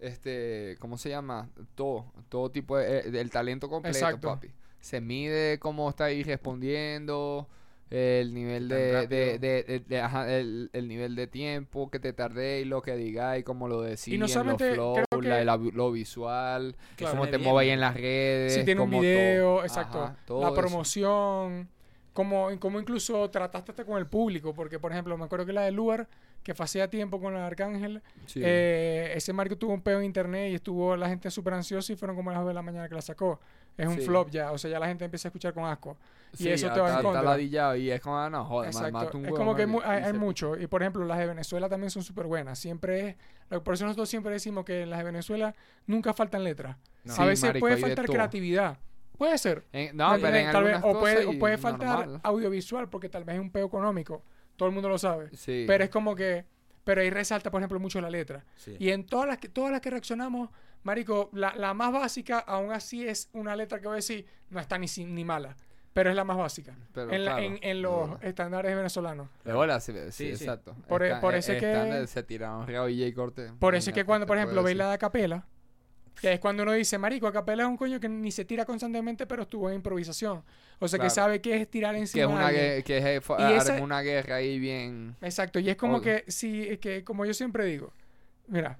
este, 0.00 0.76
¿cómo 0.80 0.98
se 0.98 1.08
llama? 1.10 1.48
Todo, 1.74 2.12
todo 2.28 2.50
tipo 2.50 2.76
de... 2.76 2.98
eh, 3.00 3.02
el 3.20 3.30
talento 3.30 3.68
completo, 3.68 3.96
Exacto. 3.98 4.28
papi. 4.28 4.50
Se 4.80 5.00
mide 5.00 5.58
cómo 5.58 5.88
estáis 5.88 6.26
respondiendo, 6.26 7.48
el 7.96 8.34
nivel 8.34 8.68
de... 8.68 8.74
de, 8.76 8.92
rápido. 8.92 9.08
de- 9.08 9.38
de- 9.62 9.80
de- 9.86 10.00
ajá, 10.00 10.32
el, 10.36 10.70
el 10.72 10.88
nivel 10.88 11.14
de 11.14 11.26
tiempo 11.26 11.90
que 11.90 11.98
te 12.00 12.12
tardéis, 12.12 12.66
lo 12.66 12.82
que 12.82 12.96
digáis, 12.96 13.44
cómo 13.44 13.68
lo 13.68 13.82
decís, 13.82 14.18
no 14.18 14.26
solamente 14.28 14.68
los 14.68 14.74
flow, 14.74 14.94
creo 15.10 15.20
que- 15.20 15.28
la- 15.28 15.44
la- 15.44 15.56
lo 15.56 15.92
visual, 15.92 16.76
Que 16.96 17.04
cómo 17.04 17.28
te 17.28 17.38
mováis 17.38 17.72
en 17.72 17.80
las 17.80 17.94
redes. 17.94 18.54
si 18.54 18.64
tiene 18.64 18.80
un 18.80 18.88
cómo 18.90 19.00
video, 19.00 19.54
todo. 19.56 19.64
exacto. 19.64 20.02
Ajá, 20.02 20.16
todo 20.26 20.40
la 20.42 20.48
eso. 20.48 20.56
promoción, 20.56 21.68
como, 22.12 22.48
como 22.60 22.78
incluso 22.80 23.28
trataste 23.30 23.72
hasta 23.72 23.84
con 23.84 23.98
el 23.98 24.06
público, 24.06 24.54
porque 24.54 24.78
por 24.78 24.92
ejemplo, 24.92 25.16
me 25.16 25.24
acuerdo 25.24 25.46
que 25.46 25.52
la 25.52 25.62
de 25.62 25.72
Luar, 25.72 26.08
que 26.42 26.54
fue 26.54 26.64
hacía 26.64 26.88
tiempo 26.90 27.20
con 27.20 27.32
la 27.34 27.46
Arcángel, 27.46 28.02
Sí. 28.26 28.40
eh, 28.44 29.12
ese 29.16 29.32
marco 29.32 29.56
tuvo 29.56 29.72
un 29.72 29.80
peo 29.80 29.98
en 29.98 30.04
internet 30.04 30.52
y 30.52 30.54
estuvo 30.56 30.94
la 30.96 31.08
gente 31.08 31.30
súper 31.30 31.54
ansiosa 31.54 31.92
y 31.92 31.96
fueron 31.96 32.16
como 32.16 32.30
a 32.30 32.34
las 32.34 32.42
2 32.42 32.48
de 32.48 32.54
la 32.54 32.62
mañana 32.62 32.88
que 32.88 32.94
la 32.94 33.02
sacó. 33.02 33.40
Es 33.78 33.86
un 33.88 33.96
Sí. 33.96 34.02
flop 34.02 34.30
ya, 34.30 34.52
o 34.52 34.58
sea, 34.58 34.70
ya 34.70 34.78
la 34.78 34.86
gente 34.86 35.04
empieza 35.04 35.26
a 35.26 35.30
escuchar 35.30 35.54
con 35.54 35.64
asco. 35.64 35.96
Sí, 36.34 36.48
y 36.48 36.52
eso 36.52 36.70
te 36.72 36.80
va 36.80 36.86
está- 36.88 36.98
en 36.98 37.02
contra. 37.04 37.20
está 37.20 37.30
ladillado 37.32 37.76
y 37.76 37.90
es 37.90 38.00
como, 38.00 38.18
ah, 38.18 38.28
no, 38.30 38.44
joder, 38.44 38.68
Exacto. 38.70 38.92
mata 38.92 39.16
un 39.16 39.26
Es 39.26 39.32
como 39.32 39.54
que 39.54 39.62
hay, 39.84 40.12
mucho. 40.12 40.56
Y 40.56 40.66
por 40.66 40.82
ejemplo, 40.82 41.04
las 41.04 41.18
de 41.18 41.26
Venezuela 41.26 41.68
también 41.68 41.90
son 41.90 42.02
súper 42.02 42.26
buenas. 42.26 42.58
Siempre 42.58 43.16
es. 43.50 43.60
Por 43.60 43.74
eso 43.74 43.84
nosotros 43.84 44.08
siempre 44.08 44.32
decimos 44.32 44.64
que 44.64 44.82
en 44.82 44.90
las 44.90 44.98
de 44.98 45.04
Venezuela 45.04 45.54
nunca 45.86 46.12
faltan 46.14 46.44
letras. 46.44 46.76
No. 47.04 47.14
a 47.14 47.26
veces 47.26 47.44
marico, 47.50 47.66
puede 47.66 47.76
faltar 47.76 48.06
creatividad. 48.06 48.78
Puede 49.18 49.38
ser. 49.38 49.64
En- 49.72 49.96
no, 49.96 50.10
¿Me 50.12 50.18
pero 50.18 50.36
en? 50.36 50.50
Tal 50.52 50.64
vez- 50.64 50.80
o 50.82 50.98
puede, 50.98 51.54
o 51.54 51.58
faltar 51.58 51.98
normal. 52.06 52.20
audiovisual 52.24 52.88
porque 52.88 53.08
tal 53.08 53.24
vez 53.24 53.36
es 53.36 53.40
un 53.40 53.50
peo 53.50 53.66
económico. 53.66 54.22
Todo 54.56 54.68
el 54.68 54.74
mundo 54.74 54.88
lo 54.88 54.98
sabe. 54.98 55.28
Sí. 55.36 55.64
Pero 55.66 55.84
es 55.84 55.90
como 55.90 56.14
que. 56.16 56.44
Pero 56.84 57.00
ahí 57.00 57.10
resalta, 57.10 57.50
por 57.50 57.60
ejemplo, 57.60 57.78
mucho 57.80 58.00
la 58.00 58.10
letra. 58.10 58.44
Sí. 58.56 58.76
Y 58.78 58.90
en 58.90 59.06
todas 59.06 59.26
las 59.26 59.38
que, 59.38 59.48
todas 59.48 59.70
las 59.72 59.80
que 59.80 59.88
reaccionamos, 59.90 60.50
Marico, 60.82 61.30
la, 61.32 61.54
la 61.56 61.72
más 61.72 61.90
básica, 61.92 62.40
aún 62.40 62.70
así 62.72 63.08
es 63.08 63.30
una 63.32 63.56
letra 63.56 63.80
que 63.80 63.86
voy 63.86 63.94
a 63.94 63.96
decir, 63.96 64.26
no 64.50 64.60
está 64.60 64.76
ni, 64.76 64.86
ni 65.06 65.24
mala. 65.24 65.56
Pero 65.94 66.10
es 66.10 66.16
la 66.16 66.24
más 66.24 66.36
básica. 66.36 66.74
Pero 66.92 67.10
en, 67.12 67.24
la- 67.24 67.36
claro. 67.36 67.46
en, 67.46 67.58
en 67.62 67.80
los 67.82 68.22
estándares 68.22 68.74
venezolanos. 68.76 69.28
De 69.44 69.52
bola, 69.52 69.80
sí, 69.80 69.94
sí, 70.10 70.28
exacto. 70.28 70.74
Por 70.88 71.02
e- 71.04 71.06
Está- 71.08 71.20
por 71.20 71.34
eso 71.34 71.52
es 71.52 71.60
que- 71.60 72.06
Se 72.08 72.22
tiraron 72.24 72.66
y 72.90 73.12
Cortés. 73.12 73.52
Por 73.58 73.74
eso 73.76 73.90
es 73.90 73.94
que 73.94 74.04
cuando, 74.04 74.26
por 74.26 74.36
ejemplo, 74.36 74.62
veis 74.62 74.76
la 74.76 74.90
de 74.90 74.98
Capela, 74.98 75.46
que 76.20 76.32
es 76.34 76.40
cuando 76.40 76.62
uno 76.64 76.72
dice, 76.72 76.98
Marico, 76.98 77.26
a 77.28 77.32
Capela 77.32 77.62
es 77.62 77.68
un 77.68 77.76
coño 77.76 77.98
que 78.00 78.08
ni 78.08 78.30
se 78.32 78.44
tira 78.44 78.64
constantemente, 78.64 79.26
pero 79.26 79.42
estuvo 79.42 79.68
en 79.68 79.76
improvisación. 79.76 80.42
O 80.80 80.88
sea, 80.88 80.98
que 80.98 81.10
sabe 81.10 81.40
que 81.40 81.60
es 81.60 81.70
tirar 81.70 81.94
Que 81.94 82.00
encima 82.00 82.24
es 82.24 82.28
de 82.28 82.34
una, 82.34 82.50
que 82.50 82.98
es, 82.98 83.04
eh, 83.04 83.20
fue- 83.20 83.36
Y 83.40 83.52
esa- 83.54 83.74
armó 83.74 83.84
una 83.84 84.00
guerra 84.02 84.36
ahí 84.36 84.58
bien... 84.58 85.14
Exacto, 85.22 85.60
y 85.60 85.70
es 85.70 85.76
como 85.76 85.98
Obvio. 85.98 86.24
que, 86.24 86.30
sí, 86.30 86.66
es 86.68 86.78
que 86.80 87.04
como 87.04 87.24
yo 87.24 87.34
siempre 87.34 87.64
digo, 87.66 87.92
mira, 88.48 88.78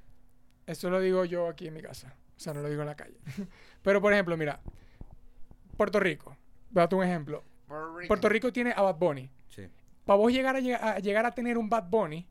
esto 0.67 0.91
lo 0.91 1.01
digo 1.01 1.25
yo 1.25 1.49
aquí 1.49 1.69
en 1.69 1.75
mi 1.75 1.81
casa, 1.81 2.15
o 2.37 2.41
sea, 2.41 2.55
no 2.55 2.61
lo 2.63 2.69
digo 2.69 2.83
en 2.83 2.89
la 2.89 2.97
calle. 2.97 3.19
Pero, 3.83 4.01
por 4.01 4.13
ejemplo, 4.13 4.37
mira, 4.37 4.61
Puerto 5.77 5.99
Rico, 6.01 6.37
date 6.83 6.95
un 6.95 7.05
ejemplo. 7.05 7.43
Puerto 8.09 8.29
Rico 8.29 8.53
tiene 8.53 8.73
a 8.77 8.83
Bad 8.83 8.97
Bunny. 8.97 9.31
Sí. 9.49 9.63
Para 10.05 10.19
vos 10.19 10.33
llegar 10.33 10.57
a, 10.57 10.59
a 10.93 10.99
llegar 10.99 11.25
a 11.27 11.31
tener 11.33 11.57
un 11.57 11.69
Bad 11.69 11.89
Bunny, 11.89 12.27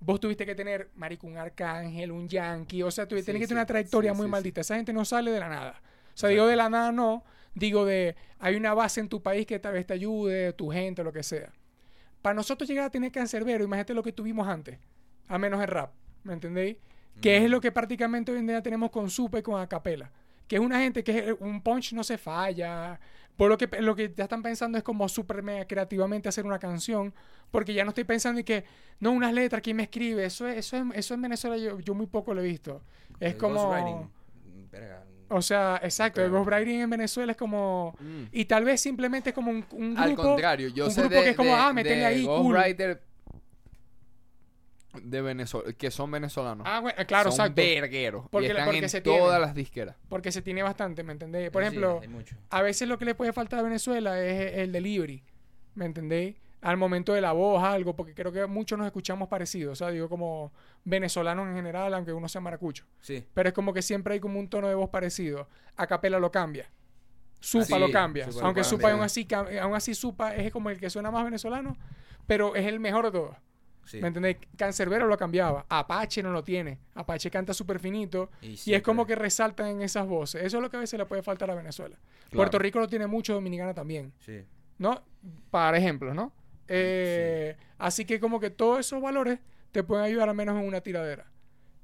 vos 0.00 0.18
tuviste 0.20 0.46
que 0.46 0.54
tener, 0.54 0.90
marico, 0.94 1.26
un 1.26 1.36
arcángel, 1.36 2.10
un 2.10 2.28
yankee, 2.28 2.82
o 2.82 2.90
sea, 2.90 3.06
tú 3.06 3.16
Sí, 3.16 3.22
tenés 3.24 3.40
que 3.40 3.46
tener 3.48 3.58
una 3.60 3.66
trayectoria 3.66 4.14
muy 4.14 4.26
maldita. 4.28 4.60
Esa 4.62 4.76
gente 4.76 4.92
no 4.92 5.04
sale 5.04 5.30
de 5.30 5.40
la 5.40 5.48
nada. 5.48 5.80
O 6.14 6.16
sea, 6.18 6.30
digo 6.30 6.46
de 6.46 6.56
la 6.56 6.68
nada 6.70 6.92
no, 6.92 7.24
digo 7.54 7.84
de, 7.84 8.16
hay 8.38 8.56
una 8.56 8.72
base 8.72 9.00
en 9.00 9.08
tu 9.08 9.22
país 9.22 9.46
que 9.46 9.58
tal 9.58 9.74
vez 9.74 9.86
te 9.86 9.92
ayude, 9.94 10.52
tu 10.54 10.70
gente, 10.70 11.04
lo 11.04 11.12
que 11.12 11.22
sea. 11.22 11.52
Para 12.22 12.34
nosotros 12.34 12.68
llegar 12.68 12.86
a 12.86 12.90
tener 12.90 13.12
cancerbero, 13.12 13.62
imagínate 13.64 13.92
lo 13.94 14.02
que 14.02 14.12
tuvimos 14.12 14.48
antes, 14.48 14.78
a 15.28 15.38
menos 15.38 15.60
el 15.60 15.68
rap, 15.68 15.92
¿me 16.24 16.32
entendéis? 16.32 16.76
Que 17.20 17.36
es 17.38 17.50
lo 17.50 17.60
que 17.60 17.70
prácticamente 17.72 18.32
hoy 18.32 18.38
en 18.38 18.46
día 18.46 18.62
tenemos 18.62 18.90
con 18.90 19.08
Supe 19.10 19.38
y 19.38 19.42
con 19.42 19.60
Acapela. 19.60 20.10
Que 20.48 20.56
es 20.56 20.60
una 20.60 20.78
gente 20.80 21.02
que 21.02 21.18
es- 21.30 21.36
un 21.40 21.60
punch 21.62 21.92
no 21.92 22.04
se 22.04 22.18
falla. 22.18 23.00
Por 23.36 23.50
lo 23.50 23.58
que, 23.58 23.68
lo 23.80 23.94
que 23.94 24.12
ya 24.16 24.24
están 24.24 24.42
pensando 24.42 24.78
es 24.78 24.84
como 24.84 25.08
súper 25.08 25.42
mega 25.42 25.66
creativamente 25.66 26.28
hacer 26.28 26.46
una 26.46 26.58
canción. 26.58 27.12
Porque 27.50 27.74
ya 27.74 27.84
no 27.84 27.90
estoy 27.90 28.04
pensando 28.04 28.38
en 28.40 28.44
que, 28.46 28.64
no, 28.98 29.12
unas 29.12 29.32
letras, 29.32 29.60
¿quién 29.62 29.76
me 29.76 29.82
escribe? 29.84 30.24
Eso, 30.24 30.46
es, 30.48 30.56
eso, 30.58 30.76
es- 30.78 30.84
eso 30.94 31.14
en 31.14 31.22
Venezuela 31.22 31.56
yo, 31.56 31.78
yo 31.80 31.94
muy 31.94 32.06
poco 32.06 32.32
lo 32.34 32.40
he 32.40 32.44
visto. 32.44 32.82
Es 33.20 33.34
El 33.34 33.38
como... 33.38 33.70
mm, 33.72 34.68
O 35.28 35.42
sea, 35.42 35.80
exacto, 35.82 36.20
el 36.22 36.30
Pero- 36.30 36.38
ghostwriting 36.44 36.80
en 36.80 36.90
Venezuela 36.90 37.32
es 37.32 37.38
como... 37.38 37.94
Mm. 38.00 38.22
Y 38.32 38.44
tal 38.46 38.64
vez 38.64 38.80
simplemente 38.80 39.30
es 39.30 39.34
como 39.34 39.50
un, 39.50 39.64
un 39.72 39.94
grupo... 39.94 40.00
Al 40.02 40.14
contrario, 40.16 40.68
yo 40.68 40.86
un 40.86 40.90
sé 40.92 41.00
grupo 41.02 41.16
de, 41.16 41.22
que 41.24 41.30
es 41.30 41.36
como, 41.36 41.50
de- 41.50 41.56
ah, 41.56 41.72
metele 41.72 41.96
de 41.96 42.04
ahí, 42.06 42.24
cool. 42.24 42.56
De 45.02 45.22
Venezuela, 45.22 45.72
que 45.72 45.90
son 45.90 46.10
venezolanos. 46.10 46.66
Ah, 46.68 46.80
bueno, 46.80 46.96
claro, 47.06 47.30
son 47.30 47.46
exacto. 47.46 47.62
vergueros. 47.62 48.24
Porque- 48.30 48.46
y 48.48 48.50
están 48.50 48.64
porque 48.66 48.78
en 48.78 48.88
se 48.88 49.00
todas 49.00 49.20
tienen. 49.20 49.40
las 49.40 49.54
disqueras. 49.54 49.96
Porque 50.08 50.32
se 50.32 50.42
tiene 50.42 50.62
bastante, 50.62 51.02
¿me 51.02 51.12
entendéis? 51.12 51.50
Por 51.50 51.62
Sí, 51.62 51.68
ejemplo... 51.68 52.00
A 52.50 52.62
veces 52.62 52.88
lo 52.88 52.98
que 52.98 53.04
le 53.04 53.14
puede 53.14 53.32
faltar 53.32 53.60
a 53.60 53.62
Venezuela 53.62 54.20
es 54.22 54.58
el 54.58 54.72
delivery, 54.72 55.22
¿me 55.74 55.84
entendéis? 55.86 56.36
Al 56.62 56.76
momento 56.78 57.12
de 57.12 57.20
la 57.20 57.32
voz, 57.32 57.62
algo, 57.62 57.94
porque 57.94 58.14
creo 58.14 58.32
que 58.32 58.44
muchos 58.46 58.76
nos 58.78 58.86
escuchamos 58.86 59.28
parecidos, 59.28 59.72
o 59.72 59.76
sea, 59.76 59.90
digo 59.90 60.08
como 60.08 60.52
venezolanos 60.84 61.46
en 61.48 61.54
general, 61.54 61.94
aunque 61.94 62.12
uno 62.12 62.28
sea 62.28 62.40
maracucho. 62.40 62.84
Sí. 63.00 63.24
Pero 63.34 63.48
es 63.50 63.54
como 63.54 63.72
que 63.72 63.82
siempre 63.82 64.14
hay 64.14 64.20
como 64.20 64.40
un 64.40 64.48
tono 64.48 64.66
de 64.68 64.74
voz 64.74 64.88
parecido. 64.90 65.48
A 65.76 65.86
capela 65.86 66.18
lo 66.18 66.30
cambia. 66.32 66.68
Supa 67.38 67.78
lo 67.78 67.90
cambia. 67.90 68.24
Supa 68.24 68.40
lo 68.40 68.46
Aunque 68.46 68.62
cambia. 68.62 68.64
Supa 68.64 68.90
aún 68.92 69.02
así, 69.02 69.28
aún 69.60 69.74
así 69.76 69.94
Supa 69.94 70.34
es 70.34 70.50
como 70.50 70.70
el 70.70 70.80
que 70.80 70.90
suena 70.90 71.10
más 71.10 71.22
venezolano, 71.24 71.76
pero 72.26 72.56
es 72.56 72.66
el 72.66 72.80
mejor 72.80 73.04
de 73.04 73.12
todos. 73.12 73.36
Sí. 73.86 74.00
¿Me 74.00 74.08
entendéis? 74.08 74.36
Cancerbero 74.56 75.06
lo 75.06 75.16
cambiaba. 75.16 75.64
Apache 75.68 76.22
no 76.22 76.32
lo 76.32 76.44
tiene. 76.44 76.78
Apache 76.94 77.30
canta 77.30 77.54
súper 77.54 77.78
finito. 77.78 78.30
Y 78.42 78.58
Y 78.66 78.74
es 78.74 78.82
como 78.82 79.06
que 79.06 79.14
resaltan 79.14 79.68
en 79.68 79.82
esas 79.82 80.06
voces. 80.06 80.42
Eso 80.42 80.58
es 80.58 80.62
lo 80.62 80.68
que 80.70 80.76
a 80.76 80.80
veces 80.80 80.98
le 80.98 81.06
puede 81.06 81.22
faltar 81.22 81.50
a 81.50 81.54
Venezuela. 81.54 81.96
Claro. 81.96 82.30
Puerto 82.32 82.58
Rico 82.58 82.80
lo 82.80 82.88
tiene 82.88 83.06
mucho, 83.06 83.32
Dominicana 83.32 83.72
también. 83.72 84.12
Sí. 84.18 84.44
¿No? 84.78 85.02
Para 85.50 85.78
ejemplo, 85.78 86.12
¿no? 86.12 86.32
Eh, 86.68 87.56
Así 87.78 88.04
que 88.04 88.20
como 88.20 88.40
que 88.40 88.50
todos 88.50 88.80
esos 88.80 89.00
valores 89.00 89.38
te 89.72 89.82
pueden 89.84 90.04
ayudar 90.04 90.28
al 90.28 90.34
menos 90.34 90.58
en 90.60 90.66
una 90.66 90.80
tiradera. 90.80 91.30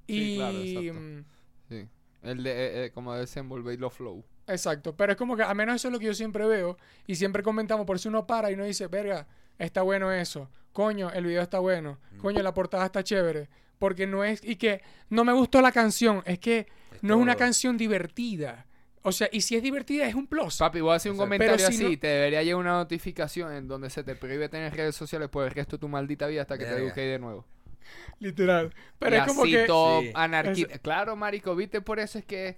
Sí, 0.08 0.34
y 0.34 0.36
claro, 0.36 0.58
exacto. 0.58 1.00
mm, 1.00 1.24
Sí. 1.68 1.88
El 2.22 2.42
de, 2.42 2.50
eh, 2.50 2.84
eh, 2.84 2.90
como 2.92 3.14
desenvolver 3.14 3.78
los 3.78 3.92
flow. 3.92 4.24
Exacto, 4.46 4.96
pero 4.96 5.12
es 5.12 5.18
como 5.18 5.36
que 5.36 5.42
al 5.42 5.54
menos 5.54 5.76
eso 5.76 5.88
es 5.88 5.92
lo 5.92 5.98
que 6.00 6.06
yo 6.06 6.14
siempre 6.14 6.46
veo 6.46 6.76
y 7.06 7.14
siempre 7.14 7.42
comentamos, 7.42 7.86
por 7.86 7.98
si 7.98 8.08
uno 8.08 8.26
para 8.26 8.50
y 8.50 8.54
uno 8.54 8.64
dice, 8.64 8.88
verga, 8.88 9.26
está 9.58 9.82
bueno 9.82 10.10
eso, 10.12 10.48
coño, 10.72 11.10
el 11.12 11.24
video 11.26 11.42
está 11.42 11.58
bueno, 11.58 11.98
coño, 12.18 12.42
la 12.42 12.54
portada 12.54 12.86
está 12.86 13.02
chévere, 13.04 13.48
porque 13.78 14.06
no 14.06 14.24
es, 14.24 14.42
y 14.44 14.56
que 14.56 14.80
no 15.10 15.24
me 15.24 15.32
gustó 15.32 15.60
la 15.60 15.72
canción, 15.72 16.22
es 16.26 16.38
que 16.38 16.66
Es 16.92 17.02
no 17.02 17.14
es 17.14 17.20
una 17.20 17.34
canción 17.36 17.76
divertida. 17.76 18.66
O 19.04 19.10
sea, 19.10 19.28
y 19.32 19.40
si 19.40 19.56
es 19.56 19.62
divertida 19.64 20.06
es 20.06 20.14
un 20.14 20.28
plus. 20.28 20.58
Papi, 20.58 20.80
voy 20.80 20.92
a 20.92 20.94
hacer 20.94 21.10
un 21.10 21.18
comentario 21.18 21.58
si 21.58 21.64
así. 21.64 21.82
no- 21.94 21.98
Te 21.98 22.06
debería 22.06 22.40
llegar 22.44 22.60
una 22.60 22.74
notificación 22.74 23.52
en 23.52 23.66
donde 23.66 23.90
se 23.90 24.04
te 24.04 24.14
prohíbe 24.14 24.48
tener 24.48 24.72
redes 24.72 24.94
sociales 24.94 25.28
por 25.28 25.44
el 25.44 25.50
resto 25.50 25.76
de 25.76 25.80
tu 25.80 25.88
maldita 25.88 26.28
vida 26.28 26.42
hasta 26.42 26.56
que 26.56 26.64
te 26.64 26.70
Verga. 26.70 26.86
eduques 26.86 27.04
de 27.10 27.18
nuevo. 27.18 27.44
Literal. 28.20 28.72
Pero 29.00 29.16
y 29.16 29.18
es 29.18 29.26
como 29.26 29.42
así 29.42 29.50
que... 29.52 29.64
todo 29.64 30.00
Sí. 30.02 30.12
anarqui- 30.14 30.68
Es- 30.70 30.78
Claro, 30.80 31.16
marico, 31.16 31.56
viste, 31.56 31.80
por 31.80 31.98
eso 31.98 32.18
es 32.18 32.24
que 32.24 32.56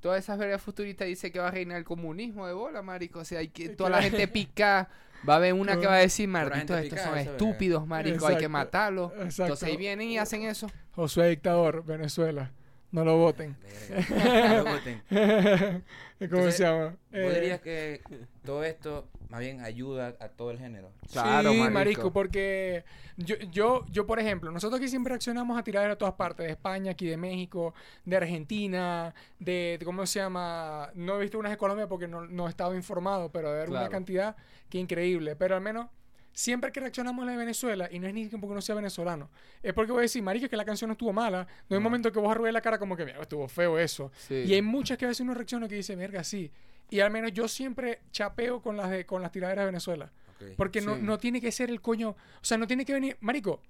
todas 0.00 0.18
esas 0.24 0.36
vergas 0.36 0.60
futuristas 0.60 1.06
dicen 1.06 1.30
que 1.30 1.38
va 1.38 1.46
a 1.46 1.50
reinar 1.52 1.78
el 1.78 1.84
comunismo 1.84 2.44
de 2.48 2.52
bola, 2.54 2.82
marico. 2.82 3.20
O 3.20 3.24
sea, 3.24 3.38
hay 3.38 3.48
que 3.48 3.68
toda 3.70 3.90
la 3.90 4.02
gente 4.02 4.26
pica. 4.28 4.88
Va 5.28 5.34
a 5.34 5.36
haber 5.36 5.52
una 5.54 5.78
que 5.78 5.86
va 5.86 5.94
a 5.94 5.98
decir, 5.98 6.28
Pura 6.28 6.44
malditos, 6.48 6.80
estos 6.80 7.00
son 7.00 7.18
estúpidos, 7.18 7.86
marico, 7.86 8.26
hay 8.26 8.36
que 8.36 8.48
matarlos. 8.48 9.12
Exacto. 9.12 9.42
Entonces 9.42 9.68
ahí 9.68 9.76
vienen 9.76 10.08
y 10.08 10.18
hacen 10.18 10.42
eso. 10.42 10.70
Josué 10.92 11.28
Dictador, 11.28 11.84
Venezuela. 11.84 12.52
No 12.90 13.04
lo 13.04 13.16
voten. 13.16 13.56
No 14.10 14.56
lo 14.56 14.64
voten. 14.64 15.02
¿Cómo 15.08 15.82
Entonces, 16.20 16.56
se 16.56 16.64
llama? 16.64 16.90
¿Vos 16.90 16.96
Eh, 17.12 17.60
que 17.62 18.02
todo 18.44 18.62
esto 18.64 19.08
más 19.32 19.40
bien 19.40 19.60
ayuda 19.62 20.14
a 20.20 20.28
todo 20.28 20.50
el 20.50 20.58
género? 20.58 20.92
Claro, 21.10 21.50
sí, 21.50 21.56
marico. 21.58 21.72
marico. 21.74 22.12
porque 22.12 22.84
yo, 23.16 23.34
yo, 23.50 23.84
yo, 23.90 24.06
por 24.06 24.20
ejemplo, 24.20 24.50
nosotros 24.52 24.78
aquí 24.78 24.88
siempre 24.88 25.10
reaccionamos 25.10 25.58
a 25.58 25.64
tirar 25.64 25.88
de 25.88 25.96
todas 25.96 26.14
partes, 26.14 26.44
de 26.46 26.52
España, 26.52 26.92
aquí 26.92 27.06
de 27.06 27.16
México, 27.16 27.72
de 28.04 28.16
Argentina, 28.18 29.14
de, 29.38 29.76
de- 29.78 29.84
¿cómo 29.84 30.04
se 30.06 30.18
llama? 30.20 30.90
No 30.94 31.16
he 31.16 31.22
visto 31.22 31.38
unas 31.38 31.50
de 31.50 31.56
Colombia 31.56 31.88
porque 31.88 32.06
no, 32.06 32.26
no 32.26 32.46
he 32.46 32.50
estado 32.50 32.74
informado, 32.74 33.30
pero 33.32 33.48
de 33.50 33.56
haber 33.56 33.70
una 33.70 33.78
Claro. 33.80 33.90
cantidad 33.92 34.36
que 34.68 34.78
increíble. 34.78 35.34
Pero 35.34 35.54
al 35.54 35.62
menos, 35.62 35.86
siempre 36.34 36.70
que 36.70 36.80
reaccionamos 36.80 37.22
a 37.22 37.26
la 37.26 37.32
de 37.32 37.38
Venezuela, 37.38 37.88
y 37.90 37.98
no 37.98 38.06
es 38.06 38.14
ni 38.14 38.28
que 38.28 38.36
porque 38.38 38.54
no 38.54 38.60
sea 38.60 38.74
venezolano, 38.74 39.30
es 39.62 39.72
porque 39.72 39.92
voy 39.92 40.00
a 40.00 40.02
decir, 40.02 40.22
marico, 40.22 40.46
que 40.48 40.56
la 40.56 40.64
canción 40.66 40.88
no 40.88 40.92
estuvo 40.92 41.12
mala, 41.12 41.46
no 41.70 41.76
hay 41.76 41.80
No. 41.82 41.84
momento 41.88 42.12
que 42.12 42.18
vos 42.18 42.30
arrugues 42.30 42.52
la 42.52 42.60
cara 42.60 42.78
como 42.78 42.96
que, 42.96 43.04
mira, 43.06 43.20
estuvo 43.22 43.48
feo 43.48 43.78
eso. 43.78 44.12
Sí. 44.16 44.34
Y 44.46 44.52
hay 44.54 44.62
muchas 44.62 44.98
que 44.98 45.06
a 45.06 45.08
veces 45.08 45.22
uno 45.22 45.32
reacciona 45.34 45.66
que 45.68 45.74
dice, 45.76 45.96
verga, 45.96 46.22
sí. 46.22 46.50
Y 46.92 47.00
al 47.00 47.10
menos 47.10 47.32
yo 47.32 47.48
siempre 47.48 48.00
chapeo 48.12 48.60
con 48.60 48.76
las, 48.76 48.90
de, 48.90 49.06
con 49.06 49.22
las 49.22 49.32
tiraderas 49.32 49.62
de 49.62 49.66
Venezuela. 49.66 50.12
Porque 50.56 50.80
no, 50.80 50.96
Sí. 50.96 51.02
no 51.02 51.18
tiene 51.18 51.40
que 51.40 51.52
ser 51.52 51.70
el 51.70 51.80
coño. 51.80 52.10
O 52.10 52.16
sea, 52.44 52.58
no 52.58 52.66
tiene 52.66 52.84
que 52.84 52.92
venir. 52.92 53.16
Marico, 53.20 53.60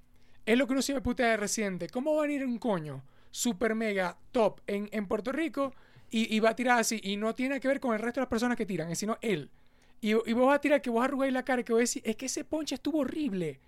es 0.47 0.57
lo 0.59 0.67
que 0.67 0.73
uno 0.73 0.83
siempre 0.83 1.03
putea 1.03 1.29
de 1.29 1.37
reciente. 1.37 1.89
¿Cómo 1.89 2.15
va 2.15 2.25
a 2.25 2.27
venir 2.27 2.45
un 2.45 2.59
coño 2.59 3.05
super 3.31 3.75
mega 3.75 4.19
top 4.33 4.61
en, 4.67 4.89
en 4.93 5.07
Puerto 5.07 5.33
Rico 5.33 5.73
y, 6.11 6.35
y 6.35 6.41
va 6.41 6.51
a 6.51 6.57
tirar 6.57 6.79
así? 6.81 6.99
Y 7.05 7.17
no 7.17 7.35
tiene 7.35 7.61
que 7.61 7.69
ver 7.69 7.79
con 7.79 7.93
el 7.95 8.01
resto 8.01 8.21
de 8.21 8.23
las 8.23 8.31
personas 8.31 8.57
que 8.57 8.67
tiran, 8.67 8.95
sino 8.97 9.19
él. 9.21 9.51
Y, 10.01 10.11
y 10.11 10.33
vos 10.33 10.47
vas 10.47 10.57
a 10.57 10.61
tirar 10.61 10.81
que 10.83 10.91
vos 10.91 11.05
arrugáis 11.05 11.33
la 11.33 11.45
cara 11.45 11.61
y 11.61 11.65
que 11.65 11.73
vos 11.75 11.81
decís, 11.81 12.03
es 12.05 12.17
que 12.17 12.27
ese 12.27 12.43
ponche 12.45 12.75
estuvo 12.75 12.99
horrible. 13.01 13.61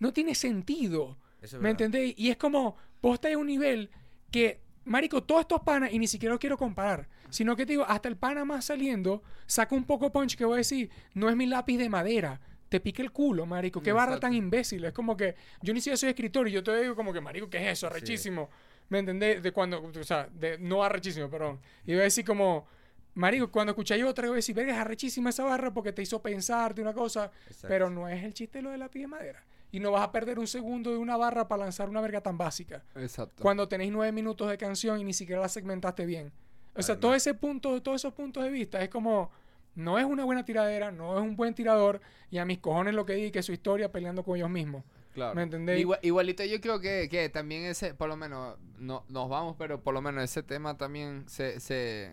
No 0.00 0.12
tiene 0.12 0.34
sentido. 0.34 1.16
Eso 1.40 1.58
¿Me 1.58 1.64
verdad. 1.64 1.82
entendéis? 1.82 2.14
Y 2.16 2.30
es 2.30 2.36
como, 2.36 2.76
vos 3.00 3.14
estáis 3.14 3.36
a 3.36 3.38
un 3.38 3.46
nivel 3.46 3.90
que, 4.32 4.58
marico, 4.88 5.22
todos 5.22 5.42
estos 5.42 5.60
panas, 5.60 5.92
y 5.92 5.98
ni 5.98 6.06
siquiera 6.06 6.32
los 6.32 6.40
quiero 6.40 6.56
comparar, 6.56 7.08
sino 7.30 7.54
que 7.54 7.66
te 7.66 7.72
digo, 7.72 7.84
hasta 7.86 8.08
el 8.08 8.16
pana 8.16 8.44
más 8.44 8.64
saliendo, 8.64 9.22
saca 9.46 9.74
un 9.74 9.84
poco 9.84 10.10
punch 10.10 10.36
que 10.36 10.44
voy 10.44 10.54
a 10.54 10.56
decir, 10.58 10.90
no 11.14 11.28
es 11.28 11.36
mi 11.36 11.46
lápiz 11.46 11.78
de 11.78 11.88
madera. 11.88 12.40
Te 12.68 12.80
pique 12.80 13.00
el 13.00 13.12
culo, 13.12 13.46
marico. 13.46 13.80
Qué 13.82 13.92
barra 13.92 14.20
tan 14.20 14.34
imbécil. 14.34 14.84
Es 14.84 14.92
como 14.92 15.16
que 15.16 15.34
yo 15.62 15.72
ni 15.72 15.80
siquiera 15.80 15.96
soy 15.96 16.10
escritor 16.10 16.48
y 16.48 16.52
yo 16.52 16.62
te 16.62 16.78
digo 16.82 16.94
como 16.94 17.14
que, 17.14 17.20
marico, 17.20 17.48
¿qué 17.48 17.58
es 17.58 17.78
eso? 17.78 17.86
Arrechísimo. 17.86 18.50
¿Me 18.90 18.98
entendés? 18.98 19.42
De 19.42 19.52
cuando, 19.52 19.82
o 19.82 20.04
sea, 20.04 20.28
de, 20.30 20.58
no 20.58 20.84
arrechísimo, 20.84 21.30
perdón. 21.30 21.60
Y 21.86 21.92
voy 21.92 22.00
a 22.00 22.04
decir 22.04 22.26
como, 22.26 22.66
marico, 23.14 23.50
cuando 23.50 23.70
escucháis 23.70 24.04
otra, 24.04 24.26
voy 24.26 24.34
a 24.34 24.36
decir, 24.36 24.54
verga, 24.54 24.74
es 24.74 24.78
arrechísima 24.78 25.30
esa 25.30 25.44
barra 25.44 25.72
porque 25.72 25.92
te 25.92 26.02
hizo 26.02 26.20
pensarte 26.20 26.82
una 26.82 26.92
cosa. 26.92 27.30
Exacto. 27.46 27.68
Pero 27.68 27.88
no 27.88 28.06
es 28.06 28.22
el 28.22 28.34
chiste 28.34 28.60
lo 28.60 28.70
de 28.70 28.76
lápiz 28.76 29.00
de 29.00 29.06
madera. 29.06 29.42
Y 29.70 29.80
no 29.80 29.90
vas 29.92 30.02
a 30.02 30.12
perder 30.12 30.38
un 30.38 30.46
segundo 30.46 30.90
de 30.90 30.96
una 30.96 31.16
barra 31.16 31.46
para 31.46 31.64
lanzar 31.64 31.88
una 31.88 32.00
verga 32.00 32.22
tan 32.22 32.38
básica. 32.38 32.84
Exacto. 32.94 33.42
Cuando 33.42 33.68
tenéis 33.68 33.92
nueve 33.92 34.12
minutos 34.12 34.48
de 34.48 34.56
canción 34.56 34.98
y 35.00 35.04
ni 35.04 35.12
siquiera 35.12 35.42
la 35.42 35.48
segmentaste 35.48 36.06
bien. 36.06 36.32
O 36.74 36.82
sea, 36.82 36.94
Además. 36.94 37.00
todo 37.00 37.14
ese 37.14 37.34
punto, 37.34 37.82
todos 37.82 38.00
esos 38.00 38.14
puntos 38.14 38.44
de 38.44 38.50
vista 38.50 38.80
es 38.82 38.88
como, 38.88 39.30
no 39.74 39.98
es 39.98 40.04
una 40.04 40.24
buena 40.24 40.44
tiradera, 40.44 40.90
no 40.90 41.18
es 41.18 41.22
un 41.22 41.36
buen 41.36 41.52
tirador, 41.54 42.00
y 42.30 42.38
a 42.38 42.44
mis 42.44 42.58
cojones 42.60 42.94
lo 42.94 43.04
que 43.04 43.14
di 43.14 43.30
que 43.30 43.40
es 43.40 43.46
su 43.46 43.52
historia 43.52 43.92
peleando 43.92 44.22
con 44.22 44.36
ellos 44.36 44.48
mismos. 44.48 44.84
Claro. 45.12 45.34
¿Me 45.34 45.42
entendéis? 45.42 45.80
Igual- 45.80 45.98
igualito 46.02 46.44
yo 46.44 46.60
creo 46.60 46.80
que, 46.80 47.08
que 47.10 47.28
también 47.28 47.64
ese, 47.64 47.92
por 47.92 48.08
lo 48.08 48.16
menos, 48.16 48.56
no, 48.78 49.04
nos 49.08 49.28
vamos, 49.28 49.56
pero 49.58 49.82
por 49.82 49.92
lo 49.92 50.00
menos 50.00 50.22
ese 50.22 50.42
tema 50.44 50.76
también 50.78 51.24
se, 51.28 51.58
se, 51.58 52.12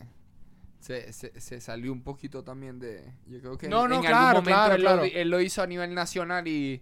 se, 0.79 1.13
se, 1.13 1.39
se 1.39 1.61
salió 1.61 1.91
un 1.93 2.01
poquito 2.01 2.43
también 2.43 2.79
de... 2.79 3.13
Yo 3.27 3.39
creo 3.39 3.57
que 3.57 3.69
No, 3.69 3.83
en, 3.83 3.89
no, 3.91 3.95
en 3.97 4.01
claro, 4.01 4.17
algún 4.17 4.43
momento 4.43 4.55
claro, 4.55 4.75
él, 4.75 4.81
claro. 4.81 4.97
Lo, 4.97 5.03
él 5.05 5.29
lo 5.29 5.39
hizo 5.41 5.61
a 5.61 5.67
nivel 5.67 5.93
nacional 5.93 6.47
y, 6.47 6.81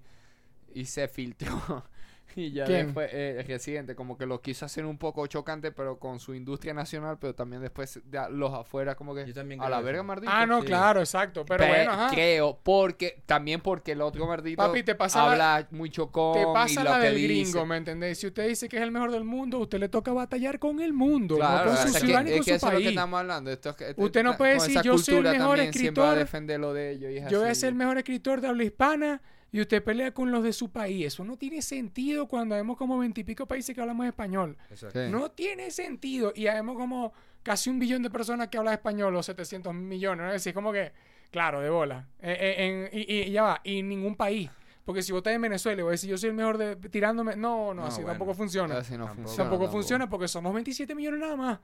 y 0.73 0.85
se 0.85 1.07
filtró. 1.07 1.83
y 2.35 2.51
ya 2.51 2.65
¿Quién? 2.65 2.87
después, 2.87 3.11
eh, 3.13 3.35
el 3.41 3.45
residente, 3.45 3.93
como 3.95 4.17
que 4.17 4.25
lo 4.25 4.41
quiso 4.41 4.65
hacer 4.65 4.85
un 4.85 4.97
poco 4.97 5.27
chocante, 5.27 5.71
pero 5.71 5.99
con 5.99 6.19
su 6.19 6.33
industria 6.33 6.73
nacional, 6.73 7.19
pero 7.19 7.35
también 7.35 7.61
después 7.61 7.99
de 8.05 8.17
a- 8.17 8.27
los 8.27 8.51
afuera, 8.51 8.95
como 8.95 9.13
que... 9.13 9.23
Yo 9.27 9.35
también 9.35 9.61
A 9.61 9.69
la 9.69 9.77
eso. 9.77 9.85
verga, 9.85 10.01
mardito. 10.01 10.31
Ah, 10.33 10.47
no, 10.47 10.61
sí. 10.61 10.65
claro, 10.65 10.99
exacto. 11.01 11.45
Pero 11.45 11.63
Pe- 11.63 11.69
bueno, 11.69 11.91
ajá. 11.91 12.09
Creo, 12.11 12.57
porque 12.63 13.21
también 13.27 13.61
porque 13.61 13.91
el 13.91 14.01
otro 14.01 14.25
mardito 14.25 14.57
Papi, 14.63 14.81
te 14.81 14.95
pasa 14.95 15.23
la- 15.35 15.55
habla 15.57 15.67
muy 15.69 15.91
chocón 15.91 16.33
Te 16.33 16.41
y 16.41 16.45
pasa 16.51 16.83
lo 16.83 16.89
la 16.89 16.99
que 17.01 17.05
del 17.05 17.15
dice. 17.17 17.27
gringo, 17.51 17.65
¿me 17.67 17.77
entendéis? 17.77 18.17
Si 18.17 18.25
usted 18.25 18.47
dice 18.47 18.67
que 18.67 18.77
es 18.77 18.81
el 18.83 18.89
mejor 18.91 19.11
del 19.11 19.25
mundo, 19.25 19.59
usted 19.59 19.77
le 19.77 19.89
toca 19.89 20.11
batallar 20.11 20.57
con 20.57 20.79
el 20.81 20.91
mundo, 20.91 21.35
Claro, 21.35 21.69
no 21.69 21.77
con 21.77 21.83
o 21.83 21.85
su 21.85 21.89
sea, 21.93 22.01
ciudad 22.01 22.23
ni 22.23 22.31
es 22.31 22.37
con 22.37 22.45
su 22.45 22.49
eso 22.51 22.55
es 22.55 22.63
lo 22.63 22.69
que 22.69 22.75
país. 22.77 22.87
estamos 22.87 23.19
hablando. 23.19 23.51
Esto 23.51 23.69
es 23.69 23.75
que- 23.75 23.93
Usted 23.95 24.23
no 24.23 24.35
puede 24.37 24.53
decir, 24.55 24.81
yo 24.81 24.97
soy 24.97 25.17
el 25.17 25.23
mejor 25.23 25.57
también 25.57 25.73
siempre 25.73 26.01
va 26.01 26.09
a 26.09 26.13
escritor, 26.13 26.17
defender 26.17 26.59
lo 26.59 26.73
de 26.73 26.89
ellos 26.93 27.11
y 27.11 27.17
es 27.17 27.29
Yo 27.29 27.41
voy 27.41 27.49
a 27.49 27.51
así. 27.51 27.61
ser 27.61 27.69
el 27.69 27.75
mejor 27.75 27.99
escritor 27.99 28.41
de 28.41 28.47
habla 28.47 28.63
hispana 28.63 29.21
y 29.53 29.61
usted 29.61 29.81
pelea 29.81 30.13
con 30.13 30.29
los 30.31 30.43
de 30.43 30.51
su 30.51 30.69
país. 30.71 31.05
Eso 31.07 31.23
no 31.23 31.37
tiene 31.37 31.61
sentido 31.61 32.27
cuando 32.27 32.55
vemos 32.55 32.75
como 32.75 32.97
veintipico 32.99 33.45
países 33.47 33.73
que 33.73 33.79
hablamos 33.79 34.05
español. 34.05 34.57
Exacto. 34.69 34.99
Sí. 35.05 35.09
No 35.11 35.31
tiene 35.31 35.71
sentido. 35.71 36.33
Y 36.35 36.43
vemos 36.45 36.75
como 36.75 37.13
casi 37.43 37.69
un 37.69 37.79
billón 37.79 38.03
de 38.03 38.09
personas 38.09 38.49
que 38.49 38.57
hablan 38.57 38.73
español, 38.73 39.15
o 39.15 39.23
700 39.23 39.73
millones. 39.73 40.23
¿no? 40.25 40.27
Es 40.27 40.33
decir, 40.43 40.53
como 40.53 40.73
que, 40.73 40.91
claro, 41.31 41.61
de 41.61 41.69
bola. 41.69 42.07
Eh, 42.19 42.35
eh, 42.39 42.89
en- 42.91 42.99
y, 42.99 43.27
y 43.27 43.31
ya 43.31 43.43
va, 43.43 43.61
y 43.63 43.81
ningún 43.83 44.15
país. 44.15 44.49
Porque 44.85 45.01
si 45.01 45.13
vos 45.13 45.19
estás 45.19 45.33
en 45.33 45.41
Venezuela 45.41 45.79
y 45.79 45.83
vos 45.83 45.91
decís 45.91 46.09
yo 46.09 46.17
soy 46.17 46.29
el 46.31 46.35
mejor 46.35 46.57
de 46.57 46.75
tirándome, 46.75 47.35
no, 47.37 47.73
no, 47.73 47.81
No, 47.83 47.85
así 47.85 47.97
bueno. 48.01 48.09
tampoco 48.09 48.33
funciona. 48.33 48.79
Así 48.79 48.93
no 48.97 49.05
Tampoco. 49.05 49.15
funciona. 49.27 49.37
tampoco 49.37 49.63
tampoco. 49.63 49.71
funciona 49.71 50.09
porque 50.09 50.27
somos 50.27 50.53
27 50.53 50.93
millones 50.95 51.19
nada 51.21 51.35
más. 51.37 51.59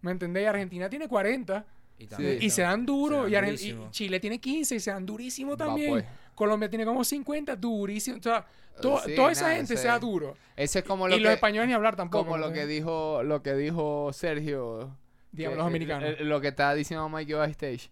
¿Me 0.00 0.10
entendés? 0.10 0.42
Y 0.42 0.46
Argentina 0.46 0.88
tiene 0.88 1.06
40 1.08 1.64
Y, 1.96 2.06
Sí. 2.08 2.38
y 2.40 2.50
se 2.50 2.62
dan 2.62 2.84
duro. 2.84 3.24
se 3.24 3.30
y, 3.30 3.72
dan. 3.72 3.90
Chile 3.92 4.18
tiene 4.18 4.40
15 4.40 4.74
y 4.74 4.80
se 4.80 4.90
dan 4.90 5.06
durísimo 5.06 5.52
Va, 5.52 5.56
también. 5.58 5.90
pues. 5.90 6.04
Colombia 6.34 6.68
tiene 6.68 6.84
como 6.84 7.04
50, 7.04 7.56
durísimo. 7.56 8.18
O 8.18 8.22
sea, 8.22 8.44
to- 8.80 9.00
Sí, 9.04 9.14
toda 9.14 9.32
esa 9.32 9.42
nada, 9.44 9.56
gente 9.56 9.74
ese- 9.74 9.82
se 9.82 9.88
da 9.88 9.98
duro. 9.98 10.36
Ese 10.56 10.80
es 10.80 10.84
como 10.84 11.06
lo 11.08 11.16
Y 11.16 11.20
los 11.20 11.32
españoles 11.32 11.68
ni 11.68 11.74
hablar 11.74 11.96
tampoco. 11.96 12.24
como 12.24 12.38
lo 12.38 12.48
¿me 12.48 12.54
que 12.54 12.66
dijo, 12.66 13.22
lo 13.22 13.42
que 13.42 13.54
dijo 13.54 14.10
Sergio. 14.12 14.96
Digamos, 15.32 15.54
que- 15.54 15.58
los 15.58 15.66
americanos. 15.66 16.10
eh, 16.10 16.24
Lo 16.24 16.40
que 16.40 16.48
estaba 16.48 16.74
diciendo 16.74 17.08
Mikey 17.08 17.34
Backstage. 17.34 17.90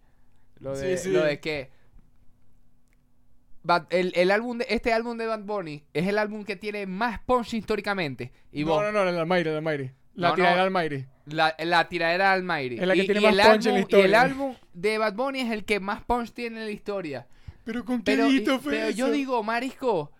Lo 0.61 0.77
de, 0.77 0.97
Sí, 0.97 1.05
sí. 1.05 1.11
lo 1.11 1.25
de 1.25 1.41
que 1.41 1.71
Bad- 3.65 3.87
el, 3.91 4.13
el 4.17 4.31
álbum 4.33 4.59
de, 4.59 4.67
este 4.69 4.93
álbum 4.93 5.17
de 5.17 5.27
Bad 5.27 5.41
Bunny 5.45 5.85
es 5.93 6.09
el 6.09 6.19
álbum 6.19 6.45
que 6.45 6.57
tiene 6.57 6.87
más 6.87 7.21
punch 7.21 7.55
históricamente. 7.55 8.33
Y 8.51 8.65
no, 8.65 8.73
vos, 8.73 8.83
no, 8.83 8.91
no, 8.93 9.09
el 9.09 9.17
Almighty, 9.17 9.49
el 9.51 9.57
Almighty. 9.57 9.91
La 10.15 10.31
No, 10.31 10.35
tiradera 10.35 10.57
no. 10.63 10.65
Almighty. 10.67 11.07
La, 11.27 11.55
la 11.61 11.89
tiradera 11.89 12.33
al 12.33 12.43
Mayri. 12.43 12.81
Es 12.81 12.87
la 12.87 12.95
que 12.95 13.03
y, 13.03 13.07
tiene 13.07 13.21
y 13.21 13.25
más 13.25 13.47
punch 13.49 13.67
en 13.67 13.73
la 13.75 13.79
Y 13.79 13.83
el 13.83 13.83
historia. 13.83 14.21
álbum 14.21 14.55
de 14.73 14.99
Bad 14.99 15.15
Bunny 15.15 15.41
es 15.41 15.51
el 15.53 15.65
que 15.65 15.79
más 15.79 16.03
punch 16.03 16.33
tiene 16.33 16.59
en 16.61 16.67
la 16.67 16.73
historia. 16.73 17.29
Pero 17.65 17.85
con 17.85 18.03
qué 18.03 18.17
Pero, 18.17 18.59
fue 18.61 18.73
pero 18.73 18.91
yo 18.91 19.11
digo, 19.11 19.43
marisco, 19.43 20.11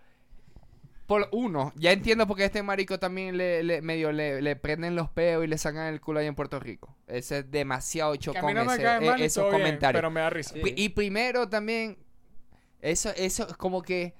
por 1.05 1.27
uno, 1.33 1.73
ya 1.75 1.91
entiendo 1.91 2.25
porque 2.27 2.43
a 2.43 2.45
este 2.45 2.63
marico 2.63 2.97
también 2.97 3.37
le, 3.37 3.61
le- 3.63 3.81
medio 3.81 4.11
le, 4.13 4.41
le 4.41 4.55
prenden 4.55 4.95
los 4.95 5.09
peos 5.09 5.43
y 5.43 5.47
le 5.47 5.57
sacan 5.57 5.87
el 5.93 5.99
culo 5.99 6.19
ahí 6.21 6.27
en 6.27 6.35
Puerto 6.35 6.59
Rico. 6.59 6.95
Ese 7.07 7.39
es 7.39 7.51
demasiado 7.51 8.15
chocón 8.15 8.53
no 8.53 8.71
ese- 8.73 8.83
e- 8.83 9.25
esos 9.25 9.43
bien, 9.49 9.57
comentarios. 9.61 9.97
pero 9.99 10.09
me 10.09 10.21
da 10.21 10.29
risa. 10.29 10.53
Sí. 10.53 10.61
Y 10.77 10.89
primero 10.89 11.49
también, 11.49 11.97
eso, 12.81 13.09
eso 13.17 13.47
es 13.49 13.57
como 13.57 13.81
que, 13.81 14.15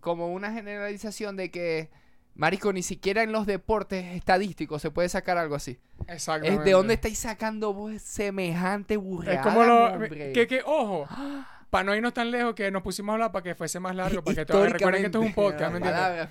como 0.00 0.32
una 0.32 0.52
generalización 0.52 1.36
de 1.36 1.50
que, 1.52 1.90
marico, 2.34 2.72
ni 2.72 2.82
siquiera 2.82 3.22
en 3.22 3.30
los 3.30 3.46
deportes 3.46 4.16
estadísticos 4.16 4.82
se 4.82 4.90
puede 4.90 5.08
sacar 5.08 5.38
algo 5.38 5.54
así. 5.54 5.78
Exactamente. 6.08 6.64
De 6.64 6.72
dónde 6.72 6.94
estáis 6.94 7.20
sacando 7.20 7.72
vos 7.72 8.02
semejante 8.02 8.96
burrada, 8.96 9.34
Es 9.38 9.42
como 9.42 9.62
lo. 9.64 9.92
hombre? 9.92 10.32
Que, 10.32 10.46
que, 10.48 10.62
ojo, 10.64 11.06
para 11.72 11.84
no 11.84 11.94
irnos 11.96 12.12
tan 12.12 12.30
lejos 12.30 12.54
que 12.54 12.70
nos 12.70 12.82
pusimos 12.82 13.10
a 13.10 13.14
hablar 13.14 13.32
para 13.32 13.42
que 13.44 13.54
fuese 13.54 13.80
más 13.80 13.96
largo, 13.96 14.22
para 14.22 14.34
que 14.36 14.44
te 14.44 14.52
recuerden 14.74 15.00
que 15.02 15.06
esto 15.06 15.20
es 15.22 15.26
un 15.26 15.32
podcast, 15.34 15.72
¿me 15.72 15.78
entiendes? 15.78 16.02
Palabras. 16.02 16.28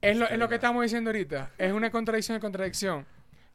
Es 0.00 0.16
lo, 0.16 0.28
es 0.28 0.38
lo 0.38 0.48
que 0.48 0.54
estamos 0.54 0.82
diciendo 0.84 1.10
ahorita. 1.10 1.50
Es 1.58 1.72
una 1.72 1.90
contradicción 1.90 2.36
de 2.36 2.40
contradicción. 2.40 3.04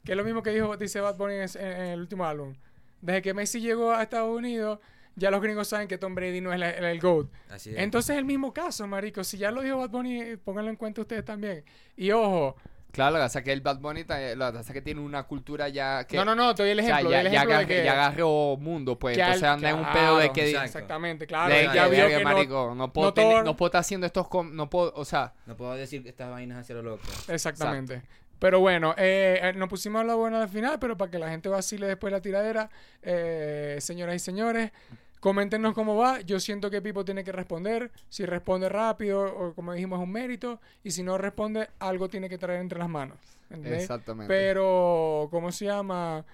Que 0.04 0.12
es 0.12 0.16
lo 0.18 0.24
mismo 0.24 0.42
que 0.42 0.50
dijo, 0.50 0.76
dice 0.76 1.00
Bad 1.00 1.16
Bunny 1.16 1.34
en, 1.36 1.48
en 1.58 1.82
el 1.94 2.00
último 2.00 2.26
álbum. 2.26 2.54
Desde 3.00 3.22
que 3.22 3.32
Messi 3.32 3.60
llegó 3.62 3.92
a 3.92 4.02
Estados 4.02 4.36
Unidos, 4.36 4.78
ya 5.14 5.30
los 5.30 5.40
gringos 5.40 5.68
saben 5.68 5.88
que 5.88 5.96
Tom 5.96 6.14
Brady 6.14 6.42
no 6.42 6.52
es 6.52 6.60
la- 6.60 6.68
el, 6.70 6.84
el 6.84 7.00
GOAT. 7.00 7.28
Así 7.48 7.70
es. 7.70 7.78
Entonces 7.78 8.10
es 8.10 8.18
el 8.18 8.26
mismo 8.26 8.52
caso, 8.52 8.86
marico. 8.86 9.24
Si 9.24 9.38
ya 9.38 9.50
lo 9.50 9.62
dijo 9.62 9.78
Bad 9.78 9.88
Bunny, 9.88 10.36
pónganlo 10.36 10.70
en 10.70 10.76
cuenta 10.76 11.00
ustedes 11.00 11.24
también. 11.24 11.64
Y 11.96 12.10
ojo, 12.10 12.56
Claro, 12.96 13.12
lo 13.12 13.16
que 13.18 13.24
pasa 13.26 13.38
es 13.40 13.44
que 13.44 13.52
el 13.52 13.60
Bad 13.60 13.78
Bunny, 13.78 14.00
lo 14.00 14.06
que 14.08 14.36
pasa 14.36 14.58
es 14.60 14.72
que 14.72 14.82
tiene 14.82 15.00
una 15.00 15.22
cultura 15.22 15.68
ya 15.68 16.04
que... 16.06 16.16
no, 16.16 16.24
no, 16.24 16.34
no, 16.34 16.54
te 16.54 16.62
doy 16.64 16.72
el 16.72 16.80
o 16.80 16.82
sea, 16.82 16.90
ejemplo. 16.94 17.10
ya, 17.12 17.20
el 17.20 17.26
ya, 17.26 17.30
ejemplo 17.32 17.50
de 17.50 17.64
agarró- 17.64 17.68
que, 17.68 17.84
ya 17.84 17.92
agarró 17.92 18.56
mundo, 18.58 18.98
pues. 18.98 19.16
que 19.16 19.22
al- 19.22 19.34
Entonces 19.34 19.48
anda 19.48 19.70
en 19.70 19.76
un 19.76 19.92
pedo 19.92 20.18
de 20.18 20.32
que... 20.32 20.50
Exactamente, 20.50 21.26
claro. 21.26 21.54
de 21.54 21.64
ya 21.72 21.84
que, 21.88 21.94
vio 21.94 22.08
que 22.08 22.18
no- 22.18 22.24
marico, 22.24 22.74
no, 22.74 22.92
puedo 22.92 23.08
no 23.08 23.14
tener- 23.14 23.32
todo- 23.34 23.42
no 23.44 23.56
puedo 23.56 23.68
estar 23.68 23.80
haciendo 23.82 24.06
estos... 24.06 24.26
com- 24.28 24.52
no 24.56 24.68
puedo, 24.68 24.92
o 24.96 25.04
sea... 25.04 25.32
No 25.46 25.56
puedo 25.56 25.74
decir 25.74 26.02
estas 26.06 26.30
vainas 26.30 26.58
hacia 26.58 26.74
lo 26.74 26.82
loco. 26.82 27.02
Exactamente. 27.28 28.02
Pero 28.38 28.60
bueno, 28.60 28.94
eh, 28.98 29.40
eh, 29.42 29.52
nos 29.54 29.68
pusimos 29.68 30.00
a 30.02 30.04
la 30.04 30.14
buena 30.14 30.42
al 30.42 30.48
final, 30.48 30.78
pero 30.78 30.96
para 30.96 31.10
que 31.10 31.18
la 31.18 31.30
gente 31.30 31.48
vacile 31.48 31.86
después 31.86 32.12
la 32.12 32.20
tiradera, 32.20 32.68
eh, 33.02 33.76
señoras 33.80 34.14
y 34.16 34.18
señores, 34.18 34.72
coméntenos 35.20 35.74
cómo 35.74 35.96
va. 35.96 36.20
Yo 36.20 36.38
siento 36.40 36.70
que 36.70 36.80
Pipo 36.82 37.04
tiene 37.04 37.24
que 37.24 37.32
responder. 37.32 37.90
Si 38.08 38.24
responde 38.26 38.68
rápido, 38.68 39.22
o 39.24 39.54
como 39.54 39.72
dijimos, 39.72 39.98
es 39.98 40.04
un 40.04 40.12
mérito. 40.12 40.60
Y 40.84 40.90
si 40.90 41.02
no 41.02 41.18
responde, 41.18 41.68
algo 41.78 42.08
tiene 42.08 42.28
que 42.28 42.38
traer 42.38 42.60
entre 42.60 42.78
las 42.78 42.88
manos. 42.88 43.18
¿entendés? 43.50 43.82
Exactamente. 43.82 44.28
Pero, 44.32 45.28
¿cómo 45.30 45.52
se 45.52 45.66
llama? 45.66 46.24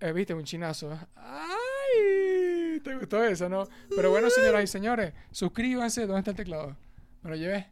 Eh, 0.00 0.12
Viste, 0.12 0.34
un 0.34 0.44
chinazo. 0.44 0.98
¡Ay! 1.16 2.80
¿Te 2.82 2.94
gustó 2.96 3.24
eso, 3.24 3.48
no? 3.48 3.66
Pero 3.94 4.10
bueno, 4.10 4.28
señoras 4.30 4.64
y 4.64 4.66
señores, 4.66 5.12
suscríbanse. 5.30 6.02
¿Dónde 6.06 6.18
está 6.20 6.30
el 6.32 6.36
teclado? 6.36 6.76
¿Me 7.22 7.30
lo 7.30 7.36
llevé? 7.36 7.66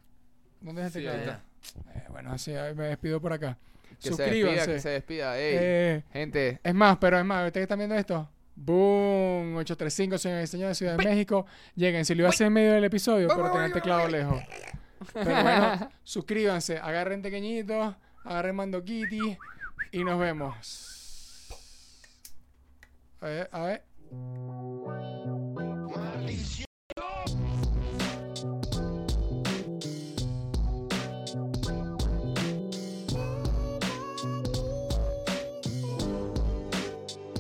¿Dónde 0.61 0.87
está 0.87 0.99
el 0.99 1.05
Sí, 1.05 1.11
teclado? 1.11 1.41
ahí 1.89 1.97
Eh, 1.99 2.05
bueno, 2.11 2.33
así 2.33 2.53
me 2.75 2.85
despido 2.89 3.21
por 3.21 3.33
acá. 3.33 3.59
que 4.01 4.11
se 4.13 4.23
despida, 4.23 4.27
Suscríbanse. 4.27 4.73
que 4.73 4.81
se 4.81 4.89
despida. 4.91 5.39
Ey, 5.39 5.57
Eh, 5.59 6.03
gente, 6.13 6.61
es 6.63 6.75
más, 6.75 6.97
pero 6.99 7.19
es 7.19 7.25
más, 7.25 7.47
ustedes 7.47 7.65
están 7.65 7.79
viendo 7.79 7.95
esto. 7.97 8.29
Boom, 8.57 9.57
835, 9.57 10.19
señores 10.19 10.49
y 10.49 10.53
señores, 10.53 10.79
Ciudad 10.79 10.97
de 10.97 11.05
México. 11.05 11.47
Lleguen, 11.75 12.05
si 12.05 12.15
lo 12.15 12.23
iba 12.23 12.29
a 12.29 12.31
hacer 12.31 12.47
en 12.47 12.53
medio 12.53 12.73
del 12.73 12.85
episodio, 12.85 13.29
pero 13.29 13.51
tener 13.51 13.67
el 13.67 13.73
teclado 13.73 14.09
lejos. 14.09 14.43
Pero 15.13 15.31
bueno, 15.31 15.91
suscríbanse, 16.05 16.79
agarren 16.79 17.21
pequeñitos, 17.23 17.95
agarren 18.25 18.57
mando 18.57 18.83
kitty 18.85 19.37
y 19.93 20.05
nos 20.05 20.19
vemos. 20.19 21.49
A 23.21 23.27
ver, 23.27 23.49
a 23.53 23.61
ver. 23.63 25.14